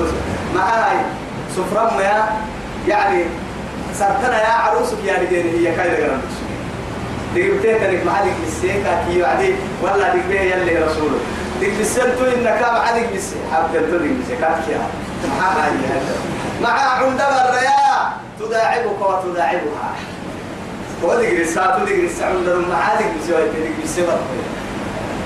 أبدك 0.00 0.14
معاي 0.54 0.96
سفرة 1.56 1.92
ما 1.96 2.28
يعني 2.88 3.24
سرتنا 3.94 4.42
يا 4.42 4.52
عروسك 4.52 5.04
يا 5.04 5.12
رجال 5.12 5.66
هي 5.66 5.76
كايدة 5.76 6.06
قرن 6.06 6.20
دقيقتين 7.34 7.80
تلك 7.80 8.06
محلك 8.06 8.34
السيكا 8.46 9.04
كي 9.08 9.22
وعدي 9.22 9.54
ولا 9.82 10.08
دقيقتين 10.08 10.42
يلي 10.42 10.78
رسوله. 10.78 11.18
ديك 11.60 11.80
بسنتو 11.80 12.24
إنك 12.24 12.62
ما 12.62 12.78
عادك 12.78 13.08
بس 13.16 13.28
حابب 13.52 13.74
تدري 13.74 14.08
بس 14.08 14.30
كاتكيا 14.40 14.78
مع 15.38 15.66
مع 16.62 16.70
عندما 16.70 17.48
الرياء 17.48 18.12
تداعبك 18.40 19.00
وتداعبها. 19.00 19.90
ودقري 21.02 21.44
ساعة 21.44 21.78
تدقري 21.78 22.08
ساعة 22.08 22.28
عندما 22.28 22.68
ما 22.68 22.76
عادك 22.76 23.04
بس 23.04 23.30
ويتدقري 23.30 23.74
بس 23.84 23.98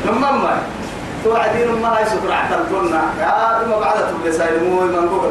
لما 0.06 0.32
ما 0.32 0.62
توعدين 1.24 1.68
ما 1.82 1.98
هاي 1.98 2.04
سكر 2.06 2.32
عتلتنا 2.32 3.02
يا 3.20 3.64
ثم 3.64 3.70
بعد 3.80 3.94
تبلي 4.08 4.32
سايلمو 4.32 4.80
من 4.80 5.08
بوكا 5.08 5.28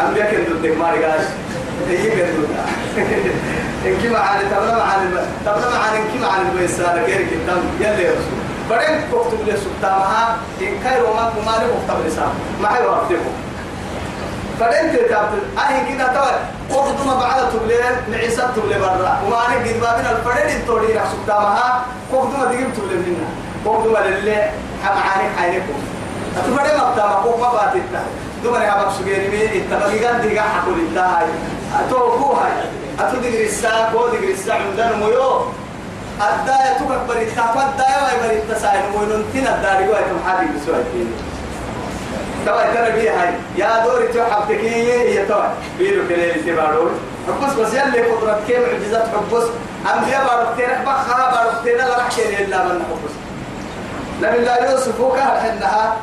أم 0.00 0.16
يكن 0.16 0.52
ضدك 0.52 0.76
ما 0.80 0.90
رجاش 0.90 1.24
هي 1.88 2.10
كن 2.10 2.44
إنك 3.86 4.12
ما 4.12 4.18
عن 4.18 4.40
تبلا 4.50 4.74
ما 4.74 4.82
عن 4.82 5.16
تبلا 5.46 5.70
ما 5.70 5.78
عن 5.78 5.94
إنك 5.96 6.20
ما 6.20 6.28
عن 6.28 6.56
بيسار 6.58 6.98
غير 7.06 7.26
كتام 7.26 7.58
يلا 7.80 8.00
يا 8.00 8.10
رسول. 8.10 8.38
بعدين 8.70 9.00
كتب 9.12 9.46
لي 9.46 9.56
سبتامها 9.56 10.36
إن 10.60 10.80
كاي 10.84 11.00
روما 11.00 11.32
كمالي 11.36 11.66
كتب 11.86 12.04
لي 12.04 12.10
سام 12.10 12.28
ما 12.62 12.76
هي 12.78 12.86
وقتكم 12.86 13.34
بعدين 14.60 14.92
تتابع 14.92 15.28
أهي 15.58 15.94
كده 15.94 16.06
توا. 16.06 16.30
وقت 16.76 17.06
ما 17.06 17.14
بعد 17.20 17.50
تبلي 17.52 17.76
نعيسى 18.10 18.42
تبلي 18.56 18.78
برا. 18.78 19.20
وما 19.26 19.36
أنا 19.46 19.54
قد 19.54 19.80
بابنا 19.80 20.10
الفرد 20.10 20.66
توري 20.66 20.92
رح 20.92 21.04
سبتامها 21.12 21.84
وقت 22.12 22.26
ما 22.38 22.44
تجيب 22.44 22.68
تبلي 22.76 22.96
منا 22.96 23.28
وقت 23.64 23.86
ما 23.86 24.08
لله 24.08 24.50
حمعانك 24.84 25.36
حينكم 25.38 25.78
أتبرد 26.36 26.78
ما 26.78 26.92
بتاما 26.92 27.14
قوم 27.14 27.40
ما 27.40 27.52
باتتا 27.52 28.02
دوما 28.44 28.64
يا 28.64 28.74
باب 28.74 28.92
سجيني 28.92 29.28
مين 29.28 29.62
التبقي 29.62 30.06
قد 30.06 30.22
دقا 30.22 30.42
حقول 30.42 30.80
انتهاي 30.88 31.26
أتوقو 31.80 32.32
هاي. 32.32 32.52
أتو 33.00 33.16
دقري 33.16 33.46
الساعة 33.46 33.92
كو 33.92 34.06
دقري 34.08 34.32
الساعة 34.32 34.58
عندنا 34.58 34.96
ميو 34.96 35.40
الداية 36.20 36.78
تبقى 36.78 37.06
بريتا. 37.08 37.42
فالداية 37.42 37.98
واي 38.04 38.28
بريتا 38.28 38.58
ساين 38.58 38.82
وينونتين 38.94 39.46
الداري 39.46 39.88
واي 39.88 40.02
كم 40.04 40.30
حالي 40.30 40.48
بسوى 40.48 40.76
الدين 40.76 41.12
توا 42.46 42.74
ترى 42.74 43.08
هاي. 43.08 43.34
يا 43.56 43.84
دوري 43.84 44.08
تو 44.08 44.24
حبتكي 44.24 44.92
هي 44.92 45.26
توا 45.26 45.44
بيرو 45.78 46.08
كلي 46.08 46.32
تبارو 46.32 46.90
حبس 47.40 47.52
بس 47.54 47.74
يلي 47.74 48.02
قدرت 48.02 48.40
كيف 48.46 48.58
معجزات 48.58 49.06
حبس 49.08 49.44
بارو 50.28 50.56
تيرك 50.56 50.80
بخا 50.86 51.30
بارو 51.30 51.50
تيرك 51.64 51.80
لا 51.80 51.98
رح 51.98 52.08
كيري 52.16 52.44
إلا 52.44 52.64
من 52.64 52.82
حبس 52.88 53.14
نبي 54.22 54.38
الله 54.38 54.70
يوسف 54.70 55.00
وكان 55.00 55.30
حنها. 55.42 55.96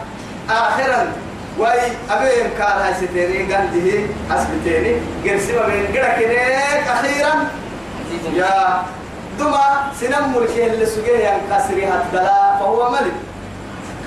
آخرا 0.50 1.12
واي 1.58 1.92
أبين 2.10 2.50
كان 2.58 2.78
هاي 2.82 2.94
ستيني 2.94 3.54
قنده 3.54 4.08
أسبتيني 4.32 4.96
قرسي 5.26 5.54
ما 5.54 5.66
بين 5.66 5.86
قرأ 5.94 6.14
كنيك 6.16 6.88
أخيرا. 6.88 7.34
يا 8.34 8.84
دما 9.40 9.92
سنم 10.00 10.34
ملكي 10.36 10.66
اللي 10.66 10.86
سجيه 10.86 11.28
ينكسري 11.28 11.86
هتدلا 11.86 12.58
فهو 12.60 12.92
ملك. 12.92 13.14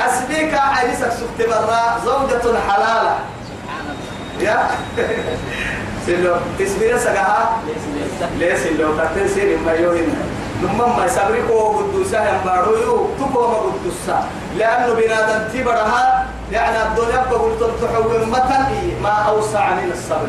أسبيك 0.01 0.55
عريسك 0.55 1.11
سكت 1.11 1.49
برا 1.49 1.99
زوجة 2.05 2.59
حلالة. 2.69 3.19
يا؟ 4.41 4.59
سلو 6.07 6.35
تسبير 6.59 6.99
سجاها 6.99 7.59
ليس 8.39 8.67
لو 8.67 8.89
كتير 8.99 9.29
سير 9.35 9.59
ما 9.67 9.73
يوهنا 9.73 10.23
نمم 10.63 10.97
ما 10.99 11.05
يسابري 11.07 11.43
كو 11.49 11.59
قدوسا 11.59 12.19
ينبارو 12.29 12.77
يو 12.77 13.07
تكو 13.21 13.41
ما 13.41 13.57
قدوسا 13.57 14.27
لأنه 14.59 14.95
بنادم 14.95 15.49
تبرها 15.53 16.27
يعني 16.53 16.83
الدنيا 16.83 17.25
بقول 17.31 17.53
تحول 17.83 18.29
متن 18.29 18.65
ما 19.03 19.11
أوسع 19.11 19.75
من 19.75 19.93
الصبر. 19.93 20.29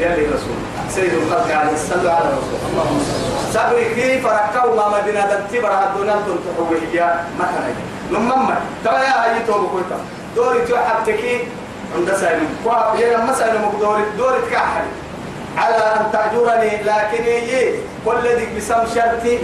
يلي 0.00 0.26
رسول 0.26 0.58
سيد 0.90 1.12
الخلق 1.14 1.56
عليه 1.56 1.72
الصلاة 1.72 2.14
على 2.14 2.28
رسول 2.28 2.60
اللهم 2.70 3.00
صبر 3.52 3.82
كيف 3.94 4.26
ركوا 4.26 4.74
ما 4.90 5.00
بنادم 5.06 5.40
تبرها 5.52 5.92
الدنيا 5.92 6.14
تحول 6.14 6.78
هي 6.92 7.14
متن. 7.38 7.74
نمم 8.10 8.50
ترى 8.84 8.94
يا 8.94 9.24
هاي 9.24 9.40
توبو 9.46 9.66
كويتا 9.68 9.98
دوري 10.36 10.60
تو 10.66 10.76
حبتكي 10.76 11.38
عند 11.96 12.12
سالم 12.20 12.48
كوا 12.64 12.96
يا 12.98 13.18
لما 13.18 13.32
سالم 13.32 13.72
دوري. 13.80 14.02
دوري 14.18 14.38
تكحل. 14.50 14.86
على 15.56 15.74
أن 15.74 16.12
تأجرني 16.12 16.82
لكن 16.82 17.24
يي 17.24 17.74
كل 18.04 18.22
ذيك 18.22 18.48
بسم 18.56 18.94
شرطي 18.94 19.38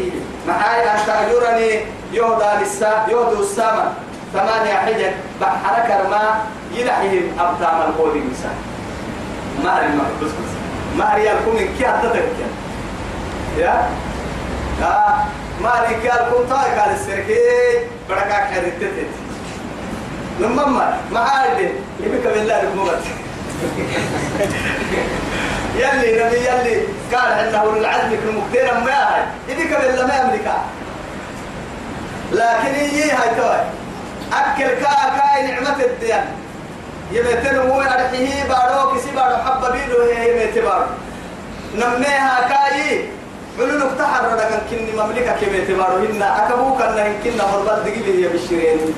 معاي 0.49 0.91
أن 0.91 0.99
تأجرني 1.07 1.71
يهدى 2.13 2.51
للسا 2.61 3.07
يهدى 3.09 3.41
السما. 3.41 3.93
ثمانية 4.33 4.75
حجج. 4.75 5.13
بحرك 5.41 6.07
ما 6.11 6.41
يلحهم 6.73 7.25
أبتام 7.41 7.81
القول 7.89 8.17
المسا 8.17 8.51
مهر 9.65 9.83
المحبس 9.85 10.33
بس 10.39 10.53
مهر 10.99 11.19
يلكم 11.19 11.57
إن 11.59 11.69
كي 11.79 11.89
أتتك 11.89 12.29
يا؟ 13.59 13.89
آه. 14.83 15.25
مهر 15.67 15.87
كي 15.87 16.07
يلكم 16.07 16.49
طايق 16.51 16.83
على 16.83 16.95
السركي 16.95 17.39
بركاك 18.09 18.45
حريتتت 18.55 19.11
لما 20.41 20.99
معاي 21.13 21.71
يبقى 22.01 22.33
بالله 22.35 22.59
ركمت 22.63 23.03
يلي 25.81 26.25
نبي 26.25 26.37
يلي. 26.37 26.83
قال 27.15 27.33
إنه 27.33 27.65
العزم 27.77 28.09
في 28.09 28.29
المقتير 28.29 28.75
ما 28.75 28.93
هاي. 28.93 29.23
يديك 29.49 29.77
بالله 29.81 30.07
ما 30.07 30.15
يملكها. 30.15 30.65
لكن 32.33 32.75
يجي 32.85 33.11
هاي 33.11 33.35
توي. 33.37 33.61
أكل 34.33 34.69
كا 34.69 35.19
كاي 35.19 35.47
نعمة 35.47 35.77
الدين. 35.85 36.25
يمتن 37.13 37.57
هو 37.59 37.81
أرحيه 37.83 38.45
بارو 38.49 38.95
كسي 38.97 39.11
بارو 39.11 39.37
حب 39.37 39.73
بيدو 39.73 40.03
هي 40.03 40.45
يمت 40.45 40.59
بارو 40.59 40.87
نمنيها 41.75 42.49
كاي. 42.49 43.09
علو 43.59 43.79
نفتحر 43.79 44.37
لكن 44.37 44.59
كني 44.71 44.93
مملكة 45.03 45.33
كميت 45.41 45.71
بارو 45.71 45.97
هنا. 45.97 46.47
أكبوك 46.47 46.81
أنه 46.83 47.19
كنا 47.25 47.45
مربال 47.53 47.85
دقيلي 47.85 48.25
هي 48.25 48.29
بالشرين 48.29 48.95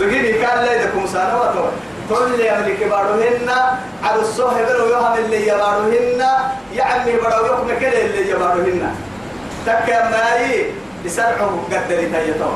دقيلي 0.00 0.32
كان 0.32 0.64
لا 0.64 0.82
يدكم 0.82 1.06
سنة 1.06 1.40
وطوي 1.40 1.70
كل 2.10 2.40
يملك 2.40 2.80
بارهن 2.90 3.48
على 4.04 4.20
الصهر 4.20 4.64
بلو 4.64 4.86
يهم 4.88 5.14
اللي 5.24 5.48
يبارهن 5.48 6.22
يعمي 6.74 7.12
برو 7.12 7.46
يحكم 7.46 7.68
كده 7.80 8.00
اللي 8.06 8.30
يبارهن 8.30 8.94
تكا 9.66 10.10
ماي 10.10 10.66
يسرعه 11.04 11.58
قدر 11.70 12.00
تيتو. 12.12 12.50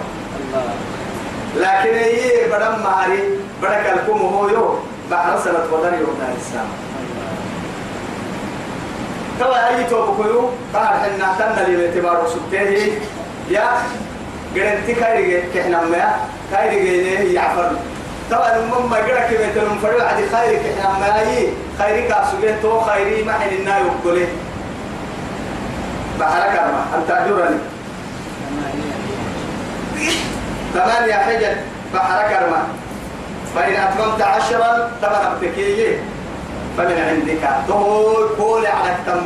لكن 1.56 1.94
هي 1.94 2.46
بدم 2.52 2.82
ماري 2.84 3.22
بدك 3.62 3.86
الكم 3.94 4.20
هو 4.20 4.48
يو. 4.48 4.74
بحر 5.10 5.38
سنة 5.44 5.66
ودن 5.72 5.94
يوم 5.94 6.18
الإسلام 6.28 6.68
توا 9.40 9.68
أي 9.68 9.84
توبك 9.84 10.26
يو 10.26 10.50
قال 10.74 10.86
حنا 10.88 11.34
تنا 11.38 11.66
اللي 11.66 11.88
اعتباره 11.88 12.28
سبته 12.28 12.92
يا 13.50 13.68
قرنتي 14.54 14.94
كايري 14.94 15.42
كحنا 15.54 15.80
ما 15.80 16.16
كايري 16.52 17.34
يعفر 17.34 17.70
طبعا 18.30 18.56
المهم 18.56 18.90
ما 18.90 18.96
قرأ 18.96 19.20
كيف 19.28 19.40
يتلم 19.40 19.78
فريق 19.82 20.04
عدي 20.04 20.22
خيرك 20.28 20.60
إحنا 20.78 20.98
ما 20.98 21.20
هي 21.20 21.46
خيرك 21.78 22.10
أسوجه 22.10 22.54
تو 22.62 22.80
خيري 22.80 23.22
ما 23.24 23.32
حين 23.32 23.58
النا 23.60 23.78
يقبله. 23.78 24.28
بحرك 26.20 26.58
أرما 26.58 26.84
أن 26.94 27.02
تأجرني 27.08 27.58
ثمانية 30.74 31.14
حجج. 31.14 31.56
بحرك 31.94 32.32
أرما 32.32 32.62
فإن 33.54 33.72
أتممت 33.74 34.22
عشرا 34.22 34.90
طبعا 35.02 35.32
أبتكيه 35.32 35.98
فمن 36.76 36.98
عندك. 37.08 37.44
تو 37.68 38.14
كل 38.38 38.66
على 38.66 38.92
تم 39.06 39.22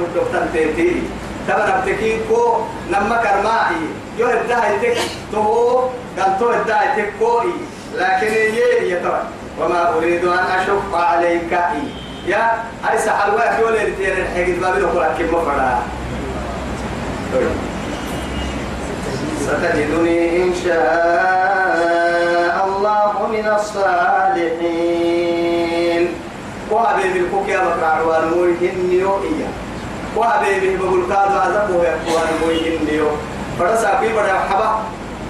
تيتي 0.52 1.02
طبعا 1.48 1.78
أبتكيه 1.78 2.16
كو 2.28 2.42
نما 2.90 3.16
كرماعي 3.16 3.82
يو 4.18 4.26
الدهي 4.30 4.78
تك. 4.82 4.98
تو 5.32 5.42
قال 6.18 6.38
تو 6.40 6.50
الدهي 6.50 6.88
تك 6.96 7.10
كوي 7.18 7.52
لكن 7.94 8.32
يي 8.32 8.90
يتوى 8.90 9.20
وما 9.60 9.80
أريد 9.96 10.24
أن 10.24 10.44
أشق 10.58 10.90
عليك. 10.94 11.52
يا 12.26 12.42
هاي 12.84 12.98
سحر 12.98 13.34
واحد 13.34 13.60
يقول 13.60 13.72
لي 13.72 13.92
تير 14.00 14.16
الحقيقة 14.18 14.60
ما 14.60 14.70
بينه 14.72 14.88
كل 14.92 15.04
كم 15.18 15.28
مفردا 15.34 15.72
ستجدني 19.44 20.18
إن 20.42 20.52
شاء 20.64 22.54
الله 22.66 23.12
من 23.32 23.46
الصالحين. 23.58 24.83
وحبيبي 26.74 27.18
الكوك 27.18 27.48
يا 27.48 27.58
بكر 27.58 27.84
عروان 27.84 28.28
مويهن 28.28 28.92
يوئيا 28.92 29.48
وحبيبي 30.16 30.76
بقول 30.76 31.02
كادو 31.08 31.38
عزبه 31.38 31.84
يا 31.84 31.96
أخوان 31.96 32.28
مويهن 32.42 32.88
يو 32.94 33.08
فرسا 33.58 33.98
في 34.00 34.12
بڑا 34.12 34.38
حبا 34.48 34.70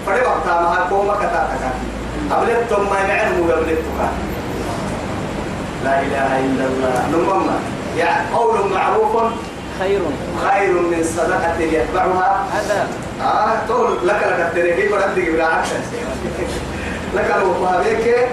فڑے 0.05 0.21
وقتا 0.21 0.61
مہا 0.61 0.87
کوما 0.89 1.15
کتا 1.21 1.47
تکاکی 1.51 1.95
قبلتم 2.31 2.87
ما 2.91 2.99
يعلم 2.99 3.51
قبلتك 3.51 3.99
لا 5.85 6.01
إله 6.03 6.31
إلا 6.47 6.65
الله 6.67 7.07
نمم 7.13 7.51
يعني 7.97 8.35
قول 8.35 8.71
معروف 8.73 9.33
خير 9.79 10.01
خير 10.45 10.73
من 10.73 11.05
صدقة 11.17 11.61
يتبعها 11.61 12.47
هذا 12.53 12.89
آه 13.21 13.67
تقول 13.69 14.09
لك 14.09 14.17
لك 14.17 14.41
التريكي 14.49 14.89
بدك 14.89 15.31
بالعكس 15.31 15.69
لك 17.15 17.35
لو 17.41 17.55
فهمك 17.55 18.29